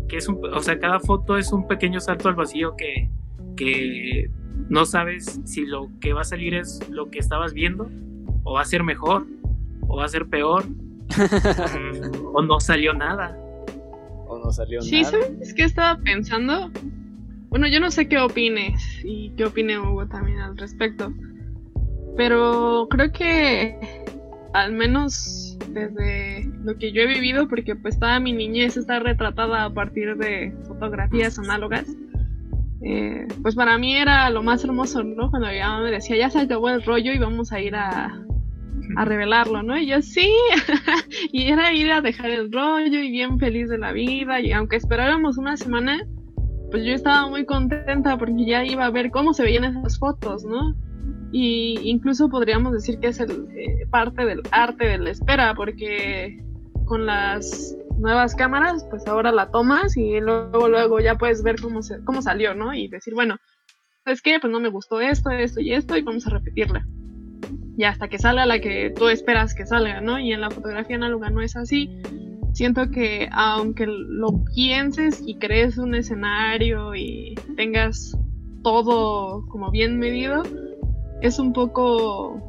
que 0.08 0.17
es 0.17 0.27
un, 0.27 0.39
o 0.45 0.62
sea, 0.62 0.79
cada 0.79 0.99
foto 0.99 1.38
es 1.38 1.51
un 1.51 1.67
pequeño 1.67 1.99
salto 1.99 2.29
al 2.29 2.36
vacío 2.36 2.75
que, 2.77 3.10
que 3.58 4.29
no 4.69 4.86
sabes 4.86 5.41
si 5.43 5.65
lo 5.65 5.89
que 5.99 6.13
va 6.13 6.21
a 6.21 6.25
salir 6.25 6.53
es 6.53 6.79
lo 6.89 7.10
que 7.10 7.19
estabas 7.19 7.53
viendo, 7.53 7.89
o 8.43 8.53
va 8.53 8.62
a 8.62 8.65
ser 8.65 8.84
mejor, 8.84 9.25
o 9.88 9.97
va 9.97 10.06
a 10.06 10.10
ser 10.10 10.27
peor, 10.27 10.65
o 12.34 12.41
no 12.41 12.60
salió 12.60 12.93
nada. 12.93 13.38
O 14.27 14.39
no 14.39 14.51
salió 14.51 14.82
sí, 14.82 15.01
nada. 15.01 15.12
Sí, 15.12 15.23
¿sabes 15.25 15.53
qué 15.53 15.63
estaba 15.63 15.97
pensando? 16.01 16.71
Bueno, 17.53 17.67
yo 17.67 17.79
no 17.79 17.91
sé 17.91 18.07
qué 18.07 18.17
opines 18.17 18.99
y 19.03 19.29
qué 19.37 19.45
opine 19.45 19.77
Hugo 19.77 20.07
también 20.07 20.39
al 20.39 20.57
respecto. 20.57 21.13
Pero 22.17 22.87
creo 22.89 23.11
que 23.11 23.77
al 24.55 24.71
menos 24.73 25.55
desde 25.69 26.49
lo 26.63 26.75
que 26.79 26.91
yo 26.91 27.03
he 27.03 27.05
vivido, 27.05 27.47
porque 27.47 27.75
pues 27.75 27.99
toda 27.99 28.19
mi 28.19 28.33
niñez 28.33 28.75
está 28.75 28.97
retratada 28.97 29.65
a 29.65 29.69
partir 29.71 30.17
de 30.17 30.51
fotografías 30.67 31.37
análogas. 31.37 31.85
Eh, 32.81 33.27
pues 33.43 33.53
para 33.53 33.77
mí 33.77 33.97
era 33.97 34.31
lo 34.31 34.41
más 34.41 34.63
hermoso, 34.63 35.03
¿no? 35.03 35.29
Cuando 35.29 35.49
mi 35.49 35.59
mamá 35.59 35.83
me 35.83 35.91
decía, 35.91 36.17
ya 36.17 36.31
se 36.31 36.39
acabó 36.39 36.69
el 36.69 36.81
rollo 36.81 37.13
y 37.13 37.19
vamos 37.19 37.51
a 37.51 37.61
ir 37.61 37.75
a, 37.75 38.19
a 38.95 39.05
revelarlo, 39.05 39.61
¿no? 39.61 39.77
Y 39.77 39.85
yo 39.85 40.01
sí, 40.01 40.27
y 41.31 41.51
era 41.51 41.71
ir 41.71 41.91
a 41.91 42.01
dejar 42.01 42.31
el 42.31 42.51
rollo 42.51 42.99
y 42.99 43.11
bien 43.11 43.37
feliz 43.37 43.69
de 43.69 43.77
la 43.77 43.91
vida, 43.91 44.41
y 44.41 44.51
aunque 44.53 44.77
esperáramos 44.77 45.37
una 45.37 45.55
semana, 45.55 46.01
pues 46.73 46.86
yo 46.86 46.93
estaba 46.93 47.29
muy 47.29 47.45
contenta 47.45 48.17
porque 48.17 48.45
ya 48.45 48.65
iba 48.65 48.83
a 48.83 48.89
ver 48.89 49.12
cómo 49.12 49.36
se 49.36 49.43
veían 49.43 49.63
esas 49.63 49.99
fotos, 49.99 50.43
¿no? 50.43 50.73
Y 51.31 51.79
incluso 51.83 52.29
podríamos 52.29 52.73
decir 52.73 52.97
que 52.97 53.09
es 53.09 53.19
el, 53.19 53.47
eh, 53.55 53.86
parte 53.91 54.25
del 54.25 54.41
arte 54.49 54.88
de 54.88 54.97
la 54.97 55.12
espera, 55.12 55.53
porque 55.53 56.43
con 56.86 57.05
las 57.05 57.77
nuevas 57.99 58.33
cámaras, 58.33 58.88
pues 58.89 59.05
ahora 59.05 59.31
la 59.31 59.51
tomas 59.51 59.95
y 59.97 60.19
luego, 60.19 60.67
luego 60.67 60.99
ya 60.99 61.13
puedes 61.13 61.43
ver 61.43 61.62
cómo, 61.62 61.83
se, 61.83 62.03
cómo 62.05 62.23
salió, 62.23 62.55
¿no? 62.55 62.73
Y 62.73 62.88
decir, 62.88 63.13
bueno, 63.13 63.38
¿sabes 64.03 64.23
qué? 64.23 64.39
Pues 64.41 64.51
no 64.51 64.59
me 64.59 64.69
gustó 64.69 64.99
esto, 64.99 65.29
esto 65.29 65.62
y 65.62 65.73
esto 65.73 65.95
y 65.95 66.01
vamos 66.01 66.25
a 66.25 66.31
repetirla. 66.31 66.88
Y 67.77 67.83
hasta 67.83 68.07
que 68.07 68.17
salga 68.17 68.47
la 68.47 68.57
que 68.57 68.91
tú 68.97 69.09
esperas 69.09 69.53
que 69.53 69.67
salga, 69.67 70.01
¿no? 70.01 70.17
Y 70.17 70.33
en 70.33 70.41
la 70.41 70.49
fotografía 70.49 70.95
análoga 70.95 71.29
no 71.29 71.43
es 71.43 71.55
así. 71.55 72.01
Siento 72.53 72.91
que 72.91 73.29
aunque 73.31 73.87
lo 73.87 74.43
pienses 74.53 75.21
y 75.25 75.35
crees 75.35 75.77
un 75.77 75.95
escenario 75.95 76.93
y 76.93 77.35
tengas 77.55 78.15
todo 78.63 79.45
como 79.47 79.71
bien 79.71 79.97
medido, 79.97 80.43
es 81.21 81.39
un 81.39 81.51
poco 81.51 82.39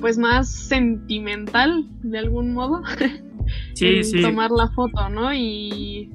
pues 0.00 0.16
más 0.16 0.48
sentimental 0.48 1.84
de 2.02 2.18
algún 2.18 2.54
modo. 2.54 2.82
sí, 3.74 4.04
sí. 4.04 4.22
tomar 4.22 4.50
la 4.52 4.68
foto, 4.68 5.08
¿no? 5.08 5.34
Y, 5.34 6.12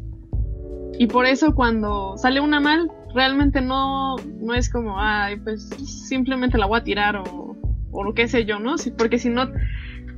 y 0.97 1.07
por 1.07 1.25
eso 1.25 1.53
cuando 1.53 2.17
sale 2.17 2.39
una 2.39 2.61
mal, 2.61 2.89
realmente 3.13 3.61
no, 3.61 4.15
no 4.17 4.53
es 4.53 4.69
como, 4.69 4.99
ay, 4.99 5.37
pues 5.37 5.69
simplemente 5.85 6.57
la 6.57 6.65
voy 6.65 6.79
a 6.79 6.83
tirar 6.83 7.17
o, 7.17 7.57
o 7.91 8.03
lo 8.03 8.13
que 8.13 8.27
sé 8.27 8.45
yo, 8.45 8.59
¿no? 8.59 8.77
Sí, 8.77 8.91
porque 8.91 9.19
si 9.19 9.29
no, 9.29 9.51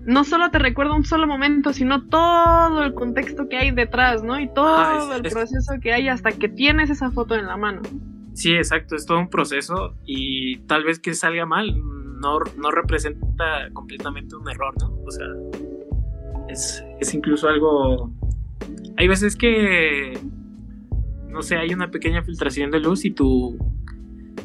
no 0.06 0.24
solo 0.24 0.50
te 0.52 0.60
recuerda 0.60 0.94
un 0.94 1.06
solo 1.06 1.28
momento, 1.28 1.74
sino 1.74 2.08
todo 2.08 2.84
el 2.84 2.94
contexto 2.94 3.48
que 3.48 3.58
hay 3.58 3.72
detrás, 3.72 4.24
¿no? 4.24 4.40
Y 4.40 4.48
todo 4.54 4.76
ah, 4.78 5.16
el 5.16 5.24
proceso 5.24 5.74
que 5.82 5.94
hay 5.94 6.08
hasta 6.08 6.32
que 6.32 6.50
tienes 6.50 6.90
esa 6.90 7.12
foto 7.12 7.36
en 7.36 7.46
la 7.46 7.58
mano. 7.58 7.82
Sí, 8.34 8.54
exacto, 8.54 8.96
es 8.96 9.06
todo 9.06 9.20
un 9.20 9.30
proceso 9.30 9.96
y 10.06 10.58
tal 10.68 10.84
vez 10.84 11.00
que 11.00 11.14
salga 11.14 11.46
mal 11.46 11.76
no, 12.22 12.40
no 12.58 12.72
representa 12.72 13.70
completamente 13.74 14.36
un 14.36 14.48
error, 14.50 14.74
¿no? 14.80 14.94
O 15.06 15.12
sea, 15.12 15.28
es, 16.48 17.14
incluso 17.14 17.50
algo... 17.50 18.12
Hay 18.98 19.08
veces 19.08 19.36
que, 19.36 20.18
no 21.28 21.42
sé, 21.42 21.58
hay 21.58 21.74
una 21.74 21.90
pequeña 21.90 22.24
filtración 22.24 22.72
de 22.72 22.80
luz 22.80 23.04
y 23.06 23.12
tú 23.12 23.58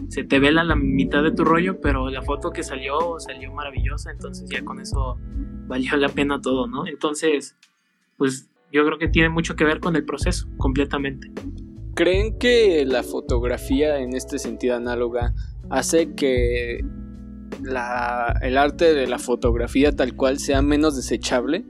se 0.09 0.25
te 0.25 0.39
vela 0.39 0.65
la 0.65 0.77
mitad 0.77 1.23
de 1.23 1.33
tu 1.33 1.45
rollo, 1.45 1.81
pero 1.81 2.11
la 2.11 2.23
foto 2.23 2.51
que 2.51 2.63
salió 2.63 3.19
salió 3.19 3.53
maravillosa, 3.53 4.11
entonces 4.11 4.49
ya 4.49 4.65
con 4.65 4.81
eso 4.81 5.19
valió 5.67 5.97
la 5.97 6.09
pena 6.09 6.41
todo, 6.41 6.67
¿no? 6.67 6.87
Entonces, 6.87 7.57
pues 8.17 8.49
yo 8.73 8.85
creo 8.85 8.99
que 8.99 9.09
tiene 9.09 9.29
mucho 9.29 9.57
que 9.57 9.65
ver 9.65 9.81
con 9.81 9.97
el 9.97 10.05
proceso, 10.05 10.49
completamente. 10.59 11.31
¿Creen 11.95 12.39
que 12.39 12.85
la 12.87 13.03
fotografía 13.03 13.99
en 13.99 14.15
este 14.15 14.39
sentido 14.39 14.77
análoga 14.77 15.33
hace 15.71 16.15
que 16.15 16.85
la, 17.63 18.39
el 18.43 18.59
arte 18.59 18.93
de 18.93 19.07
la 19.07 19.19
fotografía 19.19 19.93
tal 19.93 20.15
cual 20.15 20.39
sea 20.39 20.63
menos 20.63 20.95
desechable? 20.95 21.65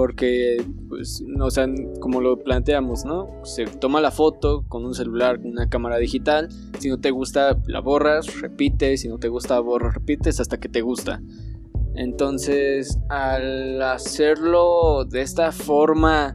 Porque, 0.00 0.64
pues, 0.88 1.22
o 1.38 1.50
sea, 1.50 1.68
como 2.00 2.22
lo 2.22 2.38
planteamos, 2.38 3.04
¿no? 3.04 3.28
Se 3.44 3.66
toma 3.66 4.00
la 4.00 4.10
foto 4.10 4.64
con 4.66 4.82
un 4.86 4.94
celular, 4.94 5.38
con 5.42 5.50
una 5.50 5.68
cámara 5.68 5.98
digital. 5.98 6.48
Si 6.78 6.88
no 6.88 6.98
te 6.98 7.10
gusta, 7.10 7.58
la 7.66 7.80
borras, 7.80 8.40
repites. 8.40 9.02
Si 9.02 9.08
no 9.08 9.18
te 9.18 9.28
gusta, 9.28 9.60
borras, 9.60 9.92
repites 9.92 10.40
hasta 10.40 10.58
que 10.58 10.70
te 10.70 10.80
gusta. 10.80 11.20
Entonces, 11.96 12.98
al 13.10 13.82
hacerlo 13.82 15.04
de 15.04 15.20
esta 15.20 15.52
forma, 15.52 16.34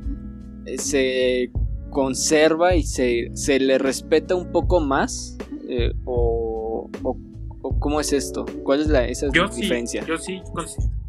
eh, 0.67 0.77
se 0.77 1.49
conserva 1.89 2.75
y 2.75 2.83
se, 2.83 3.31
se 3.33 3.59
le 3.59 3.79
respeta 3.79 4.35
un 4.35 4.51
poco 4.51 4.79
más. 4.79 5.39
Eh, 5.67 5.91
o, 6.05 6.87
o 7.01 7.79
cómo 7.79 7.99
es 7.99 8.13
esto? 8.13 8.45
¿Cuál 8.61 8.81
es 8.81 8.89
la 8.89 9.07
esa 9.07 9.25
Yo 9.33 9.47
diferencia? 9.47 10.03
sí, 10.03 10.07
yo 10.07 10.17
sí, 10.19 10.39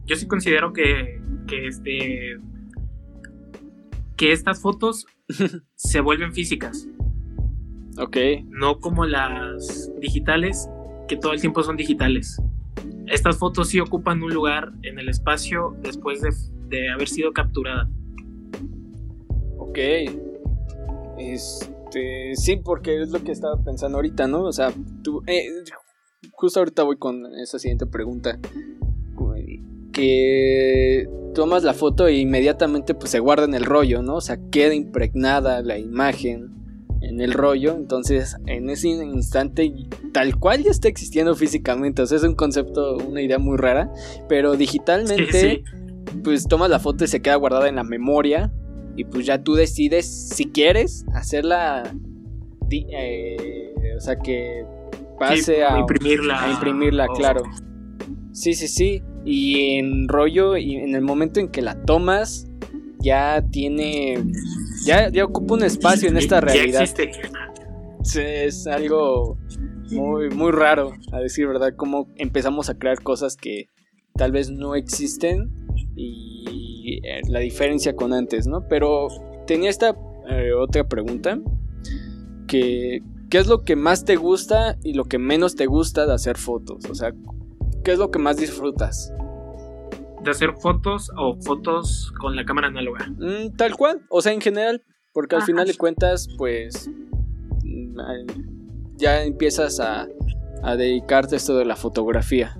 yo 0.06 0.16
sí 0.16 0.26
considero 0.26 0.72
que, 0.72 1.20
que 1.46 1.68
este 1.68 2.38
que 4.16 4.32
estas 4.32 4.60
fotos 4.60 5.06
se 5.74 6.00
vuelven 6.00 6.32
físicas, 6.32 6.88
Ok, 7.98 8.16
no 8.50 8.78
como 8.78 9.06
las 9.06 9.90
digitales, 10.00 10.68
que 11.08 11.16
todo 11.16 11.32
el 11.32 11.40
tiempo 11.40 11.62
son 11.62 11.76
digitales. 11.78 12.42
Estas 13.06 13.38
fotos 13.38 13.68
sí 13.68 13.80
ocupan 13.80 14.22
un 14.22 14.34
lugar 14.34 14.72
en 14.82 14.98
el 14.98 15.08
espacio 15.08 15.74
después 15.80 16.20
de, 16.20 16.28
de 16.68 16.90
haber 16.90 17.08
sido 17.08 17.32
capturadas. 17.32 17.88
ok. 19.56 19.78
Este, 21.18 22.34
sí, 22.34 22.56
porque 22.62 23.00
es 23.00 23.10
lo 23.10 23.24
que 23.24 23.32
estaba 23.32 23.56
pensando 23.64 23.96
ahorita, 23.96 24.26
¿no? 24.26 24.42
O 24.42 24.52
sea, 24.52 24.74
tú, 25.02 25.22
eh, 25.26 25.48
justo 26.32 26.60
ahorita 26.60 26.82
voy 26.82 26.98
con 26.98 27.34
esa 27.36 27.58
siguiente 27.58 27.86
pregunta. 27.86 28.38
Que 29.96 31.08
tomas 31.34 31.64
la 31.64 31.72
foto 31.72 32.06
e 32.06 32.16
inmediatamente 32.18 32.92
pues 32.94 33.10
se 33.10 33.18
guarda 33.18 33.46
en 33.46 33.54
el 33.54 33.64
rollo, 33.64 34.02
¿no? 34.02 34.16
O 34.16 34.20
sea, 34.20 34.38
queda 34.50 34.74
impregnada 34.74 35.62
la 35.62 35.78
imagen 35.78 36.50
en 37.00 37.22
el 37.22 37.32
rollo, 37.32 37.74
entonces 37.76 38.36
en 38.46 38.68
ese 38.68 38.88
instante 38.88 39.72
tal 40.12 40.36
cual 40.38 40.64
ya 40.64 40.70
está 40.70 40.88
existiendo 40.88 41.34
físicamente, 41.34 42.02
o 42.02 42.06
sea, 42.06 42.18
es 42.18 42.24
un 42.24 42.34
concepto, 42.34 42.98
una 42.98 43.22
idea 43.22 43.38
muy 43.38 43.56
rara, 43.56 43.90
pero 44.28 44.54
digitalmente 44.56 45.32
sí. 45.40 45.62
pues 46.22 46.46
tomas 46.46 46.68
la 46.68 46.78
foto 46.78 47.04
y 47.04 47.06
se 47.06 47.22
queda 47.22 47.36
guardada 47.36 47.68
en 47.68 47.76
la 47.76 47.84
memoria 47.84 48.52
y 48.96 49.04
pues 49.04 49.24
ya 49.24 49.42
tú 49.42 49.54
decides 49.54 50.06
si 50.06 50.46
quieres 50.46 51.06
hacerla, 51.14 51.94
eh, 52.70 53.72
o 53.96 54.00
sea, 54.00 54.16
que 54.16 54.64
pase 55.18 55.42
Sí, 55.42 55.52
a 55.62 55.78
imprimirla. 55.78 56.44
a 56.44 56.50
imprimirla, 56.52 57.06
claro. 57.16 57.42
Sí, 58.32 58.52
sí, 58.52 58.68
sí. 58.68 59.02
Y 59.26 59.76
en 59.78 60.08
rollo, 60.08 60.56
y 60.56 60.76
en 60.76 60.94
el 60.94 61.02
momento 61.02 61.40
en 61.40 61.48
que 61.48 61.60
la 61.60 61.82
tomas, 61.82 62.46
ya 63.00 63.44
tiene. 63.50 64.24
Ya, 64.84 65.10
ya 65.10 65.24
ocupa 65.24 65.54
un 65.54 65.64
espacio 65.64 66.08
en 66.08 66.16
esta 66.16 66.40
realidad. 66.40 66.86
Sí, 68.02 68.20
Es 68.20 68.66
algo 68.68 69.36
muy, 69.90 70.30
muy 70.30 70.52
raro, 70.52 70.92
a 71.12 71.18
decir 71.18 71.46
verdad, 71.48 71.74
cómo 71.76 72.08
empezamos 72.16 72.70
a 72.70 72.78
crear 72.78 73.02
cosas 73.02 73.36
que 73.36 73.68
tal 74.14 74.32
vez 74.32 74.50
no 74.50 74.74
existen 74.74 75.50
y 75.96 77.00
eh, 77.04 77.20
la 77.28 77.40
diferencia 77.40 77.96
con 77.96 78.12
antes, 78.12 78.46
¿no? 78.46 78.66
Pero 78.68 79.08
tenía 79.46 79.70
esta 79.70 79.96
eh, 80.28 80.52
otra 80.52 80.88
pregunta, 80.88 81.38
que 82.46 83.02
¿qué 83.30 83.38
es 83.38 83.46
lo 83.46 83.62
que 83.62 83.76
más 83.76 84.04
te 84.04 84.16
gusta 84.16 84.76
y 84.82 84.94
lo 84.94 85.04
que 85.04 85.18
menos 85.18 85.56
te 85.56 85.66
gusta 85.66 86.06
de 86.06 86.14
hacer 86.14 86.36
fotos? 86.36 86.84
O 86.90 86.94
sea, 86.94 87.12
¿qué 87.86 87.92
es 87.92 88.00
lo 88.00 88.10
que 88.10 88.18
más 88.18 88.36
disfrutas? 88.36 89.14
De 90.24 90.32
hacer 90.32 90.54
fotos 90.54 91.08
o 91.16 91.36
fotos 91.40 92.12
con 92.18 92.34
la 92.34 92.44
cámara 92.44 92.66
análoga. 92.66 93.06
Mm, 93.10 93.54
tal 93.56 93.76
cual, 93.76 94.02
o 94.08 94.20
sea, 94.20 94.32
en 94.32 94.40
general, 94.40 94.82
porque 95.12 95.36
al 95.36 95.42
Ajá. 95.42 95.46
final 95.46 95.66
de 95.68 95.76
cuentas, 95.76 96.28
pues 96.36 96.90
mm, 97.62 97.96
ya 98.96 99.22
empiezas 99.22 99.78
a, 99.78 100.08
a 100.64 100.74
dedicarte 100.74 101.36
a 101.36 101.38
esto 101.38 101.56
de 101.56 101.64
la 101.64 101.76
fotografía. 101.76 102.58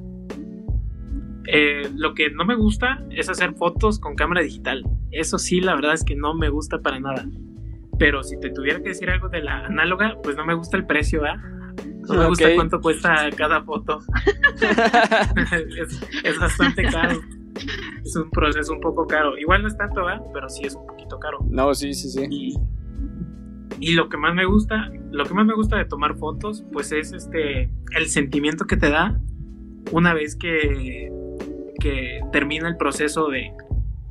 Eh, 1.48 1.90
lo 1.96 2.14
que 2.14 2.30
no 2.30 2.44
me 2.44 2.54
gusta 2.54 3.04
es 3.10 3.28
hacer 3.28 3.54
fotos 3.54 3.98
con 3.98 4.14
cámara 4.14 4.42
digital. 4.42 4.84
Eso 5.10 5.38
sí, 5.38 5.60
la 5.60 5.74
verdad 5.74 5.94
es 5.94 6.04
que 6.04 6.14
no 6.14 6.34
me 6.34 6.50
gusta 6.50 6.78
para 6.78 7.00
nada. 7.00 7.26
Pero 7.98 8.22
si 8.22 8.38
te 8.38 8.50
tuviera 8.50 8.80
que 8.80 8.90
decir 8.90 9.10
algo 9.10 9.28
de 9.28 9.42
la 9.42 9.66
análoga, 9.66 10.18
pues 10.22 10.36
no 10.36 10.46
me 10.46 10.54
gusta 10.54 10.76
el 10.76 10.86
precio, 10.86 11.24
¿ah? 11.24 11.42
No 12.08 12.14
me 12.14 12.28
gusta 12.28 12.54
cuánto 12.54 12.80
cuesta 12.80 13.28
cada 13.36 13.62
foto. 13.62 14.00
es, 15.80 16.00
es 16.24 16.38
bastante 16.38 16.84
caro. 16.84 17.20
Es 18.04 18.16
un 18.16 18.30
proceso 18.30 18.72
un 18.72 18.80
poco 18.80 19.06
caro. 19.06 19.36
Igual 19.38 19.62
no 19.62 19.68
es 19.68 19.76
tanto, 19.76 20.04
¿verdad? 20.04 20.24
Pero 20.32 20.48
sí 20.48 20.64
es 20.64 20.74
un 20.74 20.86
poquito 20.86 21.18
caro. 21.18 21.38
no, 21.48 21.74
sí, 21.74 21.94
sí, 21.94 22.10
sí. 22.10 22.26
Y, 22.30 22.54
y 23.80 23.94
lo 23.94 24.08
que 24.08 24.16
más 24.16 24.34
me 24.34 24.44
gusta, 24.44 24.90
lo 25.10 25.24
que 25.24 25.34
más 25.34 25.46
me 25.46 25.54
gusta 25.54 25.76
de 25.76 25.84
tomar 25.84 26.16
fotos, 26.16 26.64
pues 26.72 26.92
es 26.92 27.12
este 27.12 27.70
el 27.94 28.06
sentimiento 28.06 28.66
que 28.66 28.76
te 28.76 28.90
da 28.90 29.20
una 29.92 30.14
vez 30.14 30.36
que, 30.36 31.10
que 31.80 32.20
termina 32.32 32.68
el 32.68 32.76
proceso 32.76 33.28
de, 33.28 33.52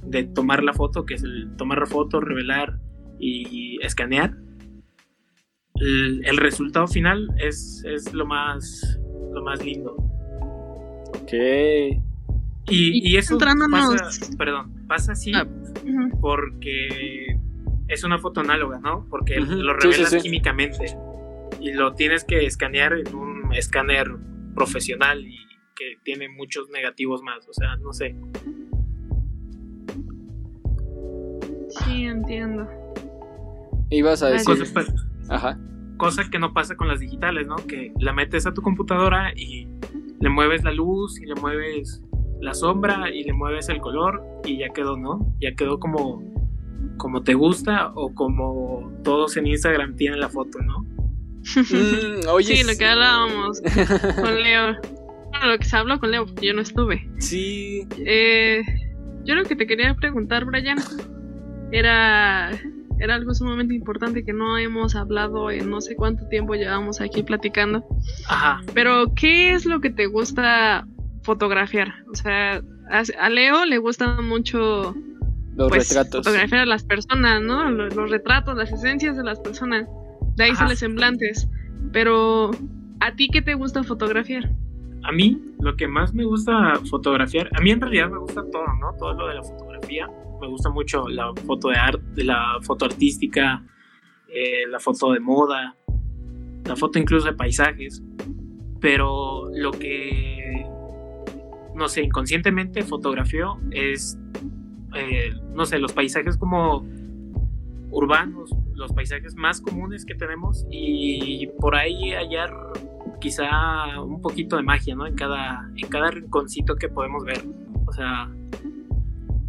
de 0.04 0.24
tomar 0.24 0.64
la 0.64 0.74
foto, 0.74 1.06
que 1.06 1.16
es 1.16 1.24
el 1.24 1.56
tomar 1.58 1.80
la 1.80 1.86
foto, 1.86 2.20
revelar 2.20 2.80
y 3.20 3.80
escanear. 3.82 4.36
El, 5.82 6.26
el 6.26 6.38
resultado 6.38 6.88
final 6.88 7.30
es, 7.38 7.84
es 7.86 8.14
lo 8.14 8.26
más 8.26 9.00
lo 9.34 9.44
más 9.44 9.64
lindo. 9.64 9.96
Ok. 11.10 11.34
Y, 12.68 13.12
Y 13.12 13.18
eso 13.18 13.38
pasa, 13.38 14.10
perdón, 14.38 14.74
pasa 14.88 15.12
así 15.12 15.32
Ah. 15.36 15.46
Porque 16.20 17.38
es 17.88 18.04
una 18.04 18.18
foto 18.18 18.40
análoga, 18.40 18.80
¿no? 18.80 19.06
Porque 19.10 19.40
lo 19.40 19.46
sí, 19.46 19.82
sí, 19.82 19.88
revelas 19.88 20.10
sí. 20.10 20.20
químicamente 20.22 20.98
y 21.62 21.74
lo 21.74 21.94
tienes 21.94 22.24
que 22.24 22.46
escanear 22.46 22.94
en 22.94 23.16
un 23.16 23.54
escáner 23.54 24.12
profesional 24.56 25.26
y 25.26 25.38
que 25.76 26.00
tiene 26.04 26.30
muchos 26.30 26.70
negativos 26.70 27.22
más, 27.22 27.48
o 27.48 27.54
sea, 27.54 27.76
no 27.76 27.94
sé. 27.94 28.16
Sí, 31.70 32.06
entiendo. 32.06 32.68
Ibas 33.90 34.24
a 34.24 34.30
decir. 34.30 34.66
Ajá. 35.30 35.60
cosa 35.98 36.30
que 36.30 36.40
no 36.40 36.54
pasa 36.54 36.76
con 36.76 36.88
las 36.88 37.00
digitales, 37.00 37.48
¿no? 37.48 37.56
Que 37.56 37.94
la 38.00 38.14
metes 38.14 38.46
a 38.46 38.54
tu 38.54 38.62
computadora 38.62 39.34
y 39.36 39.68
le 40.20 40.30
mueves 40.30 40.64
la 40.64 40.72
luz 40.72 41.20
y 41.20 41.26
le 41.26 41.36
mueves 41.36 42.02
la 42.42 42.54
sombra 42.54 43.10
y 43.10 43.24
le 43.24 43.34
mueves 43.34 43.70
el 43.70 43.80
color 43.80 44.24
y 44.46 44.58
ya 44.60 44.70
quedó, 44.70 44.98
¿no? 44.98 45.34
Ya 45.40 45.56
quedó 45.56 45.80
como 45.80 46.24
como 46.98 47.24
te 47.24 47.34
gusta 47.34 47.92
o 47.96 48.14
como 48.14 48.92
todos 49.04 49.38
en 49.38 49.48
Instagram 49.48 49.96
tienen 49.96 50.20
la 50.20 50.30
foto, 50.30 50.60
¿no? 50.60 50.80
Mm, 51.56 52.28
oye, 52.30 52.58
sí, 52.58 52.64
lo 52.64 52.78
que 52.78 52.86
hablábamos 52.86 53.62
con 54.22 54.42
Leo. 54.42 54.76
Bueno, 55.30 55.48
lo 55.48 55.58
que 55.58 55.66
se 55.66 55.78
habló 55.78 56.00
con 56.00 56.12
Leo, 56.12 56.26
porque 56.26 56.48
yo 56.48 56.54
no 56.54 56.62
estuve. 56.62 57.08
Sí. 57.20 57.88
Eh, 57.98 58.64
yo 59.26 59.36
lo 59.36 59.44
que 59.44 59.56
te 59.56 59.68
quería 59.68 59.94
preguntar, 59.96 60.46
Brian, 60.46 60.78
era, 61.72 62.52
era 63.00 63.16
algo 63.16 63.34
sumamente 63.34 63.74
importante 63.74 64.24
que 64.24 64.34
no 64.34 64.58
hemos 64.58 64.96
hablado 64.96 65.52
en 65.52 65.70
no 65.70 65.82
sé 65.82 65.96
cuánto 65.96 66.28
tiempo 66.28 66.56
llevamos 66.56 67.02
aquí 67.02 67.24
platicando. 67.24 67.86
Ajá. 68.28 68.62
Pero, 68.74 69.14
¿qué 69.16 69.54
es 69.54 69.66
lo 69.66 69.82
que 69.82 69.90
te 69.90 70.08
gusta 70.08 70.88
fotografiar? 71.24 71.94
O 72.12 72.16
sea, 72.16 72.62
a, 72.90 73.30
Leo 73.30 73.66
le 73.66 73.78
gusta 73.78 74.22
mucho 74.22 74.96
Los 75.56 75.70
pues, 75.70 75.90
retratos. 75.90 76.26
fotografiar 76.26 76.62
a 76.62 76.66
las 76.66 76.84
personas, 76.84 77.42
¿no? 77.42 77.70
Los, 77.70 77.96
los 77.96 78.10
retratos, 78.10 78.56
las 78.56 78.72
esencias 78.72 79.18
de 79.18 79.24
las 79.24 79.40
personas. 79.40 79.88
De 80.36 80.46
ahí 80.46 80.56
salen 80.56 80.78
semblantes. 80.78 81.48
Pero, 81.92 82.52
¿a 83.00 83.16
ti 83.16 83.30
qué 83.32 83.42
te 83.42 83.54
gusta 83.54 83.84
fotografiar? 83.84 84.50
A 85.04 85.12
mí 85.12 85.40
lo 85.60 85.76
que 85.76 85.88
más 85.88 86.14
me 86.14 86.26
gusta 86.26 86.80
fotografiar, 86.90 87.50
a 87.54 87.62
mí 87.62 87.72
en 87.72 87.82
realidad 87.82 88.10
me 88.10 88.20
gusta 88.20 88.44
todo, 88.52 88.66
¿no? 88.80 88.94
Todo 88.98 89.14
lo 89.14 89.28
de 89.28 89.36
la 89.36 89.44
fotografía. 89.44 90.08
Me 90.42 90.48
gusta 90.48 90.70
mucho 90.70 91.08
la 91.08 91.34
foto 91.46 91.70
de 91.70 91.78
arte, 91.78 92.24
la 92.24 92.58
foto 92.62 92.86
artística, 92.86 93.64
eh, 94.28 94.68
la 94.70 94.80
foto 94.80 95.12
de 95.14 95.20
moda, 95.20 95.76
la 96.66 96.76
foto 96.76 97.00
incluso 97.00 97.28
de 97.28 97.34
paisajes. 97.34 98.04
Pero 98.80 99.50
lo 99.54 99.72
que, 99.72 100.66
no 101.74 101.88
sé, 101.88 102.04
inconscientemente 102.04 102.84
fotografío 102.84 103.58
es, 103.72 104.18
eh, 104.96 105.34
no 105.54 105.66
sé, 105.66 105.80
los 105.80 105.94
paisajes 105.94 106.38
como 106.38 106.86
urbanos, 107.92 108.52
los 108.74 108.92
paisajes 108.92 109.36
más 109.36 109.62
comunes 109.62 110.06
que 110.06 110.16
tenemos 110.16 110.66
y 110.70 111.48
por 111.60 111.76
ahí 111.76 112.12
hallar 112.12 112.52
quizá 113.20 114.02
un 114.02 114.22
poquito 114.22 114.56
de 114.56 114.64
magia, 114.64 114.96
¿no? 114.96 115.08
En 115.08 115.16
cada, 115.16 115.70
en 115.76 115.88
cada 115.88 116.12
rinconcito 116.12 116.76
que 116.76 116.90
podemos 116.90 117.24
ver. 117.24 117.44
O 117.88 117.92
sea, 117.92 118.30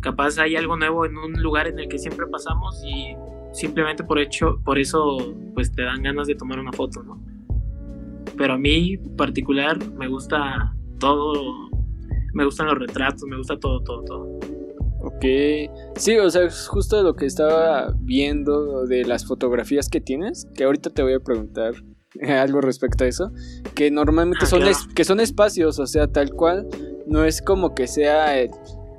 capaz 0.06 0.38
hay 0.38 0.54
algo 0.54 0.76
nuevo 0.76 1.04
en 1.04 1.16
un 1.18 1.32
lugar 1.42 1.66
en 1.66 1.80
el 1.80 1.88
que 1.88 1.98
siempre 1.98 2.26
pasamos 2.28 2.80
y 2.86 3.16
simplemente 3.52 4.04
por 4.04 4.20
hecho, 4.20 4.60
por 4.64 4.78
eso, 4.78 5.16
pues 5.52 5.72
te 5.72 5.82
dan 5.82 6.00
ganas 6.04 6.28
de 6.28 6.36
tomar 6.36 6.60
una 6.60 6.70
foto, 6.72 7.02
¿no? 7.02 7.20
Pero 8.38 8.54
a 8.54 8.58
mí, 8.58 8.92
en 8.94 9.16
particular, 9.16 9.76
me 9.98 10.06
gusta 10.06 10.72
todo, 11.00 11.32
me 12.34 12.44
gustan 12.44 12.66
los 12.68 12.78
retratos, 12.78 13.24
me 13.28 13.36
gusta 13.36 13.58
todo, 13.58 13.80
todo, 13.80 14.02
todo. 14.04 14.38
Ok. 15.00 15.24
Sí, 15.96 16.16
o 16.18 16.30
sea, 16.30 16.42
es 16.44 16.68
justo 16.68 17.02
lo 17.02 17.14
que 17.16 17.26
estaba 17.26 17.92
viendo 17.98 18.86
de 18.86 19.04
las 19.04 19.26
fotografías 19.26 19.88
que 19.88 20.00
tienes, 20.00 20.46
que 20.54 20.62
ahorita 20.64 20.90
te 20.90 21.02
voy 21.02 21.14
a 21.14 21.20
preguntar 21.20 21.74
algo 22.40 22.60
respecto 22.60 23.02
a 23.02 23.08
eso, 23.08 23.32
que 23.74 23.90
normalmente 23.90 24.44
Ah, 24.44 24.46
son, 24.46 24.60
claro. 24.60 24.72
es- 24.72 24.86
que 24.94 25.04
son 25.04 25.18
espacios, 25.18 25.80
o 25.80 25.86
sea, 25.88 26.06
tal 26.06 26.30
cual, 26.30 26.68
no 27.08 27.24
es 27.24 27.42
como 27.42 27.74
que 27.74 27.86
sea, 27.86 28.38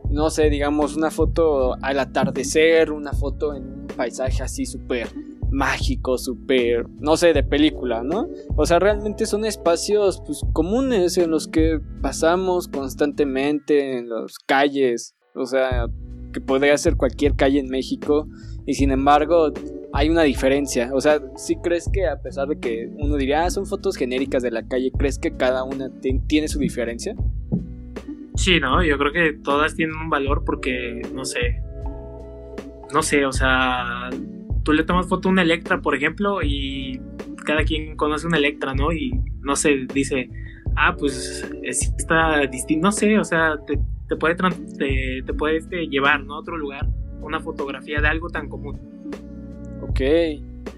no 0.09 0.29
sé, 0.29 0.49
digamos, 0.49 0.95
una 0.95 1.11
foto 1.11 1.75
al 1.81 1.99
atardecer, 1.99 2.91
una 2.91 3.13
foto 3.13 3.53
en 3.53 3.63
un 3.63 3.87
paisaje 3.87 4.43
así 4.43 4.65
súper 4.65 5.07
mágico, 5.51 6.17
súper, 6.17 6.87
no 6.99 7.17
sé, 7.17 7.33
de 7.33 7.43
película, 7.43 8.03
¿no? 8.03 8.27
O 8.55 8.65
sea, 8.65 8.79
realmente 8.79 9.25
son 9.25 9.45
espacios 9.45 10.21
pues, 10.25 10.41
comunes 10.53 11.17
en 11.17 11.31
los 11.31 11.47
que 11.47 11.79
pasamos 12.01 12.67
constantemente, 12.67 13.97
en 13.97 14.09
las 14.09 14.39
calles, 14.39 15.15
o 15.35 15.45
sea, 15.45 15.87
que 16.33 16.41
podría 16.41 16.77
ser 16.77 16.95
cualquier 16.95 17.35
calle 17.35 17.59
en 17.59 17.69
México, 17.69 18.27
y 18.65 18.73
sin 18.73 18.91
embargo 18.91 19.53
hay 19.93 20.09
una 20.09 20.23
diferencia, 20.23 20.91
o 20.93 20.99
sea, 20.99 21.21
si 21.37 21.55
crees 21.55 21.89
que 21.91 22.05
a 22.05 22.21
pesar 22.21 22.49
de 22.49 22.59
que 22.59 22.91
uno 22.97 23.15
diría, 23.15 23.45
ah, 23.45 23.49
son 23.49 23.65
fotos 23.65 23.95
genéricas 23.95 24.43
de 24.43 24.51
la 24.51 24.67
calle, 24.67 24.91
¿crees 24.97 25.17
que 25.17 25.35
cada 25.35 25.63
una 25.63 25.89
tiene 26.27 26.47
su 26.49 26.59
diferencia? 26.59 27.15
Sí, 28.37 28.59
no, 28.59 28.83
yo 28.83 28.97
creo 28.99 29.11
que 29.11 29.33
todas 29.33 29.75
tienen 29.75 29.97
un 29.97 30.09
valor 30.09 30.43
porque, 30.45 31.01
no 31.13 31.25
sé, 31.25 31.59
no 32.93 33.01
sé, 33.01 33.25
o 33.25 33.31
sea, 33.31 34.09
tú 34.63 34.73
le 34.73 34.83
tomas 34.83 35.07
foto 35.07 35.27
a 35.27 35.31
una 35.31 35.41
Electra, 35.41 35.81
por 35.81 35.95
ejemplo, 35.95 36.43
y 36.43 37.01
cada 37.45 37.63
quien 37.63 37.97
conoce 37.97 38.27
una 38.27 38.37
Electra, 38.37 38.75
¿no? 38.75 38.93
Y 38.93 39.11
no 39.41 39.55
sé, 39.55 39.87
dice, 39.91 40.29
ah, 40.75 40.95
pues 40.97 41.49
está 41.63 42.45
distinto, 42.45 42.87
no 42.87 42.91
sé, 42.91 43.17
o 43.17 43.23
sea, 43.23 43.55
te, 43.65 44.15
puede, 44.15 44.35
te, 44.35 45.23
te 45.25 45.33
puede 45.33 45.57
este, 45.57 45.87
llevar, 45.87 46.23
¿no? 46.23 46.35
A 46.35 46.39
otro 46.39 46.57
lugar, 46.57 46.87
una 47.21 47.39
fotografía 47.39 48.01
de 48.01 48.07
algo 48.07 48.29
tan 48.29 48.47
común. 48.49 48.79
Ok, 49.81 49.99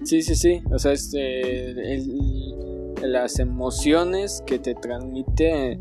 sí, 0.04 0.22
sí, 0.22 0.34
sí, 0.34 0.62
o 0.70 0.78
sea, 0.78 0.92
este, 0.92 1.74
las 3.02 3.38
emociones 3.38 4.42
que 4.46 4.58
te 4.58 4.74
transmite 4.74 5.78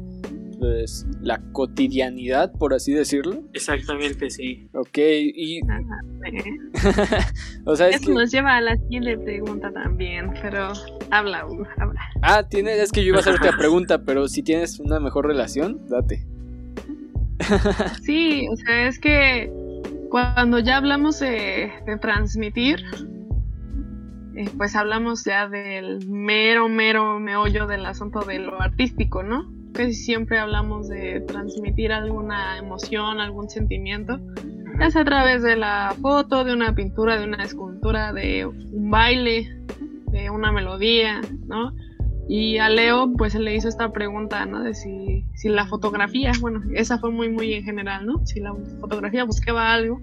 pues, 0.60 1.08
la 1.22 1.42
cotidianidad, 1.54 2.52
por 2.52 2.74
así 2.74 2.94
decirlo. 2.94 3.44
Exactamente, 3.54 4.30
sí. 4.30 4.70
Ok, 4.74 4.98
y... 4.98 5.62
o 7.66 7.76
sea, 7.76 7.90
es 7.90 8.02
Eso 8.02 8.12
nos 8.12 8.32
lleva 8.32 8.58
a 8.58 8.62
la 8.62 8.76
siguiente 8.76 9.18
pregunta 9.18 9.72
también, 9.72 10.34
pero 10.42 10.74
habla, 11.10 11.46
habla. 11.78 12.02
Ah, 12.22 12.48
tiene, 12.48 12.80
es 12.82 12.92
que 12.92 13.04
yo 13.04 13.10
iba 13.10 13.18
a 13.18 13.22
hacer 13.22 13.36
otra 13.36 13.58
pregunta, 13.58 14.04
pero 14.04 14.28
si 14.28 14.44
tienes 14.44 14.80
una 14.80 15.00
mejor 15.00 15.26
relación, 15.26 15.88
date. 15.88 16.26
sí, 18.04 18.48
o 18.52 18.56
sea, 18.58 18.88
es 18.88 19.00
que 19.00 19.52
cuando 20.10 20.60
ya 20.60 20.78
hablamos 20.78 21.20
de, 21.20 21.72
transmitir, 22.02 22.84
eh, 24.36 24.50
pues 24.58 24.76
hablamos 24.76 25.24
ya 25.24 25.48
del 25.48 26.06
mero, 26.08 26.68
mero 26.68 27.20
meollo 27.20 27.68
del 27.68 27.86
asunto 27.86 28.22
de 28.22 28.40
lo 28.40 28.62
artístico, 28.62 29.24
¿no? 29.24 29.59
Casi 29.74 29.94
siempre 29.94 30.40
hablamos 30.40 30.88
de 30.90 31.22
transmitir 31.22 31.92
alguna 31.92 32.58
emoción, 32.58 33.20
algún 33.20 33.50
sentimiento, 33.50 34.20
es 34.80 34.96
a 34.96 35.04
través 35.04 35.44
de 35.44 35.56
la 35.56 35.96
foto, 36.02 36.44
de 36.44 36.54
una 36.54 36.74
pintura, 36.74 37.20
de 37.20 37.26
una 37.26 37.44
escultura, 37.44 38.14
de 38.14 38.46
un 38.46 38.90
baile, 38.90 39.60
de 40.12 40.30
una 40.30 40.52
melodía, 40.52 41.22
¿no? 41.48 41.74
Y 42.28 42.60
a 42.60 42.70
Leo, 42.70 43.12
pues 43.18 43.34
le 43.36 43.56
hizo 43.56 43.68
esta 43.68 43.92
pregunta, 43.92 44.46
¿no? 44.46 44.64
De 44.64 44.76
si, 44.76 45.26
si 45.34 45.50
la 45.50 45.66
fotografía, 45.66 46.32
bueno, 46.40 46.62
esa 46.76 47.00
fue 47.00 47.12
muy, 47.12 47.30
muy 47.30 47.54
en 47.56 47.64
general, 47.64 48.06
¿no? 48.06 48.26
Si 48.26 48.40
la 48.40 48.54
fotografía 48.80 49.24
buscaba 49.24 49.74
algo. 49.74 50.00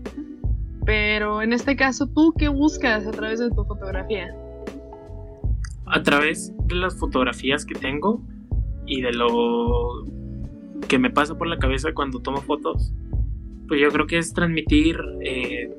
Pero 0.85 1.40
en 1.40 1.52
este 1.52 1.76
caso, 1.76 2.07
¿tú 2.07 2.35
qué 2.37 2.48
buscas 2.48 3.07
a 3.07 3.12
través 3.12 3.38
de 3.38 3.48
tu 3.50 3.64
fotografía? 3.64 4.35
A 5.87 6.02
través 6.02 6.52
de 6.66 6.74
las 6.74 6.98
fotografías 6.98 7.64
que 7.64 7.74
tengo, 7.74 8.20
y 8.87 9.01
de 9.03 9.12
lo 9.12 10.05
que 10.88 10.99
me 10.99 11.11
pasa 11.11 11.37
por 11.37 11.49
la 11.49 11.59
cabeza 11.59 11.92
cuando 11.92 12.20
tomo 12.20 12.40
fotos, 12.40 12.92
pues 13.68 13.81
yo 13.81 13.88
creo 13.88 14.07
que 14.07 14.18
es 14.18 14.33
transmitir 14.33 14.99
eh, 15.20 15.75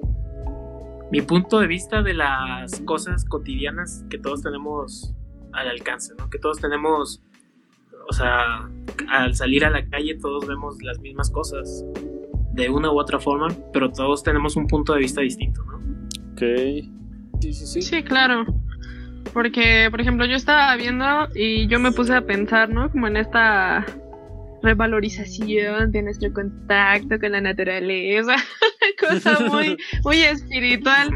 mi 1.11 1.21
punto 1.21 1.59
de 1.59 1.67
vista 1.67 2.01
de 2.01 2.13
las 2.13 2.81
cosas 2.81 3.23
cotidianas 3.25 4.05
que 4.09 4.17
todos 4.17 4.41
tenemos 4.41 5.13
al 5.53 5.69
alcance, 5.69 6.13
¿no? 6.17 6.29
Que 6.29 6.37
todos 6.37 6.59
tenemos, 6.59 7.21
o 8.09 8.13
sea, 8.13 8.69
al 9.09 9.35
salir 9.35 9.65
a 9.65 9.69
la 9.69 9.87
calle 9.87 10.15
todos 10.15 10.45
vemos 10.47 10.81
las 10.81 10.99
mismas 10.99 11.31
cosas 11.31 11.85
de 12.53 12.69
una 12.69 12.91
u 12.91 12.99
otra 12.99 13.19
forma, 13.19 13.47
pero 13.71 13.91
todos 13.91 14.23
tenemos 14.23 14.55
un 14.55 14.67
punto 14.67 14.93
de 14.93 14.99
vista 14.99 15.21
distinto, 15.21 15.63
¿no? 15.63 15.77
Ok. 16.33 16.41
Sí, 17.39 17.53
sí, 17.53 17.65
sí. 17.67 17.81
Sí, 17.81 18.03
claro. 18.03 18.45
Porque, 19.37 19.87
por 19.91 20.01
ejemplo, 20.01 20.25
yo 20.25 20.35
estaba 20.35 20.75
viendo 20.77 21.05
y 21.35 21.67
yo 21.67 21.79
me 21.79 21.91
puse 21.91 22.11
a 22.15 22.21
pensar, 22.21 22.69
¿no? 22.69 22.89
Como 22.89 23.05
en 23.05 23.17
esta 23.17 23.85
revalorización 24.63 25.91
de 25.91 26.01
nuestro 26.01 26.33
contacto 26.33 27.19
con 27.19 27.33
la 27.33 27.41
naturaleza, 27.41 28.33
cosa 28.99 29.39
muy, 29.41 29.77
muy 30.03 30.23
espiritual. 30.23 31.13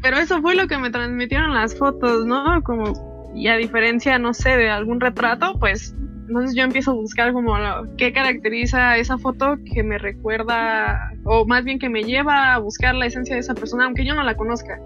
Pero 0.00 0.16
eso 0.16 0.40
fue 0.40 0.54
lo 0.54 0.66
que 0.66 0.78
me 0.78 0.88
transmitieron 0.88 1.52
las 1.52 1.76
fotos, 1.76 2.24
¿no? 2.24 2.62
Como, 2.62 3.34
y 3.34 3.48
a 3.48 3.56
diferencia, 3.58 4.18
no 4.18 4.32
sé, 4.32 4.56
de 4.56 4.70
algún 4.70 4.98
retrato, 4.98 5.58
pues 5.58 5.94
entonces 6.26 6.56
yo 6.56 6.62
empiezo 6.62 6.92
a 6.92 6.94
buscar 6.94 7.34
como 7.34 7.58
lo, 7.58 7.94
qué 7.98 8.14
caracteriza 8.14 8.96
esa 8.96 9.18
foto 9.18 9.58
que 9.74 9.82
me 9.82 9.98
recuerda, 9.98 11.12
o 11.24 11.44
más 11.44 11.64
bien 11.64 11.78
que 11.78 11.90
me 11.90 12.02
lleva 12.02 12.54
a 12.54 12.58
buscar 12.60 12.94
la 12.94 13.04
esencia 13.04 13.34
de 13.34 13.40
esa 13.40 13.52
persona, 13.52 13.84
aunque 13.84 14.06
yo 14.06 14.14
no 14.14 14.22
la 14.22 14.38
conozca. 14.38 14.80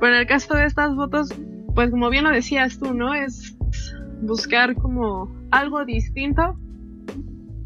Pero 0.00 0.14
en 0.14 0.20
el 0.22 0.26
caso 0.26 0.54
de 0.56 0.64
estas 0.64 0.96
fotos, 0.96 1.28
pues 1.74 1.90
como 1.90 2.10
bien 2.10 2.24
lo 2.24 2.30
decías 2.30 2.78
tú, 2.78 2.94
¿no? 2.94 3.14
Es 3.14 3.56
buscar 4.22 4.74
como 4.74 5.34
algo 5.50 5.84
distinto 5.84 6.56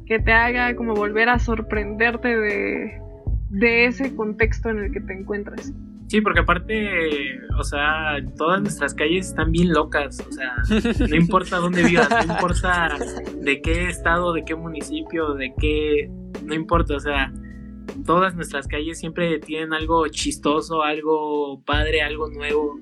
que 0.07 0.19
te 0.19 0.33
haga 0.33 0.75
como 0.75 0.95
volver 0.95 1.29
a 1.29 1.39
sorprenderte 1.39 2.29
de, 2.29 3.87
ese 3.87 4.15
contexto 4.17 4.71
en 4.71 4.79
el 4.85 4.93
que 4.93 5.01
te 5.01 5.13
encuentras. 5.13 5.73
Sí, 6.07 6.23
porque 6.23 6.41
aparte, 6.41 7.39
o 7.59 7.63
sea, 7.63 8.17
todas 8.39 8.63
nuestras 8.63 8.95
calles 8.95 9.29
están 9.29 9.53
bien 9.53 9.75
locas, 9.75 10.27
o 10.27 10.33
sea, 10.33 10.55
no 11.07 11.15
importa 11.15 11.59
dónde 11.59 11.83
vivas, 11.83 12.09
no 12.27 12.33
importa 12.33 12.97
de 13.43 13.61
qué 13.61 13.89
estado, 13.91 14.33
de 14.33 14.43
qué 14.47 14.55
municipio, 14.55 15.35
de 15.35 15.53
qué, 15.61 16.11
no 16.47 16.55
importa, 16.55 16.97
o 16.97 17.01
sea, 17.01 17.31
todas 18.07 18.35
nuestras 18.35 18.67
calles 18.67 18.99
siempre 18.99 19.39
tienen 19.39 19.75
algo 19.75 20.09
chistoso, 20.09 20.83
algo 20.83 21.63
padre, 21.67 22.01
algo 22.01 22.31
nuevo. 22.31 22.81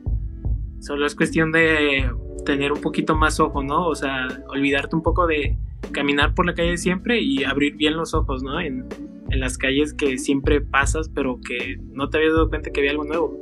Solo 0.80 1.06
es 1.06 1.14
cuestión 1.14 1.52
de 1.52 2.10
tener 2.46 2.72
un 2.72 2.80
poquito 2.80 3.14
más 3.14 3.40
ojo, 3.40 3.62
¿no? 3.62 3.86
O 3.86 3.94
sea, 3.94 4.28
olvidarte 4.48 4.96
un 4.96 5.02
poco 5.02 5.26
de 5.26 5.58
caminar 5.92 6.34
por 6.34 6.46
la 6.46 6.54
calle 6.54 6.78
siempre 6.78 7.20
y 7.20 7.44
abrir 7.44 7.76
bien 7.76 7.96
los 7.96 8.14
ojos, 8.14 8.42
¿no? 8.42 8.60
En, 8.60 8.88
las 9.28 9.58
calles 9.58 9.92
que 9.92 10.18
siempre 10.18 10.60
pasas, 10.60 11.10
pero 11.10 11.40
que 11.40 11.78
no 11.92 12.08
te 12.08 12.16
habías 12.16 12.32
dado 12.32 12.48
cuenta 12.48 12.70
que 12.70 12.80
había 12.80 12.92
algo 12.92 13.04
nuevo. 13.04 13.36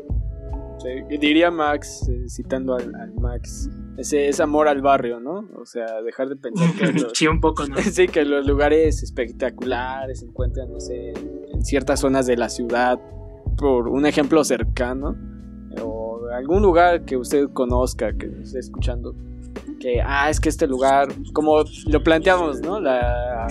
Sí, 0.78 1.18
diría 1.18 1.50
Max, 1.50 2.08
eh, 2.08 2.24
citando 2.26 2.74
al, 2.74 2.90
Max, 3.20 3.70
ese, 3.98 4.28
ese 4.28 4.42
amor 4.42 4.66
al 4.66 4.80
barrio, 4.80 5.20
¿no? 5.20 5.46
O 5.54 5.66
sea, 5.66 6.00
dejar 6.00 6.30
de 6.30 6.36
pensar 6.36 6.72
que 6.72 6.86
sí, 7.14 7.26
un 7.28 7.40
poco, 7.40 7.66
¿no? 7.66 7.76
sí, 7.82 8.08
que 8.08 8.24
los 8.24 8.46
lugares 8.46 9.02
espectaculares 9.02 10.20
se 10.20 10.24
encuentran, 10.24 10.72
no 10.72 10.80
sé, 10.80 11.12
en 11.52 11.64
ciertas 11.64 12.00
zonas 12.00 12.26
de 12.26 12.38
la 12.38 12.48
ciudad, 12.48 12.98
por 13.58 13.88
un 13.88 14.06
ejemplo 14.06 14.42
cercano, 14.42 15.16
algún 16.34 16.62
lugar 16.62 17.04
que 17.04 17.16
usted 17.16 17.48
conozca, 17.52 18.12
que 18.12 18.26
esté 18.42 18.58
escuchando, 18.58 19.14
que, 19.80 20.00
ah, 20.04 20.30
es 20.30 20.40
que 20.40 20.48
este 20.48 20.66
lugar, 20.66 21.08
como 21.32 21.64
lo 21.86 22.02
planteamos, 22.02 22.60
¿no? 22.60 22.80
La, 22.80 23.48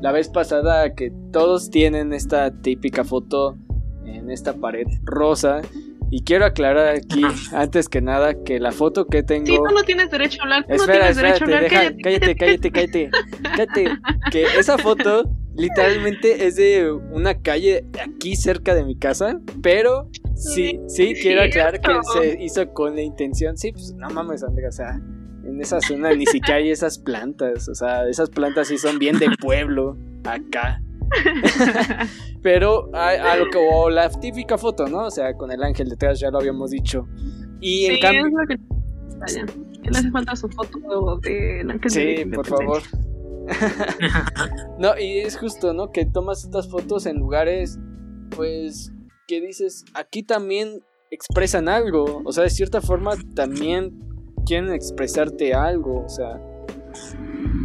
la 0.00 0.12
vez 0.12 0.28
pasada, 0.28 0.94
que 0.94 1.12
todos 1.32 1.70
tienen 1.70 2.12
esta 2.12 2.50
típica 2.50 3.04
foto 3.04 3.56
en 4.04 4.30
esta 4.30 4.54
pared 4.54 4.86
rosa. 5.04 5.62
Y 6.10 6.24
quiero 6.24 6.44
aclarar 6.44 6.88
aquí, 6.88 7.22
antes 7.52 7.88
que 7.88 8.02
nada, 8.02 8.34
que 8.44 8.60
la 8.60 8.72
foto 8.72 9.06
que 9.06 9.22
tengo. 9.22 9.46
Sí, 9.46 9.56
tú 9.56 9.74
no 9.74 9.82
tienes 9.82 10.10
derecho 10.10 10.40
a 10.40 10.44
hablar. 10.44 10.66
Tú 10.66 10.74
Espera, 10.74 11.08
no 11.08 11.14
tienes 11.14 11.16
derecho 11.16 11.44
a 11.44 11.46
hablar. 11.46 11.70
cállate, 11.70 12.02
cállate, 12.02 12.36
cállate, 12.36 12.70
cállate, 12.70 13.10
cállate. 13.42 13.84
Que 14.30 14.42
esa 14.58 14.76
foto 14.76 15.30
literalmente 15.56 16.46
es 16.46 16.56
de 16.56 16.92
una 16.92 17.40
calle 17.40 17.86
aquí 18.04 18.36
cerca 18.36 18.74
de 18.74 18.84
mi 18.84 18.96
casa, 18.96 19.40
pero 19.62 20.08
Sí, 20.34 20.80
sí, 20.88 21.14
quiero 21.20 21.42
aclarar 21.42 21.80
que 21.80 21.92
se 22.14 22.42
hizo 22.42 22.72
con 22.72 22.96
la 22.96 23.02
intención. 23.02 23.56
Sí, 23.56 23.72
pues 23.72 23.94
no 23.94 24.08
mames, 24.10 24.42
Andrea, 24.42 24.68
o 24.68 24.72
sea, 24.72 25.00
en 25.44 25.60
esa 25.60 25.80
zona 25.80 26.12
ni 26.14 26.26
siquiera 26.26 26.56
hay 26.56 26.70
esas 26.70 26.98
plantas. 26.98 27.68
O 27.68 27.74
sea, 27.74 28.08
esas 28.08 28.30
plantas 28.30 28.68
sí 28.68 28.78
son 28.78 28.98
bien 28.98 29.18
de 29.18 29.28
pueblo, 29.40 29.96
acá. 30.24 30.82
Pero 32.42 32.90
a, 32.94 33.36
lo 33.36 33.50
que 33.50 33.58
o 33.58 33.90
la 33.90 34.08
típica 34.08 34.56
foto, 34.56 34.86
¿no? 34.86 35.06
O 35.06 35.10
sea, 35.10 35.34
con 35.34 35.50
el 35.50 35.62
ángel 35.62 35.88
detrás, 35.88 36.18
ya 36.18 36.30
lo 36.30 36.38
habíamos 36.38 36.70
dicho. 36.70 37.06
Y 37.60 37.86
en 37.86 38.00
cambio. 38.00 38.24
que... 38.48 38.56
le 39.82 39.98
hace 39.98 40.10
falta 40.10 40.34
su 40.34 40.48
foto 40.48 41.18
del 41.22 41.70
ángel 41.70 41.90
Sí, 41.90 42.24
por 42.32 42.46
favor. 42.46 42.82
no, 44.78 44.98
y 44.98 45.18
es 45.18 45.36
justo, 45.36 45.72
¿no? 45.72 45.90
Que 45.90 46.06
tomas 46.06 46.44
estas 46.44 46.68
fotos 46.68 47.06
en 47.06 47.18
lugares, 47.18 47.78
pues, 48.30 48.91
que 49.26 49.40
dices, 49.40 49.84
aquí 49.94 50.22
también 50.22 50.80
expresan 51.10 51.68
algo, 51.68 52.22
o 52.24 52.32
sea, 52.32 52.44
de 52.44 52.50
cierta 52.50 52.80
forma 52.80 53.12
también 53.34 54.00
quieren 54.46 54.72
expresarte 54.72 55.54
algo, 55.54 56.04
o 56.04 56.08
sea, 56.08 56.40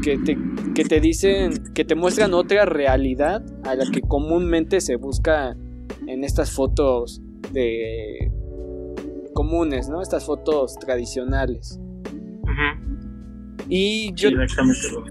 que 0.03 0.17
te, 0.17 0.37
que 0.75 0.83
te 0.83 0.99
dicen, 0.99 1.73
que 1.73 1.85
te 1.85 1.95
muestran 1.95 2.33
otra 2.33 2.65
realidad 2.65 3.43
a 3.63 3.75
la 3.75 3.89
que 3.91 4.01
comúnmente 4.01 4.81
se 4.81 4.95
busca 4.95 5.55
en 6.07 6.23
estas 6.23 6.51
fotos 6.51 7.21
de 7.51 8.31
comunes, 9.33 9.89
¿no? 9.89 10.01
Estas 10.01 10.25
fotos 10.25 10.75
tradicionales. 10.75 11.79
Y 13.69 14.13
yo, 14.13 14.29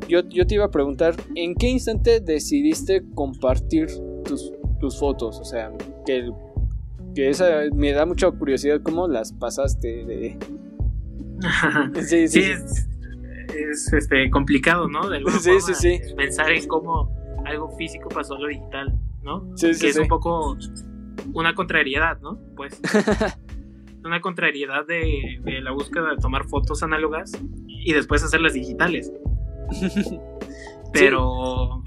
yo, 0.09 0.27
yo, 0.29 0.47
te 0.47 0.55
iba 0.55 0.65
a 0.65 0.71
preguntar, 0.71 1.15
¿en 1.35 1.55
qué 1.55 1.69
instante 1.69 2.21
decidiste 2.21 3.03
compartir 3.15 3.89
tus, 4.25 4.51
tus 4.79 4.99
fotos? 4.99 5.39
O 5.41 5.45
sea, 5.45 5.73
que, 6.05 6.31
que 7.15 7.29
esa 7.29 7.63
me 7.75 7.93
da 7.93 8.07
mucha 8.07 8.31
curiosidad 8.31 8.81
cómo 8.83 9.09
las 9.09 9.33
pasaste 9.33 10.05
de... 10.05 10.39
sí, 12.03 12.29
sí. 12.29 12.41
es, 12.41 12.89
es, 13.55 13.93
este, 13.93 14.31
complicado, 14.31 14.89
¿no? 14.89 15.09
De 15.09 15.19
alguna 15.19 15.39
sí, 15.41 15.61
sí, 15.61 15.75
sí. 15.75 16.01
pensar 16.17 16.51
en 16.51 16.67
cómo 16.67 17.15
algo 17.45 17.71
físico 17.77 18.09
pasó 18.09 18.35
a 18.35 18.41
lo 18.41 18.49
digital, 18.49 18.99
¿no? 19.23 19.47
Sí, 19.57 19.75
sí, 19.75 19.81
que 19.81 19.89
es 19.89 19.99
un 19.99 20.09
poco 20.09 20.57
una 21.33 21.55
contrariedad, 21.55 22.19
¿no? 22.21 22.39
Pues 22.57 22.81
una 24.05 24.21
contrariedad 24.21 24.87
de, 24.87 25.41
de, 25.43 25.61
la 25.61 25.73
búsqueda 25.73 26.11
de 26.11 26.17
tomar 26.17 26.47
fotos 26.47 26.83
análogas 26.83 27.33
y 27.67 27.93
después 27.93 28.23
hacerlas 28.23 28.55
digitales. 28.55 29.13
Pero, 30.93 31.83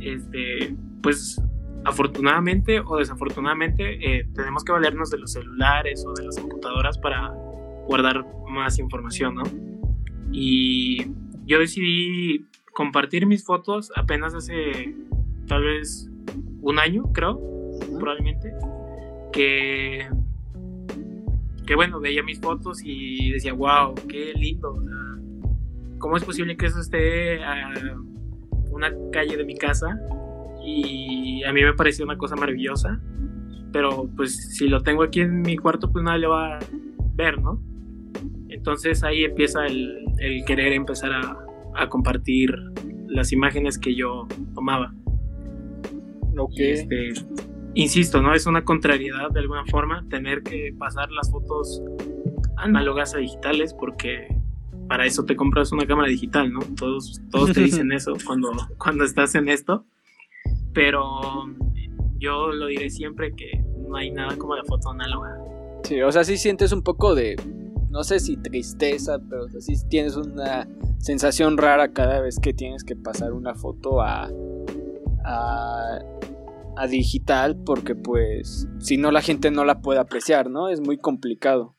este, 0.00 0.74
pues 1.02 1.40
afortunadamente 1.84 2.80
o 2.80 2.96
desafortunadamente 2.96 4.18
eh, 4.20 4.28
tenemos 4.34 4.64
que 4.64 4.72
valernos 4.72 5.10
de 5.10 5.18
los 5.18 5.32
celulares 5.32 6.04
o 6.06 6.12
de 6.12 6.24
las 6.24 6.38
computadoras 6.38 6.98
para 6.98 7.28
guardar 7.86 8.26
más 8.48 8.78
información, 8.78 9.36
¿no? 9.36 9.44
Y 10.32 11.06
yo 11.46 11.58
decidí 11.58 12.46
compartir 12.74 13.26
mis 13.26 13.44
fotos 13.44 13.90
apenas 13.96 14.34
hace 14.34 14.94
tal 15.46 15.64
vez 15.64 16.10
un 16.60 16.78
año, 16.78 17.04
creo, 17.12 17.40
probablemente, 17.98 18.52
que, 19.32 20.08
que 21.66 21.74
bueno, 21.74 22.00
veía 22.00 22.22
mis 22.22 22.40
fotos 22.40 22.80
y 22.84 23.32
decía, 23.32 23.54
wow, 23.54 23.94
qué 24.08 24.32
lindo. 24.34 24.82
¿Cómo 25.98 26.16
es 26.16 26.24
posible 26.24 26.56
que 26.56 26.66
eso 26.66 26.80
esté 26.80 27.42
a 27.42 27.96
una 28.70 28.92
calle 29.10 29.36
de 29.36 29.44
mi 29.44 29.56
casa? 29.56 29.98
Y 30.64 31.42
a 31.44 31.52
mí 31.52 31.62
me 31.62 31.74
pareció 31.74 32.04
una 32.04 32.16
cosa 32.16 32.36
maravillosa, 32.36 33.00
pero 33.72 34.08
pues 34.16 34.54
si 34.56 34.68
lo 34.68 34.82
tengo 34.82 35.02
aquí 35.02 35.20
en 35.20 35.42
mi 35.42 35.56
cuarto, 35.56 35.90
pues 35.90 36.04
nadie 36.04 36.20
lo 36.20 36.30
va 36.30 36.56
a 36.56 36.58
ver, 37.14 37.40
¿no? 37.40 37.60
Entonces 38.48 39.04
ahí 39.04 39.24
empieza 39.24 39.66
el, 39.66 40.04
el 40.18 40.44
querer 40.44 40.72
empezar 40.72 41.12
a, 41.12 41.38
a, 41.74 41.88
compartir 41.88 42.54
las 43.06 43.32
imágenes 43.32 43.78
que 43.78 43.94
yo 43.94 44.26
tomaba. 44.54 44.94
Okay. 46.36 46.70
Este, 46.70 47.12
insisto, 47.74 48.22
¿no? 48.22 48.34
Es 48.34 48.46
una 48.46 48.64
contrariedad 48.64 49.30
de 49.30 49.40
alguna 49.40 49.64
forma 49.66 50.04
tener 50.08 50.42
que 50.42 50.74
pasar 50.78 51.10
las 51.10 51.30
fotos 51.30 51.82
análogas 52.56 53.14
a 53.14 53.18
digitales 53.18 53.74
porque 53.74 54.28
para 54.88 55.04
eso 55.04 55.24
te 55.24 55.36
compras 55.36 55.70
una 55.72 55.86
cámara 55.86 56.08
digital, 56.08 56.52
¿no? 56.52 56.60
Todos, 56.76 57.20
todos 57.30 57.52
te 57.52 57.60
dicen 57.60 57.92
eso 57.92 58.14
cuando, 58.26 58.50
cuando 58.78 59.04
estás 59.04 59.34
en 59.34 59.48
esto. 59.48 59.84
Pero 60.78 61.02
yo 62.20 62.52
lo 62.52 62.66
diré 62.66 62.88
siempre 62.88 63.32
que 63.34 63.64
no 63.88 63.96
hay 63.96 64.12
nada 64.12 64.36
como 64.38 64.54
la 64.54 64.62
foto 64.62 64.90
análoga. 64.90 65.36
Sí, 65.82 66.00
o 66.00 66.12
sea, 66.12 66.22
sí 66.22 66.36
sientes 66.36 66.70
un 66.70 66.82
poco 66.82 67.16
de 67.16 67.34
no 67.90 68.04
sé 68.04 68.20
si 68.20 68.36
tristeza, 68.36 69.18
pero 69.28 69.48
si 69.48 69.88
tienes 69.88 70.14
una 70.14 70.68
sensación 70.98 71.58
rara 71.58 71.92
cada 71.92 72.20
vez 72.20 72.38
que 72.38 72.52
tienes 72.52 72.84
que 72.84 72.94
pasar 72.94 73.32
una 73.32 73.56
foto 73.56 74.00
a, 74.02 74.30
a, 75.24 75.98
a 76.76 76.86
digital, 76.86 77.56
porque 77.66 77.96
pues 77.96 78.68
si 78.78 78.98
no 78.98 79.10
la 79.10 79.20
gente 79.20 79.50
no 79.50 79.64
la 79.64 79.80
puede 79.80 79.98
apreciar, 79.98 80.48
¿no? 80.48 80.68
Es 80.68 80.80
muy 80.80 80.96
complicado. 80.96 81.74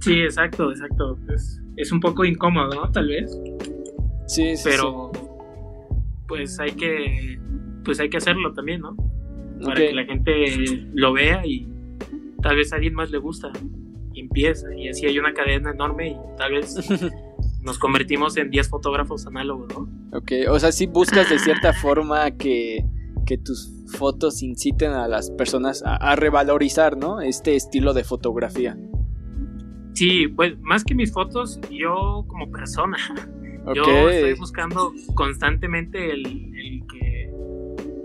Sí, 0.00 0.14
exacto, 0.20 0.72
exacto. 0.72 1.16
Es, 1.32 1.62
es 1.76 1.92
un 1.92 2.00
poco 2.00 2.24
incómodo, 2.24 2.70
¿no? 2.74 2.90
Tal 2.90 3.06
vez. 3.06 3.40
Sí, 4.26 4.56
sí. 4.56 4.68
Pero 4.68 5.12
pues 6.26 6.58
hay 6.58 6.72
que 6.72 7.38
pues 7.86 8.00
hay 8.00 8.10
que 8.10 8.18
hacerlo 8.18 8.52
también, 8.52 8.82
¿no? 8.82 8.96
Para 9.62 9.76
que 9.76 9.94
la 9.94 10.04
gente 10.04 10.86
lo 10.92 11.14
vea 11.14 11.46
y 11.46 11.66
tal 12.42 12.56
vez 12.56 12.72
a 12.72 12.76
alguien 12.76 12.92
más 12.92 13.10
le 13.10 13.18
gusta 13.18 13.50
empieza. 14.20 14.74
Y 14.74 14.88
así 14.88 15.06
hay 15.06 15.18
una 15.18 15.32
cadena 15.32 15.70
enorme 15.70 16.08
y 16.10 16.16
tal 16.36 16.52
vez 16.52 16.76
nos 17.62 17.78
convertimos 17.78 18.36
en 18.36 18.50
10 18.50 18.68
fotógrafos 18.68 19.26
análogos, 19.26 19.68
¿no? 19.74 19.88
Ok, 20.16 20.32
o 20.50 20.58
sea, 20.58 20.72
si 20.72 20.86
buscas 20.86 21.30
de 21.30 21.38
cierta 21.38 21.72
forma 21.72 22.30
que, 22.32 22.84
que 23.26 23.38
tus 23.38 23.72
fotos 23.96 24.42
inciten 24.42 24.92
a 24.92 25.08
las 25.08 25.30
personas 25.30 25.82
a, 25.84 26.16
revalorizar, 26.16 26.96
¿no? 26.96 27.20
Este 27.20 27.56
estilo 27.56 27.94
de 27.94 28.04
fotografía. 28.04 28.76
Sí, 29.94 30.28
pues 30.28 30.58
más 30.60 30.84
que 30.84 30.94
mis 30.94 31.12
fotos, 31.12 31.60
yo 31.70 32.24
como 32.26 32.50
persona. 32.50 32.98
Yo 33.74 34.08
estoy 34.08 34.34
buscando 34.34 34.92
constantemente 35.16 36.12
el, 36.12 36.24
el 36.24 36.86
que 36.86 37.15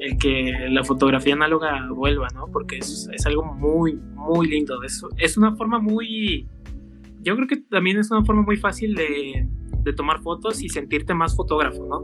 el 0.02 0.18
que 0.18 0.52
la 0.70 0.84
fotografía 0.84 1.36
análoga 1.36 1.88
vuelva, 1.90 2.28
¿no? 2.34 2.48
Porque 2.52 2.80
es, 2.80 3.08
es 3.14 3.26
algo 3.28 3.44
muy, 3.44 4.00
muy 4.16 4.48
lindo. 4.48 4.82
Es, 4.82 5.06
es 5.18 5.38
una 5.38 5.56
forma 5.56 5.80
muy... 5.80 6.48
Yo 7.22 7.36
creo 7.36 7.48
que 7.48 7.58
también 7.58 8.00
es 8.00 8.10
una 8.10 8.26
forma 8.26 8.42
muy 8.42 8.58
fácil 8.58 8.96
de, 8.96 9.48
de 9.84 9.94
tomar 9.94 10.20
fotos 10.24 10.64
y 10.64 10.70
sentirte 10.70 11.14
más 11.14 11.36
fotógrafo, 11.36 11.86
¿no? 11.86 12.02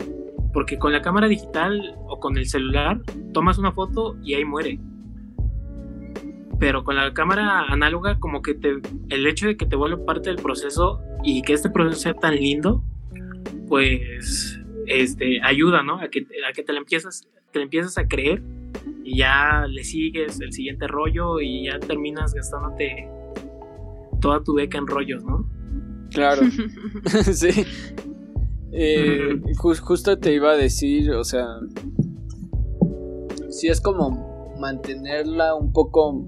Porque 0.54 0.78
con 0.78 0.94
la 0.94 1.02
cámara 1.02 1.28
digital 1.28 1.96
o 2.08 2.20
con 2.20 2.38
el 2.38 2.46
celular 2.46 3.02
tomas 3.34 3.58
una 3.58 3.72
foto 3.72 4.16
y 4.24 4.36
ahí 4.36 4.46
muere. 4.46 4.80
Pero 6.60 6.84
con 6.84 6.96
la 6.96 7.12
cámara 7.16 7.64
análoga 7.64 8.20
como 8.20 8.44
que 8.44 8.54
te, 8.54 8.80
el 9.10 9.26
hecho 9.26 9.48
de 9.48 9.58
que 9.58 9.66
te 9.66 9.76
vuelva 9.76 10.06
parte 10.06 10.30
del 10.30 10.40
proceso 10.40 11.02
y 11.24 11.42
que 11.42 11.54
este 11.54 11.72
proceso 11.72 12.00
sea 12.00 12.14
tan 12.14 12.36
lindo, 12.36 12.84
pues 13.68 14.60
este, 14.86 15.42
ayuda, 15.42 15.82
¿no? 15.82 16.00
A 16.00 16.10
que, 16.10 16.28
a 16.48 16.54
que 16.54 16.62
te 16.62 16.74
la 16.74 16.80
empiezas 16.80 17.28
te 17.52 17.62
empiezas 17.62 17.98
a 17.98 18.08
creer 18.08 18.44
y 19.04 19.18
ya 19.18 19.66
le 19.70 19.84
sigues 19.84 20.40
el 20.42 20.52
siguiente 20.52 20.88
rollo 20.88 21.40
y 21.40 21.66
ya 21.66 21.80
terminas 21.80 22.34
gastándote 22.34 23.08
toda 24.20 24.44
tu 24.44 24.56
beca 24.56 24.78
en 24.78 24.88
rollos, 24.88 25.24
¿no? 25.24 25.48
Claro, 26.12 26.42
sí. 27.34 27.66
Eh, 28.72 29.42
justo 29.58 30.18
te 30.20 30.34
iba 30.34 30.52
a 30.52 30.58
decir, 30.58 31.12
o 31.12 31.24
sea, 31.24 31.46
sí 33.50 33.70
es 33.70 33.80
como 33.80 34.56
mantenerla 34.60 35.56
un 35.56 35.72
poco, 35.72 36.26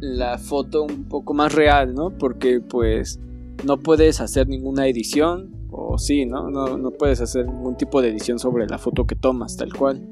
la 0.00 0.38
foto 0.38 0.82
un 0.82 1.04
poco 1.04 1.32
más 1.32 1.54
real, 1.54 1.94
¿no? 1.94 2.10
Porque 2.10 2.60
pues 2.60 3.18
no 3.64 3.78
puedes 3.78 4.20
hacer 4.20 4.48
ninguna 4.48 4.86
edición, 4.86 5.54
o 5.70 5.96
sí, 5.96 6.26
¿no? 6.26 6.50
No, 6.50 6.76
no 6.76 6.90
puedes 6.90 7.20
hacer 7.20 7.46
ningún 7.46 7.76
tipo 7.76 8.02
de 8.02 8.10
edición 8.10 8.38
sobre 8.38 8.66
la 8.66 8.78
foto 8.78 9.06
que 9.06 9.16
tomas, 9.16 9.56
tal 9.56 9.72
cual 9.72 10.06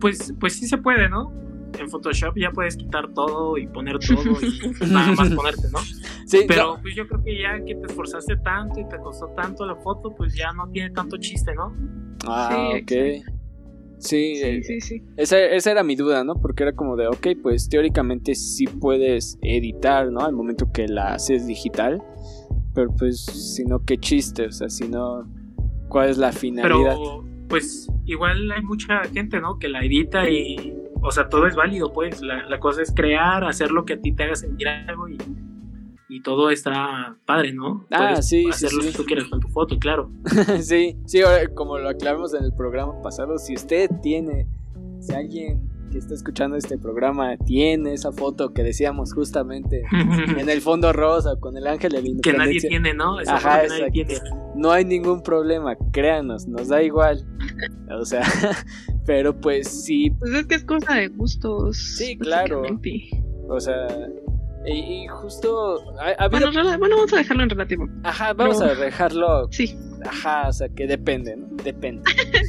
pues, 0.00 0.34
pues 0.38 0.54
sí 0.54 0.66
se 0.66 0.78
puede, 0.78 1.08
¿no? 1.08 1.32
En 1.78 1.90
Photoshop 1.90 2.36
ya 2.36 2.50
puedes 2.52 2.76
quitar 2.76 3.12
todo 3.12 3.58
y 3.58 3.66
poner 3.66 3.98
todo 3.98 4.22
y 4.40 4.86
nada 4.90 5.12
más 5.12 5.30
ponerte, 5.30 5.68
¿no? 5.72 5.78
Sí, 6.26 6.44
Pero 6.48 6.78
pues 6.80 6.94
yo 6.94 7.06
creo 7.06 7.22
que 7.22 7.38
ya 7.38 7.62
que 7.64 7.74
te 7.74 7.86
esforzaste 7.86 8.36
tanto 8.38 8.80
y 8.80 8.88
te 8.88 8.96
costó 8.98 9.28
tanto 9.36 9.66
la 9.66 9.76
foto, 9.76 10.14
pues 10.14 10.34
ya 10.34 10.52
no 10.52 10.68
tiene 10.70 10.90
tanto 10.90 11.16
chiste, 11.18 11.54
¿no? 11.54 11.74
Ah, 12.26 12.70
ok. 12.80 12.92
Sí, 13.98 14.36
sí, 14.36 14.62
sí, 14.62 14.80
sí. 14.80 15.02
Esa, 15.16 15.38
esa, 15.38 15.70
era 15.70 15.82
mi 15.82 15.96
duda, 15.96 16.22
¿no? 16.22 16.34
Porque 16.34 16.64
era 16.64 16.72
como 16.72 16.96
de, 16.96 17.08
ok, 17.08 17.28
pues 17.42 17.68
teóricamente 17.68 18.34
sí 18.34 18.66
puedes 18.66 19.38
editar, 19.42 20.10
¿no? 20.12 20.20
Al 20.20 20.32
momento 20.32 20.70
que 20.72 20.86
la 20.86 21.14
haces 21.14 21.46
digital. 21.46 22.02
Pero 22.74 22.94
pues, 22.94 23.24
si 23.24 23.64
no, 23.64 23.84
qué 23.84 23.96
chiste, 23.96 24.46
o 24.46 24.52
sea, 24.52 24.68
si 24.68 24.86
no, 24.86 25.26
¿cuál 25.88 26.10
es 26.10 26.18
la 26.18 26.32
finalidad? 26.32 26.96
Pero 26.96 27.24
pues 27.48 27.88
igual 28.04 28.50
hay 28.52 28.62
mucha 28.62 29.04
gente, 29.04 29.40
¿no? 29.40 29.58
Que 29.58 29.68
la 29.68 29.84
edita 29.84 30.28
y, 30.28 30.76
o 31.02 31.10
sea, 31.10 31.28
todo 31.28 31.46
es 31.46 31.54
válido, 31.54 31.92
pues. 31.92 32.20
La, 32.22 32.58
cosa 32.58 32.82
es 32.82 32.92
crear, 32.94 33.44
hacer 33.44 33.70
lo 33.70 33.84
que 33.84 33.94
a 33.94 34.00
ti 34.00 34.12
te 34.12 34.24
haga 34.24 34.36
sentir 34.36 34.68
algo 34.68 35.08
y, 35.08 35.18
y 36.08 36.22
todo 36.22 36.50
está 36.50 37.16
padre, 37.24 37.52
¿no? 37.52 37.86
Ah, 37.90 38.20
sí, 38.22 38.48
hacer 38.48 38.70
sí, 38.70 38.76
lo 38.76 38.82
que 38.82 38.92
tú 38.92 39.04
quieras 39.04 39.26
con 39.26 39.40
tu 39.40 39.48
foto, 39.48 39.78
claro. 39.78 40.10
sí, 40.60 40.96
sí, 41.06 41.20
como 41.54 41.78
lo 41.78 41.88
aclaramos 41.88 42.34
en 42.34 42.44
el 42.44 42.52
programa 42.52 43.00
pasado, 43.02 43.38
si 43.38 43.54
usted 43.54 43.90
tiene, 44.02 44.46
si 45.00 45.14
alguien 45.14 45.75
que 45.90 45.98
está 45.98 46.14
escuchando 46.14 46.56
este 46.56 46.78
programa 46.78 47.36
tiene 47.38 47.92
esa 47.92 48.12
foto 48.12 48.52
que 48.52 48.62
decíamos 48.62 49.12
justamente 49.12 49.82
en 50.38 50.48
el 50.48 50.60
fondo 50.60 50.92
rosa 50.92 51.36
con 51.40 51.56
el 51.56 51.66
ángel 51.66 51.92
de 51.92 52.02
la 52.02 52.20
Que 52.22 52.32
nadie 52.32 52.60
tiene, 52.60 52.94
¿no? 52.94 53.18
Ajá, 53.26 53.62
No 54.54 54.72
hay 54.72 54.84
ningún 54.84 55.22
problema, 55.22 55.76
créanos, 55.92 56.46
nos 56.46 56.68
da 56.68 56.82
igual. 56.82 57.24
O 57.90 58.04
sea, 58.04 58.22
pero 59.06 59.38
pues 59.40 59.68
sí. 59.68 60.10
Pues 60.18 60.32
es 60.32 60.46
que 60.46 60.54
es 60.56 60.64
cosa 60.64 60.94
de 60.94 61.08
gustos. 61.08 61.76
Sí, 61.76 62.18
claro. 62.18 62.62
O 63.48 63.60
sea, 63.60 63.86
y, 64.66 65.06
justo. 65.06 65.80
bueno, 66.30 66.50
vamos 66.80 67.12
a 67.12 67.16
dejarlo 67.16 67.44
en 67.44 67.50
relativo. 67.50 67.88
Ajá, 68.02 68.32
vamos 68.32 68.60
a 68.60 68.74
dejarlo. 68.74 69.48
Sí. 69.50 69.78
Ajá, 70.04 70.48
o 70.48 70.52
sea, 70.52 70.68
que 70.68 70.86
depende, 70.86 71.36
¿no? 71.36 71.46
Depende. 71.62 72.02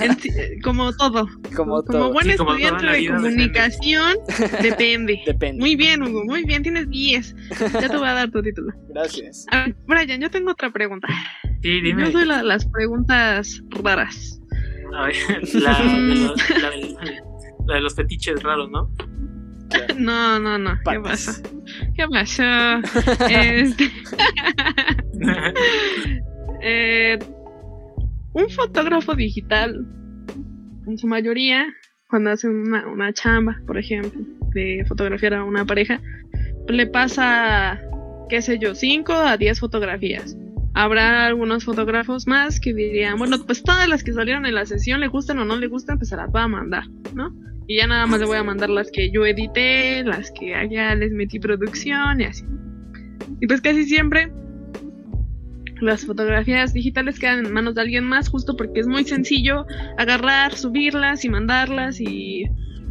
Eh, 0.00 0.58
como 0.62 0.92
todo. 0.96 1.28
Como 1.54 1.82
todo. 1.82 2.12
buen 2.12 2.26
Sí, 2.30 2.36
como 2.36 2.56
toda 2.56 2.66
estudiante 2.68 2.86
de 2.86 3.06
comunicación, 3.08 4.16
depende. 4.62 5.20
Depende. 5.26 5.60
Muy 5.60 5.76
bien, 5.76 6.02
Hugo, 6.02 6.24
muy 6.24 6.44
bien, 6.44 6.62
tienes 6.62 6.88
10. 6.90 7.34
Ya 7.72 7.88
te 7.88 7.96
voy 7.96 8.08
a 8.08 8.14
dar 8.14 8.30
tu 8.30 8.42
título. 8.42 8.72
Gracias. 8.88 9.46
A 9.50 9.64
ver, 9.66 9.76
Brian, 9.86 10.20
yo 10.20 10.30
tengo 10.30 10.50
otra 10.52 10.70
pregunta. 10.70 11.08
Sí, 11.62 11.80
dime. 11.80 12.06
Yo 12.06 12.12
soy 12.12 12.26
la 12.26 12.38
de 12.38 12.44
las 12.44 12.66
preguntas 12.66 13.62
raras. 13.70 14.40
A 14.96 15.06
ver, 15.06 15.16
la, 15.54 15.82
de 15.82 16.14
los, 16.14 16.50
la, 16.62 16.70
del- 16.70 16.96
la 17.66 17.74
de 17.76 17.80
los 17.80 17.94
fetiches 17.94 18.42
raros, 18.42 18.70
¿no? 18.70 18.90
No, 19.96 20.38
no, 20.38 20.58
no. 20.58 20.78
¿Qué 20.88 21.00
pasa? 21.00 21.42
¿Qué 21.96 22.06
pasó? 22.08 22.42
Este, 23.28 23.90
eh, 26.62 27.18
un 28.34 28.50
fotógrafo 28.50 29.14
digital, 29.14 29.86
en 30.86 30.98
su 30.98 31.06
mayoría, 31.06 31.66
cuando 32.08 32.30
hace 32.30 32.48
una, 32.48 33.12
chamba, 33.12 33.60
por 33.66 33.78
ejemplo, 33.78 34.20
de 34.52 34.84
fotografiar 34.86 35.34
a 35.34 35.44
una 35.44 35.64
pareja, 35.64 36.00
le 36.68 36.86
pasa, 36.86 37.80
qué 38.28 38.42
sé 38.42 38.58
yo, 38.58 38.74
5 38.74 39.12
a 39.12 39.36
10 39.36 39.60
fotografías. 39.60 40.36
Habrá 40.74 41.26
algunos 41.26 41.64
fotógrafos 41.64 42.26
más 42.26 42.58
que 42.58 42.74
dirían, 42.74 43.16
bueno, 43.18 43.36
pues 43.46 43.62
todas 43.62 43.88
las 43.88 44.02
que 44.02 44.12
salieron 44.12 44.44
en 44.46 44.56
la 44.56 44.66
sesión 44.66 45.00
le 45.00 45.06
gustan 45.06 45.38
o 45.38 45.44
no 45.44 45.56
le 45.56 45.68
gustan, 45.68 45.98
pues 45.98 46.08
se 46.08 46.16
las 46.16 46.30
va 46.30 46.42
a 46.42 46.48
mandar, 46.48 46.84
¿no? 47.14 47.32
Y 47.68 47.78
ya 47.78 47.86
nada 47.86 48.06
más 48.06 48.18
le 48.18 48.26
voy 48.26 48.36
a 48.36 48.42
mandar 48.42 48.68
las 48.68 48.90
que 48.90 49.10
yo 49.10 49.24
edité, 49.24 50.02
las 50.02 50.32
que 50.32 50.54
allá 50.54 50.94
les 50.96 51.12
metí 51.12 51.38
producción 51.38 52.20
y 52.20 52.24
así. 52.24 52.44
Y 53.40 53.46
pues 53.46 53.60
casi 53.60 53.84
siempre 53.84 54.32
las 55.84 56.06
fotografías 56.06 56.72
digitales 56.72 57.18
quedan 57.18 57.46
en 57.46 57.52
manos 57.52 57.74
de 57.74 57.82
alguien 57.82 58.04
más 58.04 58.28
justo 58.28 58.56
porque 58.56 58.80
es 58.80 58.86
muy 58.86 59.04
sencillo 59.04 59.66
agarrar, 59.96 60.56
subirlas 60.56 61.24
y 61.24 61.28
mandarlas 61.28 62.00
y 62.00 62.44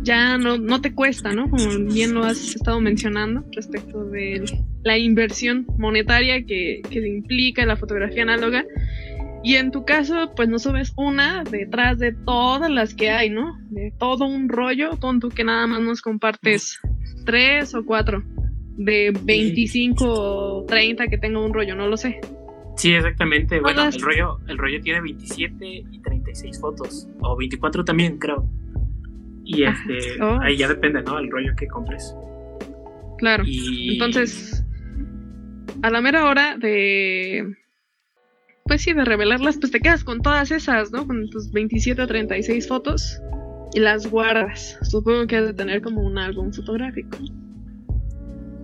ya 0.04 0.38
no, 0.38 0.58
no 0.58 0.82
te 0.82 0.94
cuesta, 0.94 1.34
¿no? 1.34 1.50
Como 1.50 1.66
bien 1.91 2.14
lo 2.14 2.24
has 2.24 2.56
estado 2.56 2.80
mencionando 2.80 3.44
respecto 3.52 4.06
de 4.06 4.44
la 4.84 4.98
inversión 4.98 5.66
monetaria 5.78 6.46
que, 6.46 6.82
que 6.89 7.08
implica 7.08 7.66
la 7.66 7.78
fotografía 7.78 8.24
análoga. 8.24 8.66
Y 9.46 9.56
en 9.56 9.72
tu 9.72 9.84
caso, 9.84 10.32
pues 10.36 10.48
no 10.48 10.60
subes 10.60 10.94
una 10.96 11.44
detrás 11.44 12.00
de 12.00 12.14
todas 12.14 12.70
las 12.70 12.94
que 12.94 13.10
hay, 13.10 13.30
¿no? 13.30 13.58
De 13.70 13.91
todo 13.98 14.26
un 14.26 14.48
rollo, 14.48 14.91
pon 15.00 15.20
tú 15.20 15.30
que 15.30 15.44
nada 15.44 15.68
más 15.68 15.82
nos 15.82 16.02
compartes 16.02 16.80
tres 17.26 17.74
o 17.76 17.84
cuatro 17.86 18.24
de 18.78 19.14
25 19.24 20.06
o 20.06 20.66
30 20.66 21.08
que 21.08 21.18
tenga 21.18 21.39
un 21.39 21.54
rollo, 21.54 21.76
no 21.76 21.88
lo 21.88 21.98
sé. 21.98 22.20
Sí, 22.76 22.93
exactamente. 22.93 23.59
Bueno, 23.59 23.84
el 23.88 24.01
rollo, 24.01 24.39
el 24.47 24.57
rollo 24.57 24.82
tiene 24.82 25.01
27 25.01 25.65
y 25.91 26.01
36 26.01 26.59
fotos. 26.59 27.07
O 27.21 27.38
24 27.38 27.86
también, 27.86 28.17
creo. 28.17 28.47
Y 29.45 29.63
Ajá. 29.63 29.84
este, 29.89 30.21
Oh. 30.24 30.39
ahí 30.41 30.57
ya 30.57 30.67
depende, 30.67 31.01
¿no? 31.03 31.19
El 31.19 31.30
rollo 31.30 31.53
que 31.55 31.67
compres. 31.67 32.15
Claro. 33.19 33.43
Y 33.45 33.93
Entonces, 33.93 34.65
a 35.82 35.89
la 35.89 36.01
mera 36.01 36.26
hora 36.26 36.57
de. 36.57 37.55
Pues 38.65 38.82
sí, 38.82 38.93
de 38.93 39.03
revelarlas, 39.05 39.57
pues 39.57 39.71
te 39.71 39.80
quedas 39.82 40.03
con 40.03 40.21
todas 40.21 40.49
esas, 40.51 40.91
¿no? 40.91 41.05
Con 41.05 41.30
tus 41.30 41.51
27 41.51 42.01
o 42.01 42.07
36 42.07 42.67
fotos 42.67 43.21
y 43.74 43.80
las 43.82 44.09
guardas. 44.09 44.80
Supongo 44.84 45.28
que 45.28 45.36
has 45.38 45.45
de 45.45 45.53
tener 45.53 45.82
como 45.82 46.01
un 46.01 46.17
álbum 46.17 46.51
fotográfico. 46.51 47.17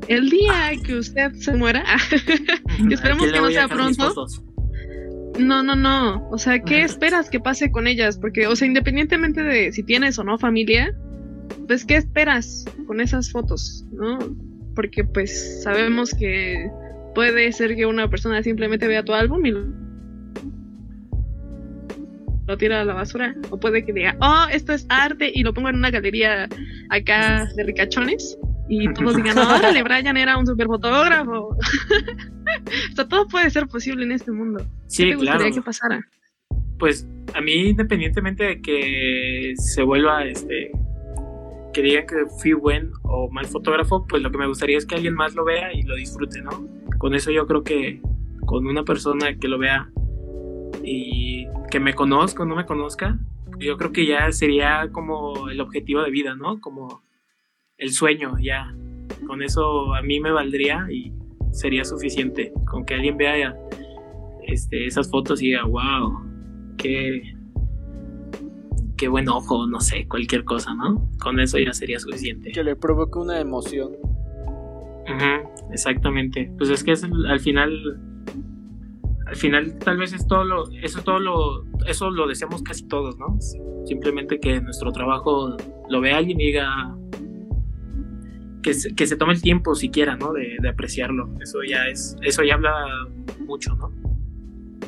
El 0.09 0.31
día 0.31 0.71
que 0.83 0.95
usted 0.95 1.33
se 1.33 1.53
muera, 1.53 1.83
esperemos 2.91 3.31
que 3.31 3.39
no 3.39 3.49
sea 3.51 3.67
pronto. 3.67 4.25
no, 5.39 5.61
no, 5.61 5.75
no. 5.75 6.27
O 6.31 6.37
sea, 6.39 6.59
¿qué 6.59 6.81
esperas 6.81 7.29
que 7.29 7.39
pase 7.39 7.71
con 7.71 7.85
ellas? 7.85 8.17
Porque, 8.17 8.47
o 8.47 8.55
sea, 8.55 8.67
independientemente 8.67 9.43
de 9.43 9.71
si 9.71 9.83
tienes 9.83 10.17
o 10.17 10.23
no 10.23 10.39
familia, 10.39 10.95
pues, 11.67 11.85
¿qué 11.85 11.95
esperas 11.95 12.65
con 12.87 13.01
esas 13.01 13.31
fotos? 13.31 13.85
¿No? 13.91 14.17
Porque, 14.75 15.03
pues, 15.03 15.61
sabemos 15.61 16.15
que 16.15 16.71
puede 17.13 17.51
ser 17.51 17.75
que 17.75 17.85
una 17.85 18.09
persona 18.09 18.41
simplemente 18.41 18.87
vea 18.87 19.05
tu 19.05 19.13
álbum 19.13 19.45
y 19.45 19.51
lo 19.51 19.79
lo 22.49 22.57
tira 22.57 22.81
a 22.81 22.85
la 22.85 22.95
basura. 22.95 23.35
O 23.51 23.59
puede 23.59 23.85
que 23.85 23.93
diga, 23.93 24.17
oh, 24.21 24.47
esto 24.51 24.73
es 24.73 24.87
arte 24.89 25.31
y 25.31 25.43
lo 25.43 25.53
pongo 25.53 25.69
en 25.69 25.75
una 25.75 25.91
galería 25.91 26.49
acá 26.89 27.47
de 27.55 27.63
ricachones. 27.63 28.38
Y 28.69 28.93
todos 28.93 29.15
digan, 29.15 29.37
órale, 29.37 29.81
Brian 29.81 30.15
era 30.15 30.37
un 30.37 30.45
super 30.45 30.67
fotógrafo. 30.67 31.49
o 32.91 32.95
sea, 32.95 33.07
todo 33.07 33.27
puede 33.27 33.49
ser 33.49 33.67
posible 33.67 34.05
en 34.05 34.11
este 34.11 34.31
mundo. 34.31 34.59
¿Qué 34.59 34.65
Sí, 34.87 35.09
te 35.09 35.15
gustaría 35.15 35.39
claro. 35.39 35.55
que 35.55 35.61
pasara? 35.61 36.07
Pues 36.77 37.07
a 37.33 37.41
mí, 37.41 37.69
independientemente 37.69 38.43
de 38.43 38.61
que 38.61 39.53
se 39.57 39.81
vuelva, 39.81 40.23
este, 40.23 40.71
que 41.73 41.81
digan 41.81 42.05
que 42.05 42.25
fui 42.39 42.53
buen 42.53 42.91
o 43.03 43.29
mal 43.31 43.45
fotógrafo, 43.47 44.05
pues 44.07 44.21
lo 44.21 44.31
que 44.31 44.37
me 44.37 44.47
gustaría 44.47 44.77
es 44.77 44.85
que 44.85 44.95
alguien 44.95 45.15
más 45.15 45.33
lo 45.33 45.43
vea 45.43 45.73
y 45.73 45.81
lo 45.81 45.95
disfrute, 45.95 46.41
¿no? 46.41 46.67
Con 46.99 47.15
eso 47.15 47.31
yo 47.31 47.47
creo 47.47 47.63
que 47.63 48.01
con 48.45 48.67
una 48.67 48.83
persona 48.83 49.35
que 49.35 49.47
lo 49.47 49.57
vea 49.57 49.89
y 50.83 51.47
que 51.71 51.79
me 51.79 51.93
conozca 51.93 52.43
o 52.43 52.45
no 52.45 52.55
me 52.55 52.65
conozca, 52.65 53.17
yo 53.59 53.77
creo 53.77 53.91
que 53.91 54.05
ya 54.05 54.31
sería 54.31 54.89
como 54.91 55.49
el 55.49 55.59
objetivo 55.59 56.01
de 56.01 56.11
vida, 56.11 56.35
¿no? 56.35 56.61
Como 56.61 57.01
el 57.79 57.91
sueño, 57.91 58.35
ya. 58.39 58.75
Con 59.25 59.41
eso 59.41 59.95
a 59.95 60.01
mí 60.01 60.19
me 60.19 60.31
valdría 60.31 60.85
y 60.91 61.11
sería 61.51 61.83
suficiente. 61.83 62.53
Con 62.69 62.85
que 62.85 62.93
alguien 62.93 63.17
vea 63.17 63.57
este, 64.43 64.85
esas 64.85 65.09
fotos 65.09 65.41
y 65.41 65.47
diga, 65.47 65.65
wow, 65.65 66.19
qué, 66.77 67.35
qué 68.97 69.07
buen 69.07 69.29
ojo, 69.29 69.65
no 69.65 69.79
sé, 69.79 70.07
cualquier 70.07 70.43
cosa, 70.43 70.73
¿no? 70.75 71.09
Con 71.21 71.39
eso 71.39 71.57
ya 71.57 71.73
sería 71.73 71.99
suficiente. 71.99 72.51
Que 72.51 72.63
le 72.63 72.75
provoque 72.75 73.17
una 73.17 73.39
emoción. 73.39 73.91
Exactamente. 75.71 76.51
Pues 76.57 76.69
es 76.69 76.83
que 76.83 76.91
es 76.91 77.03
al 77.03 77.39
final, 77.39 77.99
al 79.25 79.35
final 79.35 79.79
tal 79.79 79.97
vez 79.97 80.13
es 80.13 80.27
todo 80.27 80.43
lo, 80.43 80.69
eso 80.83 81.01
todo 81.01 81.19
lo, 81.19 81.65
eso 81.87 82.11
lo 82.11 82.27
deseamos 82.27 82.61
casi 82.61 82.87
todos, 82.87 83.17
¿no? 83.17 83.37
Simplemente 83.85 84.39
que 84.39 84.61
nuestro 84.61 84.91
trabajo 84.91 85.57
lo 85.89 86.01
vea 86.01 86.17
alguien 86.17 86.39
y 86.39 86.47
diga 86.47 86.95
que 88.61 88.73
se, 88.73 88.93
que 88.95 89.07
se 89.07 89.15
tome 89.15 89.33
el 89.33 89.41
tiempo 89.41 89.75
siquiera, 89.75 90.15
¿no? 90.15 90.33
De, 90.33 90.57
de 90.61 90.69
apreciarlo. 90.69 91.29
Eso 91.41 91.59
ya 91.67 91.87
es, 91.87 92.15
eso 92.23 92.43
ya 92.43 92.55
habla 92.55 92.71
mucho, 93.39 93.75
¿no? 93.75 93.91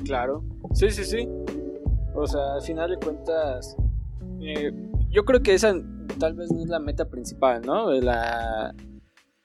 Claro. 0.05 0.43
Sí, 0.73 0.89
sí, 0.91 1.03
sí. 1.05 1.27
O 2.13 2.27
sea, 2.27 2.55
al 2.55 2.61
final 2.61 2.89
de 2.89 2.97
cuentas, 2.97 3.75
eh, 4.41 4.71
yo 5.09 5.23
creo 5.25 5.41
que 5.41 5.53
esa 5.53 5.73
tal 6.19 6.33
vez 6.33 6.51
no 6.51 6.61
es 6.61 6.67
la 6.69 6.79
meta 6.79 7.05
principal, 7.09 7.61
¿no? 7.65 7.91
La 7.93 8.73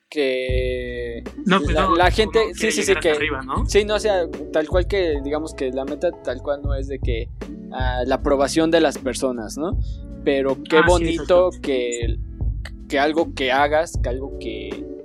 que 0.09 1.23
No, 1.45 1.61
pues 1.61 1.75
la, 1.75 1.83
no, 1.83 1.97
la 1.97 2.05
uno 2.05 2.13
gente, 2.15 2.55
sí, 2.55 2.71
sí, 2.71 2.83
sí, 2.83 2.93
que 2.95 3.11
hasta 3.11 3.19
arriba, 3.21 3.43
¿no? 3.43 3.67
sí, 3.67 3.85
no, 3.85 3.97
o 3.97 3.99
sea, 3.99 4.29
tal 4.53 4.69
cual 4.69 4.87
que 4.87 5.21
digamos 5.23 5.53
que 5.55 5.71
la 5.73 5.85
meta 5.85 6.11
tal 6.23 6.43
cual 6.43 6.63
no 6.63 6.75
es 6.75 6.87
de 6.89 6.99
que 7.01 7.29
ah, 7.73 8.03
la 8.07 8.17
aprobación 8.17 8.71
de 8.71 8.81
las 8.81 8.99
personas, 8.99 9.59
¿no? 9.59 9.79
Pero 10.25 10.57
qué 10.63 10.79
Ah, 10.79 10.85
bonito 10.87 11.51
que 11.63 12.19
que 12.89 12.99
algo 12.99 13.35
que 13.35 13.53
hagas, 13.53 13.99
que 14.03 14.09
algo 14.09 14.39
que 14.39 14.97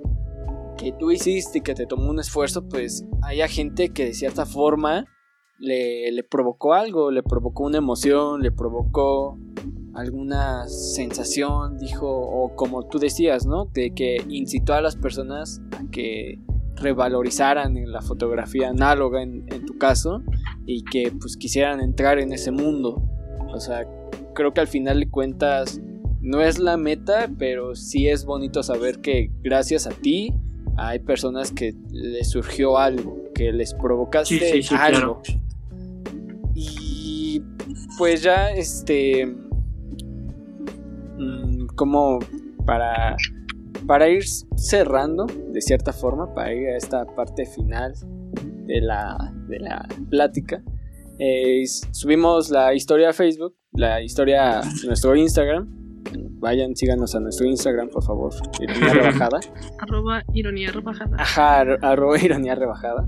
que 0.82 0.92
tú 0.92 1.12
hiciste 1.12 1.60
y 1.60 1.62
que 1.62 1.76
te 1.76 1.86
tomó 1.86 2.10
un 2.10 2.20
esfuerzo, 2.20 2.68
pues 2.68 3.06
haya 3.22 3.48
gente 3.48 3.90
que 3.90 4.06
de 4.06 4.14
cierta 4.16 4.48
forma 4.48 5.06
le, 5.60 6.12
le 6.12 6.24
provocó 6.24 6.74
algo, 6.74 7.12
le 7.12 7.22
provocó 7.22 7.66
una 7.66 7.78
emoción, 7.78 8.42
le 8.42 8.52
provocó 8.52 9.38
alguna 9.94 10.68
sensación, 10.68 11.78
dijo, 11.78 12.08
o 12.10 12.56
como 12.56 12.88
tú 12.88 12.98
decías, 12.98 13.46
¿no? 13.46 13.66
De 13.66 13.92
que 13.94 14.24
incitó 14.28 14.74
a 14.74 14.82
las 14.82 14.96
personas 14.96 15.62
a 15.74 15.84
que 15.92 16.40
revalorizaran 16.78 17.76
la 17.92 18.02
fotografía 18.02 18.70
análoga 18.70 19.22
en, 19.22 19.46
en 19.50 19.66
tu 19.68 19.78
caso 19.78 20.24
y 20.66 20.84
que 20.84 21.14
pues 21.20 21.38
quisieran 21.38 21.80
entrar 21.80 22.18
en 22.18 22.34
ese 22.34 22.50
mundo. 22.50 23.04
O 23.54 23.60
sea, 23.60 23.86
creo 24.34 24.52
que 24.52 24.62
al 24.62 24.68
final 24.68 25.02
de 25.02 25.10
cuentas 25.12 25.80
no 26.22 26.42
es 26.42 26.60
la 26.60 26.78
meta, 26.78 27.30
pero 27.38 27.76
sí 27.76 28.08
es 28.08 28.26
bonito 28.26 28.64
saber 28.64 29.00
que 29.02 29.32
gracias 29.42 29.88
a 29.88 29.92
ti 29.92 30.34
hay 30.78 31.00
personas 31.00 31.52
que 31.52 31.74
les 31.92 32.30
surgió 32.30 32.78
algo, 32.78 33.24
que 33.34 33.52
les 33.52 33.74
provocaste 33.74 34.38
Sí, 34.40 34.46
sí, 34.62 34.64
sí, 34.64 34.76
algo. 34.78 35.22
claro. 35.22 35.42
Y 36.56 37.42
pues 37.98 38.22
ya, 38.24 38.52
este. 38.52 39.26
mm, 41.18 41.68
Como 41.76 42.20
para. 42.66 43.16
Para 43.88 44.08
ir 44.10 44.24
cerrando, 44.58 45.26
de 45.26 45.60
cierta 45.60 45.92
forma, 45.92 46.34
para 46.36 46.54
ir 46.54 46.68
a 46.70 46.78
esta 46.78 47.04
parte 47.06 47.46
final 47.48 47.94
de 48.68 48.80
la, 48.80 49.34
de 49.48 49.60
la 49.60 49.88
plática. 50.10 50.62
eh, 51.18 51.64
subimos 51.92 52.52
la 52.52 52.74
historia 52.76 53.10
a 53.10 53.14
Facebook, 53.14 53.56
la 53.74 54.02
historia 54.02 54.60
a 54.60 54.64
nuestro 54.86 55.16
Instagram. 55.16 55.81
Vayan, 56.42 56.76
síganos 56.76 57.16
a 57.16 57.20
nuestro 57.20 57.46
Instagram, 57.48 57.90
por 57.90 58.04
favor. 58.04 58.34
Ironía 58.60 58.94
rebajada. 58.94 59.40
Arroba 59.80 60.24
ironía 60.34 60.72
rebajada. 60.72 61.16
Ajá, 61.20 61.60
ar- 61.60 61.80
arroba 61.84 62.20
ironía 62.20 62.56
rebajada. 62.56 63.08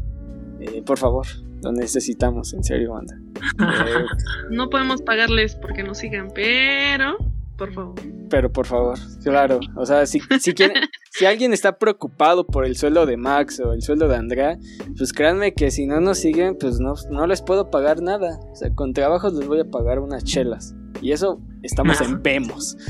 Eh, 0.60 0.82
por 0.86 0.98
favor, 0.98 1.26
lo 1.64 1.72
necesitamos, 1.72 2.54
en 2.54 2.64
serio, 2.64 2.94
banda. 2.94 3.16
Eh, 3.60 4.06
No 4.52 4.70
podemos 4.70 5.02
pagarles 5.02 5.56
porque 5.56 5.84
nos 5.84 5.98
sigan, 5.98 6.28
pero 6.34 7.18
por 7.58 7.74
favor. 7.74 7.96
pero 8.30 8.52
por 8.52 8.66
favor, 8.68 8.98
claro. 9.24 9.60
O 9.76 9.86
sea, 9.86 10.06
si, 10.06 10.20
si, 10.40 10.54
quieren- 10.54 10.84
si 11.12 11.26
alguien 11.26 11.54
está 11.54 11.78
preocupado 11.80 12.46
por 12.46 12.66
el 12.66 12.76
sueldo 12.78 13.06
de 13.08 13.18
Max 13.18 13.60
o 13.60 13.74
el 13.74 13.82
sueldo 13.82 14.08
de 14.08 14.16
Andrea, 14.16 14.58
pues 14.98 15.12
créanme 15.12 15.54
que 15.54 15.72
si 15.72 15.88
no 15.88 16.00
nos 16.02 16.20
siguen, 16.20 16.56
pues 16.60 16.80
no, 16.80 16.94
no 17.10 17.26
les 17.28 17.42
puedo 17.42 17.70
pagar 17.72 18.02
nada. 18.02 18.40
O 18.52 18.56
sea, 18.56 18.74
con 18.76 18.94
trabajos 18.94 19.34
les 19.34 19.48
voy 19.48 19.60
a 19.60 19.66
pagar 19.66 19.98
unas 20.00 20.24
chelas. 20.24 20.76
Y 21.02 21.12
eso 21.12 21.42
estamos 21.64 22.00
en 22.02 22.22
Vemos. 22.22 22.78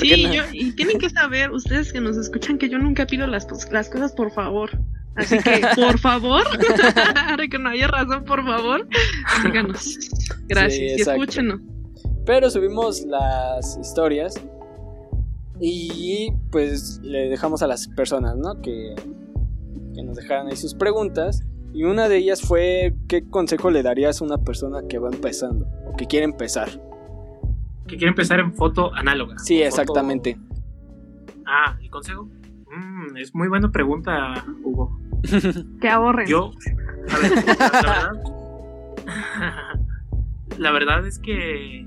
Sí, 0.00 0.24
no- 0.24 0.34
yo, 0.34 0.42
y 0.52 0.72
tienen 0.72 0.98
que 0.98 1.08
saber, 1.08 1.50
ustedes 1.50 1.92
que 1.92 2.00
nos 2.00 2.16
escuchan, 2.16 2.58
que 2.58 2.68
yo 2.68 2.78
nunca 2.78 3.06
pido 3.06 3.26
las, 3.26 3.46
las 3.70 3.88
cosas 3.88 4.12
por 4.12 4.30
favor. 4.32 4.70
Así 5.16 5.38
que, 5.38 5.62
por 5.76 5.98
favor, 5.98 6.42
ahora 7.28 7.48
que 7.48 7.58
no 7.58 7.70
haya 7.70 7.86
razón, 7.86 8.24
por 8.24 8.44
favor, 8.44 8.86
díganos. 9.44 9.96
Gracias, 10.48 10.74
Sí, 10.74 10.82
y 10.98 11.00
escúchenos. 11.00 11.60
Pero 12.26 12.50
subimos 12.50 13.02
las 13.02 13.78
historias 13.80 14.34
y 15.60 16.32
pues 16.50 17.00
le 17.02 17.28
dejamos 17.28 17.62
a 17.62 17.66
las 17.66 17.86
personas, 17.88 18.36
¿no? 18.36 18.60
Que, 18.60 18.94
que 19.94 20.02
nos 20.02 20.16
dejaran 20.16 20.48
ahí 20.48 20.56
sus 20.56 20.74
preguntas. 20.74 21.42
Y 21.74 21.82
una 21.84 22.08
de 22.08 22.16
ellas 22.18 22.40
fue, 22.40 22.94
¿qué 23.08 23.28
consejo 23.28 23.70
le 23.70 23.82
darías 23.82 24.22
a 24.22 24.24
una 24.24 24.38
persona 24.38 24.82
que 24.88 24.98
va 24.98 25.10
empezando 25.10 25.66
o 25.86 25.96
que 25.96 26.06
quiere 26.06 26.24
empezar? 26.24 26.68
Que 27.88 27.96
quiere 27.96 28.08
empezar 28.10 28.38
en 28.40 28.54
foto 28.54 28.94
análoga. 28.94 29.38
Sí, 29.40 29.56
Foto- 29.56 29.66
exactamente. 29.66 30.38
Ah, 31.44 31.76
¿el 31.82 31.90
consejo? 31.90 32.28
Mm, 32.70 33.16
es 33.16 33.34
muy 33.34 33.48
buena 33.48 33.70
pregunta, 33.72 34.44
Hugo. 34.62 34.98
Que 35.80 35.88
ahorren. 35.88 36.26
Yo, 36.28 36.52
a 37.10 37.18
ver, 37.18 37.32
la 37.58 37.70
verdad, 37.70 38.12
la 40.58 40.70
verdad 40.70 41.06
es 41.06 41.18
que 41.18 41.80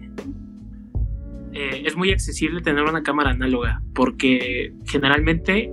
eh, 1.53 1.83
es 1.85 1.95
muy 1.95 2.11
accesible 2.11 2.61
tener 2.61 2.83
una 2.83 3.03
cámara 3.03 3.29
análoga 3.31 3.81
porque 3.95 4.73
generalmente 4.85 5.71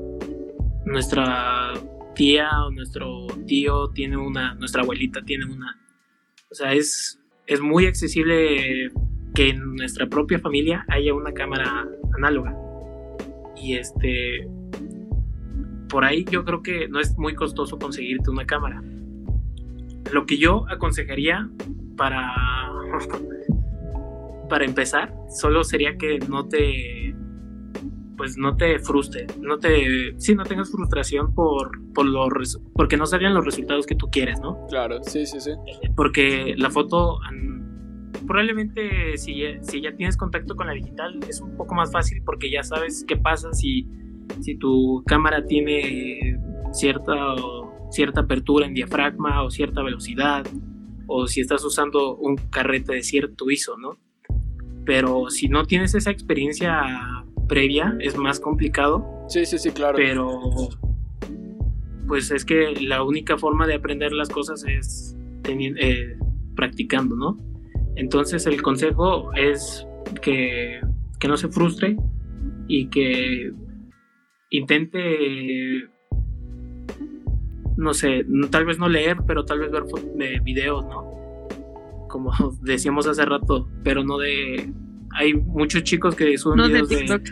nuestra 0.86 1.72
tía 2.14 2.48
o 2.64 2.70
nuestro 2.70 3.26
tío 3.46 3.88
tiene 3.90 4.16
una, 4.16 4.54
nuestra 4.54 4.82
abuelita 4.82 5.22
tiene 5.22 5.44
una. 5.46 5.80
O 6.50 6.54
sea, 6.54 6.72
es, 6.72 7.20
es 7.46 7.60
muy 7.60 7.86
accesible 7.86 8.90
que 9.34 9.50
en 9.50 9.74
nuestra 9.74 10.06
propia 10.06 10.38
familia 10.38 10.84
haya 10.88 11.14
una 11.14 11.32
cámara 11.32 11.86
análoga. 12.16 12.54
Y 13.56 13.74
este, 13.74 14.48
por 15.88 16.04
ahí 16.04 16.24
yo 16.30 16.44
creo 16.44 16.62
que 16.62 16.88
no 16.88 17.00
es 17.00 17.16
muy 17.18 17.34
costoso 17.34 17.78
conseguirte 17.78 18.30
una 18.30 18.46
cámara. 18.46 18.82
Lo 20.12 20.26
que 20.26 20.38
yo 20.38 20.66
aconsejaría 20.68 21.48
para 21.96 22.32
para 24.48 24.64
empezar 24.64 25.14
solo 25.28 25.64
sería 25.64 25.96
que 25.96 26.18
no 26.28 26.46
te 26.46 27.14
pues 28.16 28.36
no 28.36 28.56
te 28.56 28.78
frustre, 28.78 29.26
no 29.40 29.58
te 29.58 30.14
sí 30.18 30.34
no 30.34 30.44
tengas 30.44 30.70
frustración 30.70 31.34
por 31.34 31.70
por 31.92 32.06
los 32.06 32.60
porque 32.74 32.96
no 32.96 33.06
salgan 33.06 33.34
los 33.34 33.44
resultados 33.44 33.86
que 33.86 33.94
tú 33.94 34.08
quieres, 34.10 34.40
¿no? 34.40 34.66
Claro, 34.68 35.02
sí, 35.02 35.26
sí, 35.26 35.40
sí. 35.40 35.52
Porque 35.96 36.54
la 36.56 36.70
foto 36.70 37.18
probablemente 38.26 39.16
si 39.18 39.38
ya, 39.40 39.62
si 39.62 39.80
ya 39.80 39.94
tienes 39.96 40.16
contacto 40.16 40.54
con 40.56 40.66
la 40.66 40.72
digital 40.72 41.20
es 41.28 41.40
un 41.40 41.56
poco 41.56 41.74
más 41.74 41.92
fácil 41.92 42.22
porque 42.24 42.50
ya 42.50 42.62
sabes 42.62 43.04
qué 43.06 43.16
pasa 43.16 43.52
si 43.52 43.86
si 44.40 44.56
tu 44.56 45.02
cámara 45.06 45.44
tiene 45.44 46.38
cierta 46.72 47.14
cierta 47.90 48.22
apertura 48.22 48.66
en 48.66 48.74
diafragma 48.74 49.42
o 49.42 49.50
cierta 49.50 49.82
velocidad 49.82 50.44
o 51.06 51.26
si 51.26 51.40
estás 51.40 51.64
usando 51.64 52.16
un 52.16 52.36
carrete 52.36 52.94
de 52.94 53.02
cierto 53.02 53.50
ISO, 53.50 53.76
¿no? 53.76 53.98
Pero 54.84 55.30
si 55.30 55.48
no 55.48 55.64
tienes 55.64 55.94
esa 55.94 56.10
experiencia 56.10 56.82
previa 57.48 57.96
es 58.00 58.16
más 58.16 58.40
complicado 58.40 59.24
Sí, 59.28 59.46
sí, 59.46 59.58
sí, 59.58 59.70
claro. 59.70 59.96
pero 59.96 60.40
pues 62.06 62.30
es 62.30 62.44
que 62.44 62.74
la 62.80 63.02
única 63.02 63.38
forma 63.38 63.66
de 63.66 63.74
aprender 63.74 64.12
las 64.12 64.28
cosas 64.28 64.64
es 64.64 65.16
eh, 65.48 66.16
practicando, 66.54 67.16
¿no? 67.16 67.38
Entonces 67.96 68.46
el 68.46 68.62
consejo 68.62 69.32
es 69.34 69.86
que, 70.20 70.80
que 71.18 71.28
no 71.28 71.36
se 71.36 71.48
frustre 71.48 71.96
y 72.68 72.88
que 72.88 73.52
intente, 74.50 75.88
no 77.76 77.94
sé, 77.94 78.26
tal 78.50 78.64
vez 78.66 78.78
no 78.78 78.88
leer, 78.88 79.18
pero 79.26 79.44
tal 79.44 79.60
vez 79.60 79.70
ver 79.70 79.84
de 79.84 80.40
videos, 80.40 80.84
¿no? 80.86 81.48
Como 82.08 82.32
decíamos 82.62 83.06
hace 83.06 83.24
rato, 83.24 83.68
pero 83.82 84.04
no 84.04 84.18
de... 84.18 84.72
Hay 85.14 85.34
muchos 85.34 85.82
chicos 85.84 86.14
que 86.14 86.36
suben 86.36 86.58
No 86.58 86.68
de 86.68 86.82
videos 86.82 86.88
TikTok. 86.88 87.22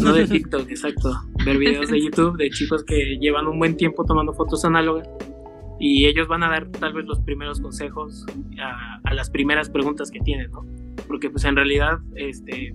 no 0.00 0.12
de 0.12 0.26
TikTok, 0.28 0.70
exacto. 0.70 1.12
Ver 1.44 1.58
videos 1.58 1.90
de 1.90 2.02
YouTube 2.02 2.36
de 2.36 2.50
chicos 2.50 2.84
que 2.84 3.18
llevan 3.20 3.46
un 3.46 3.58
buen 3.58 3.76
tiempo 3.76 4.04
tomando 4.04 4.32
fotos 4.32 4.64
análogas 4.64 5.08
y 5.78 6.06
ellos 6.06 6.28
van 6.28 6.42
a 6.42 6.48
dar 6.48 6.68
tal 6.68 6.94
vez 6.94 7.04
los 7.06 7.20
primeros 7.20 7.60
consejos 7.60 8.24
a, 8.60 9.00
a 9.04 9.14
las 9.14 9.28
primeras 9.30 9.68
preguntas 9.68 10.10
que 10.10 10.20
tienen, 10.20 10.50
¿no? 10.50 10.64
Porque 11.06 11.28
pues 11.28 11.44
en 11.44 11.56
realidad, 11.56 11.98
este, 12.14 12.74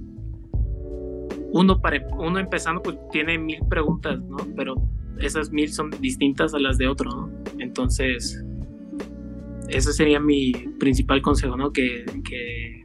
uno 1.52 1.82
para 1.82 2.06
uno 2.18 2.40
empezando 2.40 2.82
pues 2.82 2.98
tiene 3.12 3.38
mil 3.38 3.60
preguntas, 3.70 4.20
¿no? 4.22 4.38
Pero 4.56 4.76
esas 5.20 5.52
mil 5.52 5.72
son 5.72 5.90
distintas 6.00 6.54
a 6.54 6.60
las 6.60 6.78
de 6.78 6.88
otro, 6.88 7.10
¿no? 7.10 7.30
Entonces, 7.60 8.44
ese 9.70 9.94
sería 9.94 10.20
mi 10.20 10.52
principal 10.80 11.22
consejo, 11.22 11.58
¿no? 11.58 11.72
Que, 11.72 12.06
que, 12.28 12.81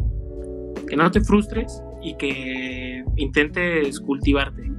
que 0.86 0.96
no 0.96 1.10
te 1.10 1.20
frustres 1.20 1.82
y 2.02 2.16
que 2.16 3.04
intentes 3.16 4.00
cultivarte. 4.00 4.70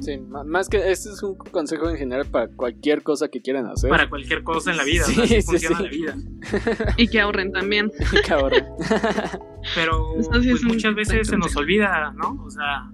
Sí, 0.00 0.18
más 0.46 0.68
que 0.68 0.78
este 0.78 1.10
es 1.10 1.22
un 1.22 1.36
consejo 1.36 1.90
en 1.90 1.96
general 1.96 2.26
para 2.26 2.48
cualquier 2.48 3.02
cosa 3.02 3.28
que 3.28 3.42
quieran 3.42 3.66
hacer. 3.66 3.90
para 3.90 4.08
cualquier 4.08 4.42
cosa 4.42 4.70
en 4.70 4.78
la 4.78 4.84
vida. 4.84 5.04
Sí, 5.04 5.12
o 5.12 5.14
sea, 5.14 5.24
así 5.24 5.34
sí, 5.34 5.42
funciona 5.42 5.76
sí. 5.76 5.82
la 5.82 5.90
vida. 5.90 6.16
Y 6.96 7.08
que 7.08 7.20
ahorren 7.20 7.52
también. 7.52 7.90
Cabrón. 8.26 8.64
Pero 9.74 10.18
Eso 10.18 10.42
sí 10.42 10.50
pues, 10.50 10.64
muchas 10.64 10.94
veces 10.94 11.28
se 11.28 11.36
nos 11.36 11.54
olvida, 11.56 12.12
¿no? 12.16 12.42
O 12.44 12.50
sea, 12.50 12.90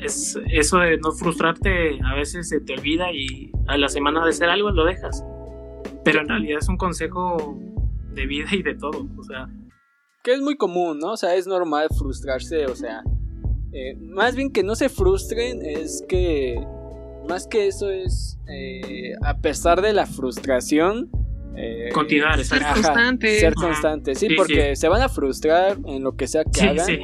es 0.00 0.38
eso 0.50 0.78
de 0.78 0.96
no 0.98 1.12
frustrarte, 1.12 1.98
a 2.02 2.14
veces 2.14 2.48
se 2.48 2.60
te 2.60 2.74
olvida 2.74 3.12
y 3.12 3.50
a 3.66 3.76
la 3.76 3.88
semana 3.88 4.24
de 4.24 4.30
hacer 4.30 4.48
algo 4.48 4.70
lo 4.70 4.84
dejas. 4.84 5.24
Pero 6.04 6.20
en 6.20 6.28
realidad 6.28 6.58
es 6.60 6.68
un 6.68 6.76
consejo 6.76 7.58
de 8.14 8.26
vida 8.26 8.48
y 8.52 8.62
de 8.62 8.74
todo. 8.74 9.06
O 9.18 9.22
sea, 9.22 9.48
que 10.22 10.32
es 10.34 10.40
muy 10.40 10.56
común, 10.56 10.98
¿no? 10.98 11.12
O 11.12 11.16
sea, 11.16 11.34
es 11.34 11.46
normal 11.46 11.88
frustrarse, 11.96 12.66
o 12.66 12.76
sea, 12.76 13.02
eh, 13.72 13.96
más 14.00 14.36
bien 14.36 14.52
que 14.52 14.62
no 14.62 14.74
se 14.76 14.88
frustren 14.88 15.64
es 15.64 16.04
que, 16.08 16.64
más 17.28 17.46
que 17.46 17.66
eso 17.66 17.90
es, 17.90 18.38
eh, 18.48 19.14
a 19.22 19.38
pesar 19.38 19.82
de 19.82 19.92
la 19.92 20.06
frustración, 20.06 21.10
eh, 21.56 21.90
continuar, 21.92 22.42
Ser 22.44 22.62
constante. 22.62 23.40
ser 23.40 23.54
constante, 23.54 24.14
sí, 24.14 24.28
Sí, 24.28 24.34
porque 24.36 24.76
se 24.76 24.88
van 24.88 25.02
a 25.02 25.08
frustrar 25.08 25.76
en 25.86 26.02
lo 26.02 26.16
que 26.16 26.26
sea 26.26 26.44
que 26.44 26.60
Sí, 26.60 26.66
hagan, 26.66 26.86
sí. 26.86 26.98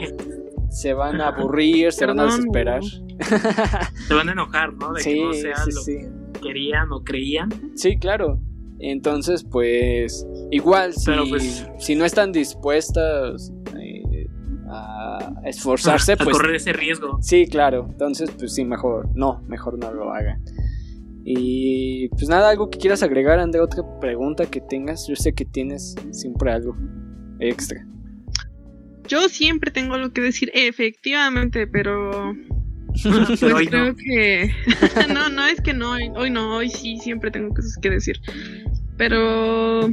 se 0.71 0.95
van 0.95 1.21
a 1.21 1.29
aburrir, 1.29 1.93
se 1.93 2.07
van 2.07 2.21
a 2.21 2.25
desesperar. 2.27 2.83
Se 2.83 4.15
van 4.15 4.29
a 4.29 4.33
enojar, 4.33 4.73
¿no? 4.75 4.93
De 4.93 5.03
sí, 5.03 5.15
que 5.15 5.25
no 5.25 5.33
sea 5.35 5.57
sí, 5.57 5.71
lo 5.75 5.81
sí. 5.83 5.97
que 6.35 6.41
querían 6.41 6.93
o 6.93 7.03
creían. 7.03 7.49
Sí, 7.75 7.99
claro. 7.99 8.41
Entonces, 8.81 9.45
pues, 9.45 10.27
igual, 10.51 10.95
si, 10.95 11.07
Pero, 11.07 11.25
pues- 11.29 11.67
si 11.79 11.95
no 11.97 12.05
están 12.05 12.33
dispuestas 12.33 13.53
eh, 13.81 14.27
a 14.71 15.33
esforzarse, 15.45 16.13
a 16.15 16.17
pues 16.17 16.37
correr 16.37 16.57
ese 16.57 16.73
riesgo. 16.73 17.19
Sí, 17.21 17.47
claro. 17.47 17.87
Entonces, 17.91 18.31
pues 18.39 18.55
sí, 18.55 18.65
mejor 18.65 19.09
no, 19.15 19.43
mejor 19.49 19.79
no 19.79 19.93
lo 19.93 20.13
hagan. 20.13 20.43
Y 21.25 22.09
pues 22.11 22.29
nada, 22.29 22.49
algo 22.51 22.71
que 22.71 22.79
quieras 22.79 23.03
agregar, 23.03 23.39
Andrea, 23.39 23.63
otra 23.63 23.83
pregunta 24.01 24.47
que 24.47 24.61
tengas. 24.61 25.07
Yo 25.09 25.15
sé 25.17 25.35
que 25.35 25.45
tienes 25.45 25.95
siempre 26.11 26.53
algo 26.53 26.75
extra. 27.41 27.87
Yo 29.09 29.29
siempre 29.29 29.71
tengo 29.71 29.95
algo 29.95 30.11
que 30.13 30.21
decir, 30.21 30.51
efectivamente, 30.55 31.67
pero 31.67 32.35
pues 33.29 33.43
no. 33.43 33.57
creo 33.57 33.95
que 33.97 34.51
no, 35.13 35.29
no 35.29 35.47
es 35.47 35.61
que 35.61 35.73
no, 35.73 35.93
hoy, 35.93 36.11
hoy 36.15 36.31
no, 36.31 36.57
hoy 36.57 36.69
sí 36.69 36.99
siempre 36.99 37.31
tengo 37.31 37.55
cosas 37.55 37.79
que 37.81 37.91
decir. 37.91 38.21
Pero 38.97 39.89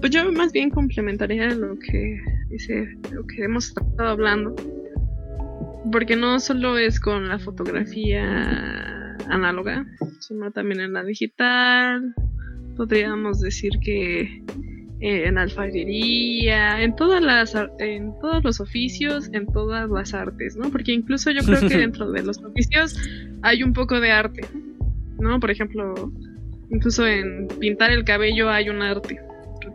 pues 0.00 0.12
yo 0.12 0.30
más 0.32 0.52
bien 0.52 0.70
complementaría 0.70 1.48
lo 1.50 1.78
que 1.78 2.20
dice, 2.50 2.96
lo 3.12 3.26
que 3.26 3.44
hemos 3.44 3.68
estado 3.68 4.08
hablando. 4.08 4.54
Porque 5.90 6.16
no 6.16 6.38
solo 6.38 6.78
es 6.78 7.00
con 7.00 7.28
la 7.28 7.38
fotografía 7.38 9.16
análoga, 9.28 9.86
sino 10.20 10.50
también 10.50 10.80
en 10.80 10.92
la 10.92 11.02
digital. 11.02 12.14
Podríamos 12.76 13.40
decir 13.40 13.72
que 13.80 14.42
eh, 15.00 15.28
en 15.28 15.38
alfarería, 15.38 16.82
en 16.82 16.96
todas 16.96 17.22
las 17.22 17.54
en 17.78 18.18
todos 18.20 18.42
los 18.42 18.60
oficios, 18.60 19.30
en 19.32 19.46
todas 19.46 19.88
las 19.88 20.12
artes, 20.12 20.56
¿no? 20.56 20.70
Porque 20.70 20.90
incluso 20.92 21.30
yo 21.30 21.42
creo 21.42 21.60
que 21.60 21.76
dentro 21.78 22.10
de 22.10 22.24
los 22.24 22.38
oficios 22.38 22.98
hay 23.42 23.62
un 23.62 23.72
poco 23.72 24.00
de 24.00 24.10
arte, 24.10 24.42
¿no? 25.20 25.38
Por 25.38 25.52
ejemplo, 25.52 26.12
incluso 26.70 27.06
en 27.06 27.46
pintar 27.60 27.92
el 27.92 28.04
cabello 28.04 28.50
hay 28.50 28.70
un 28.70 28.82
arte. 28.82 29.20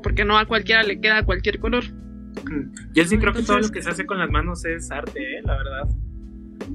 porque 0.02 0.26
no 0.26 0.38
a 0.38 0.46
cualquiera 0.46 0.84
le 0.84 1.00
queda 1.00 1.24
cualquier 1.24 1.60
color. 1.60 1.86
Yo 2.94 3.06
sí 3.06 3.18
creo 3.18 3.32
que 3.32 3.44
todo 3.44 3.60
lo 3.60 3.70
que 3.70 3.82
se 3.82 3.90
hace 3.90 4.06
con 4.06 4.20
las 4.20 4.30
manos 4.30 4.66
es 4.66 4.92
arte, 4.92 5.38
¿eh? 5.38 5.42
la 5.44 5.56
verdad. 5.56 5.90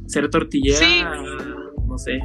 Ser 0.06 0.30
tortillera, 0.30 1.20
no 1.86 1.98
sé. 1.98 2.18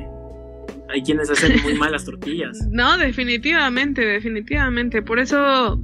Hay 0.90 1.02
quienes 1.02 1.30
hacen 1.30 1.62
muy 1.64 1.74
malas 1.74 2.06
tortillas. 2.06 2.58
No, 2.72 2.98
definitivamente, 2.98 4.06
definitivamente. 4.06 5.02
Por 5.02 5.20
eso 5.20 5.84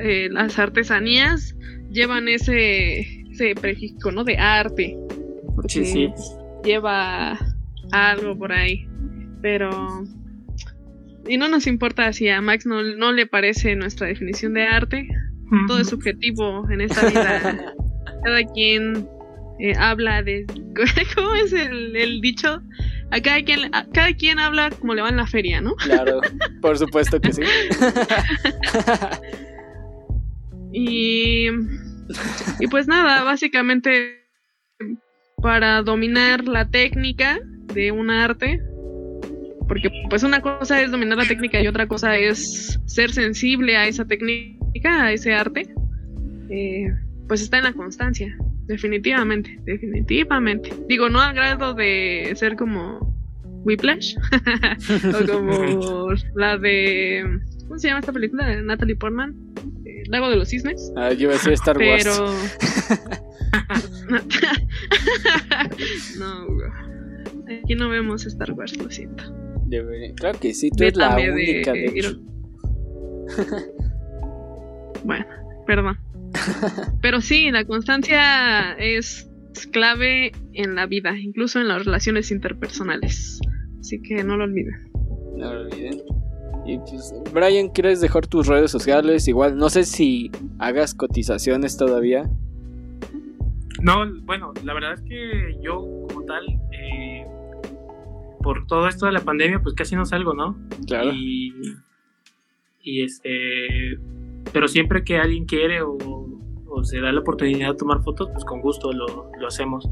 eh, 0.00 0.28
las 0.30 0.58
artesanías 0.58 1.54
llevan 1.90 2.28
ese, 2.28 3.00
ese 3.30 3.54
prefijo, 3.54 4.10
¿no? 4.10 4.24
De 4.24 4.36
arte. 4.36 4.96
Sí, 5.68 5.84
sí. 5.84 6.10
Lleva 6.64 7.38
algo 7.92 8.38
por 8.38 8.52
ahí. 8.52 8.86
Pero... 9.42 10.04
Y 11.26 11.36
no 11.36 11.48
nos 11.48 11.66
importa 11.66 12.10
si 12.12 12.28
a 12.28 12.40
Max 12.40 12.64
no, 12.64 12.82
no 12.82 13.12
le 13.12 13.26
parece 13.26 13.76
nuestra 13.76 14.06
definición 14.06 14.54
de 14.54 14.64
arte. 14.64 15.08
Todo 15.66 15.80
es 15.80 15.88
subjetivo 15.88 16.66
en 16.70 16.80
esta 16.80 17.06
vida. 17.06 17.74
Cada 18.24 18.44
quien 18.54 19.06
eh, 19.58 19.74
habla 19.78 20.22
de... 20.22 20.46
¿Cómo 21.14 21.34
es 21.34 21.52
el, 21.52 21.94
el 21.96 22.20
dicho? 22.20 22.62
A 23.10 23.20
cada, 23.20 23.42
quien, 23.42 23.74
a 23.74 23.86
cada 23.86 24.12
quien 24.12 24.38
habla 24.38 24.70
como 24.70 24.94
le 24.94 25.00
va 25.00 25.08
en 25.08 25.16
la 25.16 25.26
feria, 25.26 25.62
¿no? 25.62 25.74
Claro, 25.76 26.20
por 26.60 26.76
supuesto 26.76 27.18
que 27.18 27.32
sí. 27.32 27.42
y, 30.72 31.48
y 32.60 32.66
pues 32.70 32.86
nada, 32.86 33.24
básicamente 33.24 34.24
para 35.42 35.82
dominar 35.82 36.44
la 36.44 36.68
técnica 36.68 37.38
de 37.74 37.92
un 37.92 38.10
arte, 38.10 38.60
porque 39.66 39.90
pues 40.10 40.22
una 40.22 40.40
cosa 40.40 40.82
es 40.82 40.90
dominar 40.90 41.18
la 41.18 41.26
técnica 41.26 41.60
y 41.60 41.68
otra 41.68 41.86
cosa 41.86 42.16
es 42.16 42.80
ser 42.86 43.12
sensible 43.12 43.76
a 43.76 43.86
esa 43.86 44.04
técnica, 44.04 45.04
a 45.04 45.12
ese 45.12 45.32
arte, 45.34 45.68
eh, 46.50 46.88
pues 47.28 47.42
está 47.42 47.58
en 47.58 47.64
la 47.64 47.72
constancia. 47.72 48.36
Definitivamente, 48.66 49.58
definitivamente. 49.64 50.70
Digo, 50.88 51.08
no 51.08 51.20
al 51.20 51.34
grado 51.34 51.72
de 51.72 52.32
ser 52.36 52.54
como 52.56 53.16
Whiplash 53.64 54.14
o 55.14 55.26
como 55.26 56.12
la 56.34 56.58
de 56.58 57.40
¿cómo 57.62 57.78
se 57.78 57.88
llama 57.88 58.00
esta 58.00 58.12
película 58.12 58.46
de 58.46 58.62
Natalie 58.62 58.96
Portman? 58.96 59.34
Lago 60.08 60.30
de 60.30 60.36
los 60.36 60.48
Cisnes. 60.48 60.92
Ah, 60.96 61.12
yo 61.12 61.22
iba 61.24 61.32
a 61.32 61.34
decir 61.36 61.52
Star 61.52 61.76
Wars. 61.78 62.04
Pero 62.04 62.26
no, 66.18 66.46
aquí 67.62 67.74
no 67.74 67.88
vemos 67.88 68.26
Star 68.26 68.52
Wars, 68.52 68.76
lo 68.76 68.90
siento. 68.90 69.24
Debe... 69.66 70.14
Claro 70.14 70.38
que 70.40 70.54
sí, 70.54 70.70
tú 70.70 70.84
eres 70.84 70.96
la 70.96 71.16
única, 71.16 71.72
de, 71.72 71.78
de- 71.80 71.86
hecho. 71.98 72.18
Bueno, 75.04 75.26
perdón. 75.66 75.96
Pero 77.00 77.20
sí, 77.20 77.50
la 77.52 77.64
constancia 77.64 78.72
es 78.72 79.30
clave 79.70 80.32
en 80.52 80.74
la 80.74 80.86
vida, 80.86 81.16
incluso 81.16 81.60
en 81.60 81.68
las 81.68 81.84
relaciones 81.84 82.30
interpersonales. 82.32 83.38
Así 83.78 84.02
que 84.02 84.24
no 84.24 84.36
lo 84.36 84.44
olviden. 84.44 84.90
No 85.36 85.54
lo 85.54 85.60
olviden. 85.60 86.00
Y 86.68 86.76
pues, 86.80 87.14
Brian, 87.32 87.70
¿quieres 87.70 88.02
dejar 88.02 88.26
tus 88.26 88.46
redes 88.46 88.70
sociales? 88.70 89.26
Igual, 89.26 89.56
no 89.56 89.70
sé 89.70 89.84
si 89.84 90.30
hagas 90.58 90.94
cotizaciones 90.94 91.78
todavía. 91.78 92.28
No, 93.80 94.04
bueno, 94.24 94.52
la 94.64 94.74
verdad 94.74 94.92
es 94.92 95.00
que 95.00 95.58
yo 95.62 95.80
como 96.08 96.26
tal, 96.26 96.44
eh, 96.72 97.26
por 98.42 98.66
todo 98.66 98.86
esto 98.86 99.06
de 99.06 99.12
la 99.12 99.20
pandemia, 99.20 99.62
pues 99.62 99.74
casi 99.74 99.96
no 99.96 100.04
salgo, 100.04 100.34
¿no? 100.34 100.58
Claro. 100.86 101.10
Y, 101.14 101.54
y 102.82 103.02
este, 103.02 103.98
pero 104.52 104.68
siempre 104.68 105.04
que 105.04 105.16
alguien 105.16 105.46
quiere 105.46 105.80
o, 105.80 105.96
o 106.66 106.84
se 106.84 107.00
da 107.00 107.12
la 107.12 107.20
oportunidad 107.20 107.70
de 107.70 107.78
tomar 107.78 108.02
fotos, 108.02 108.28
pues 108.30 108.44
con 108.44 108.60
gusto 108.60 108.92
lo, 108.92 109.30
lo 109.40 109.46
hacemos. 109.46 109.88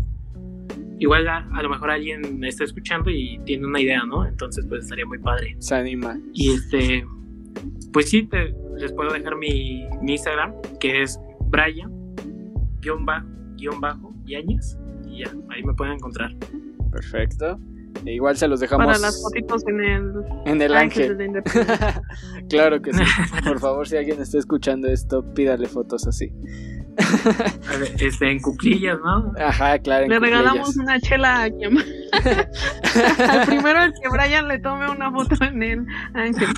Igual 0.99 1.29
a, 1.29 1.39
a 1.53 1.63
lo 1.63 1.69
mejor 1.69 1.91
alguien 1.91 2.39
me 2.39 2.49
está 2.49 2.65
escuchando 2.65 3.11
y 3.11 3.39
tiene 3.45 3.67
una 3.67 3.81
idea, 3.81 4.03
¿no? 4.05 4.27
Entonces 4.27 4.65
pues 4.69 4.85
estaría 4.85 5.05
muy 5.07 5.19
padre. 5.19 5.55
Se 5.59 5.75
anima. 5.75 6.19
Y 6.33 6.53
este, 6.55 7.05
pues 7.93 8.09
sí, 8.11 8.23
te- 8.25 8.55
les 8.79 8.93
puedo 8.93 9.13
dejar 9.13 9.37
mi, 9.37 9.87
mi 10.03 10.13
Instagram, 10.13 10.55
que 10.81 11.03
es 11.03 11.19
Brian, 11.49 11.91
guion 12.81 13.05
bajo, 13.05 13.27
guion 13.57 13.81
bajo, 13.81 14.15
Yañez, 14.27 14.79
y 15.07 15.19
ya, 15.25 15.33
ahí 15.51 15.63
me 15.63 15.75
pueden 15.75 15.95
encontrar. 15.95 16.35
Perfecto. 16.91 17.59
E 18.05 18.13
igual 18.15 18.37
se 18.37 18.47
los 18.47 18.61
dejamos 18.61 18.87
Para 18.87 18.99
las 18.99 19.23
fotitos 19.23 19.67
en 19.67 19.81
el, 19.81 20.13
en 20.45 20.61
el 20.61 20.75
Ángel 20.75 21.19
ángel. 21.19 21.43
claro 22.49 22.81
que 22.83 22.93
sí. 22.93 23.03
Por 23.45 23.59
favor, 23.59 23.89
si 23.89 23.97
alguien 23.97 24.21
está 24.21 24.39
escuchando 24.39 24.87
esto, 24.89 25.23
pídale 25.35 25.67
fotos 25.67 26.07
así. 26.07 26.31
A 26.99 27.77
ver, 27.79 27.93
Este, 28.01 28.31
en 28.31 28.41
cuclillas, 28.41 28.99
¿no? 29.05 29.33
Ajá, 29.39 29.79
claro. 29.79 30.05
en 30.05 30.11
Le 30.11 30.19
regalamos 30.19 30.69
cuclillas. 30.69 30.77
una 30.79 31.01
chela 31.01 31.43
a 31.43 31.51
quien 31.51 31.77
Al 33.31 33.47
primero 33.47 33.79
al 33.79 33.93
que 33.93 34.09
Brian 34.11 34.49
le 34.49 34.59
tome 34.61 34.91
una 34.91 35.11
foto 35.13 35.35
en 35.45 35.63
el 35.63 35.87
ángel. 36.15 36.49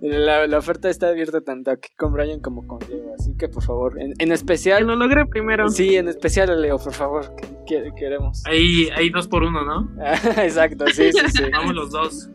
La, 0.00 0.46
la 0.46 0.58
oferta 0.58 0.88
está 0.90 1.08
abierta 1.08 1.40
tanto 1.40 1.70
aquí 1.70 1.90
con 1.96 2.12
Brian 2.12 2.40
como 2.40 2.66
con 2.66 2.78
Leo. 2.88 3.14
Así 3.18 3.34
que, 3.36 3.48
por 3.48 3.62
favor, 3.62 4.00
en, 4.00 4.12
en 4.18 4.28
Que 4.28 4.34
especial. 4.34 4.84
lo 4.86 4.96
logre 4.96 5.26
primero. 5.26 5.68
Sí, 5.68 5.96
en 5.96 6.08
especial 6.08 6.50
a 6.50 6.56
Leo, 6.56 6.78
por 6.78 6.92
favor. 6.92 7.34
que- 7.36 7.54
que- 7.66 7.92
queremos. 7.96 8.42
Ahí, 8.46 8.88
ahí 8.96 9.08
dos 9.10 9.26
por 9.28 9.42
uno, 9.42 9.64
¿no? 9.64 9.90
Exacto, 10.42 10.84
sí, 10.88 11.10
sí, 11.12 11.18
sí. 11.32 11.44
Vamos 11.52 11.74
los 11.74 11.90
dos. 11.90 12.30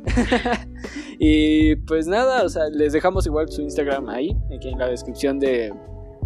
Y 1.20 1.76
pues 1.76 2.08
nada, 2.08 2.44
o 2.44 2.50
sea, 2.50 2.64
les 2.72 2.94
dejamos 2.94 3.26
igual 3.28 3.50
su 3.50 3.62
Instagram 3.62 4.10
ahí, 4.10 4.36
aquí 4.56 4.70
en 4.70 4.80
la 4.80 4.88
descripción 4.88 5.38
de, 5.40 5.72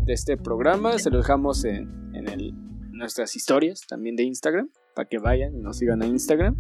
de 0.06 0.14
este 0.14 0.38
programa. 0.38 0.98
Se 1.00 1.10
lo 1.10 1.18
dejamos 1.18 1.64
en, 1.66 1.90
en 2.14 2.28
el- 2.30 2.54
nuestras 2.92 3.36
historias 3.36 3.82
también 3.88 4.16
de 4.16 4.24
Instagram, 4.24 4.70
para 4.96 5.08
que 5.10 5.18
vayan 5.18 5.56
y 5.56 5.60
nos 5.60 5.78
sigan 5.78 6.02
a 6.02 6.06
Instagram. 6.08 6.56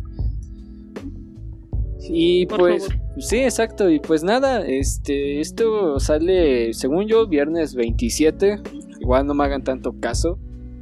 Y 2.09 2.45
Por 2.47 2.59
pues, 2.59 2.87
favor. 2.87 3.03
sí, 3.19 3.37
exacto. 3.37 3.89
Y 3.89 3.99
pues 3.99 4.23
nada, 4.23 4.65
este, 4.65 5.39
esto 5.39 5.99
sale, 5.99 6.73
según 6.73 7.07
yo, 7.07 7.27
viernes 7.27 7.75
27. 7.75 8.57
Igual 8.99 9.25
no 9.25 9.33
me 9.33 9.45
hagan 9.45 9.63
tanto 9.63 9.97
caso. 9.99 10.37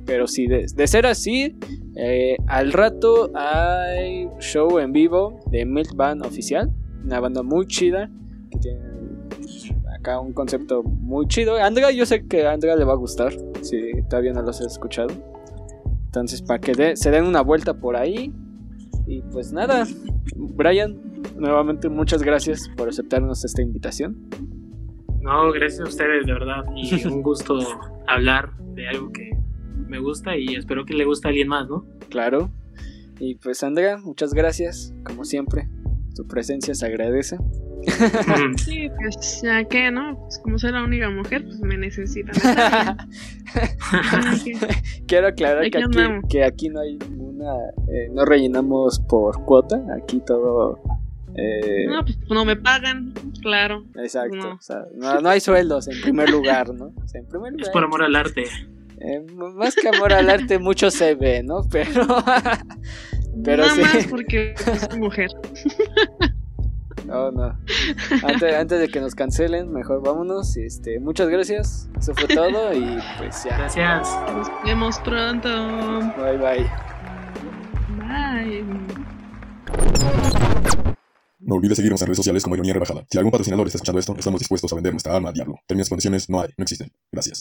Pero 0.05 0.25
si 0.27 0.47
de, 0.47 0.65
de 0.75 0.87
ser 0.87 1.05
así, 1.05 1.55
eh, 1.95 2.37
al 2.47 2.73
rato 2.73 3.29
hay 3.35 4.27
show 4.39 4.79
en 4.79 4.93
vivo 4.93 5.39
de 5.51 5.63
Milk 5.65 5.95
Band 5.95 6.25
Oficial. 6.25 6.71
Una 7.05 7.19
banda 7.19 7.43
muy 7.43 7.67
chida. 7.67 8.09
Que 8.49 8.57
tiene 8.57 8.79
acá 10.01 10.19
un 10.19 10.33
concepto 10.33 10.83
muy 10.83 11.27
chido. 11.27 11.57
Andrea, 11.57 11.91
yo 11.91 12.05
sé 12.05 12.25
que 12.27 12.45
a 12.45 12.51
Andrea 12.53 12.75
le 12.75 12.83
va 12.83 12.93
a 12.93 12.97
gustar. 12.97 13.31
Si 13.61 14.01
todavía 14.09 14.33
no 14.33 14.41
los 14.41 14.59
he 14.61 14.65
escuchado. 14.65 15.09
Entonces, 16.05 16.41
para 16.41 16.59
que 16.59 16.73
de- 16.73 16.97
se 16.97 17.11
den 17.11 17.25
una 17.25 17.41
vuelta 17.41 17.73
por 17.75 17.95
ahí. 17.95 18.33
Y 19.07 19.21
pues 19.31 19.53
nada, 19.53 19.87
Brian, 20.35 20.97
nuevamente 21.37 21.87
muchas 21.89 22.23
gracias 22.23 22.69
por 22.75 22.89
aceptarnos 22.89 23.45
esta 23.45 23.61
invitación. 23.61 24.17
No, 25.21 25.51
gracias 25.51 25.81
a 25.81 25.83
ustedes, 25.89 26.25
de 26.25 26.33
verdad. 26.33 26.63
Y 26.75 27.05
un 27.07 27.21
gusto 27.21 27.59
hablar 28.07 28.51
de 28.75 28.87
algo 28.87 29.11
que 29.11 29.31
me 29.87 29.99
gusta 29.99 30.35
y 30.35 30.55
espero 30.55 30.85
que 30.85 30.93
le 30.95 31.05
guste 31.05 31.27
a 31.27 31.29
alguien 31.29 31.47
más, 31.47 31.67
¿no? 31.69 31.85
Claro. 32.09 32.49
Y 33.19 33.35
pues 33.35 33.61
Andrea, 33.63 33.97
muchas 33.97 34.33
gracias, 34.33 34.93
como 35.05 35.25
siempre. 35.25 35.69
Tu 36.15 36.25
presencia 36.27 36.73
se 36.73 36.85
agradece. 36.85 37.37
Sí, 38.57 38.89
pues 38.99 39.41
ya 39.43 39.63
que, 39.65 39.91
¿no? 39.91 40.17
Pues 40.19 40.39
como 40.39 40.57
soy 40.59 40.71
la 40.71 40.83
única 40.83 41.09
mujer, 41.09 41.43
pues 41.43 41.59
me 41.61 41.77
necesitan. 41.77 42.35
Quiero 45.07 45.27
aclarar 45.27 45.61
Aquí 45.63 45.71
que 45.71 45.77
aquí, 45.83 46.27
que 46.29 46.43
aquí 46.43 46.69
no 46.69 46.79
hay 46.81 46.97
ninguna, 46.97 47.53
eh, 47.91 48.09
no 48.13 48.25
rellenamos 48.25 48.99
por 49.01 49.43
cuota, 49.45 49.81
aquí 49.97 50.21
todo... 50.25 50.79
eh, 51.35 51.85
no, 51.87 52.03
pues 52.03 52.17
no 52.29 52.45
me 52.45 52.55
pagan, 52.55 53.13
claro. 53.41 53.83
exacto, 53.95 54.35
no. 54.35 54.53
o 54.55 54.61
sea, 54.61 54.85
no, 54.95 55.21
no 55.21 55.29
hay 55.29 55.39
sueldos 55.39 55.87
en 55.87 56.01
primer 56.01 56.29
lugar, 56.29 56.73
¿no? 56.73 56.93
O 57.03 57.07
sea, 57.07 57.21
en 57.21 57.27
primer 57.27 57.53
Es 57.53 57.59
lugar, 57.59 57.73
por 57.73 57.83
amor 57.83 58.03
al 58.03 58.15
arte. 58.15 58.43
eh, 58.99 59.21
más 59.55 59.75
que 59.75 59.89
amor 59.89 60.13
al 60.13 60.29
arte, 60.29 60.59
mucho 60.59 60.91
se 60.91 61.15
ve, 61.15 61.43
¿no? 61.43 61.61
Pero... 61.69 62.05
Pero 63.45 63.63
Nada 63.63 63.75
sí. 63.75 63.81
más 63.81 64.07
porque 64.07 64.53
soy 64.57 64.99
mujer. 64.99 65.29
No, 67.11 67.29
no. 67.29 67.57
Antes, 68.23 68.55
antes 68.59 68.79
de 68.79 68.87
que 68.87 69.01
nos 69.01 69.15
cancelen, 69.15 69.71
mejor 69.73 70.01
vámonos. 70.01 70.55
Este, 70.55 70.97
muchas 71.01 71.27
gracias. 71.27 71.89
Eso 71.99 72.13
fue 72.15 72.27
todo 72.33 72.73
y 72.73 72.97
pues 73.17 73.43
ya. 73.43 73.57
Gracias. 73.57 74.09
Nos 74.33 74.47
vemos 74.63 74.97
pronto. 74.99 75.49
Bye 76.17 76.37
bye. 76.37 76.71
Bye. 77.99 78.65
No 81.39 81.55
olvides 81.55 81.75
seguirnos 81.75 82.01
en 82.01 82.07
redes 82.07 82.17
sociales 82.17 82.43
como 82.43 82.55
Ironía 82.55 82.73
Rebajada. 82.75 83.05
Si 83.09 83.17
algún 83.17 83.31
patrocinador 83.31 83.67
está 83.67 83.77
escuchando 83.77 83.99
esto, 83.99 84.15
estamos 84.17 84.39
dispuestos 84.39 84.71
a 84.71 84.75
vender 84.75 84.93
nuestra 84.93 85.13
alma 85.13 85.29
al 85.29 85.35
diablo. 85.35 85.59
Términos 85.67 85.87
y 85.87 85.89
condiciones 85.89 86.29
no 86.29 86.39
hay, 86.39 86.49
no 86.55 86.63
existen. 86.63 86.93
Gracias. 87.11 87.39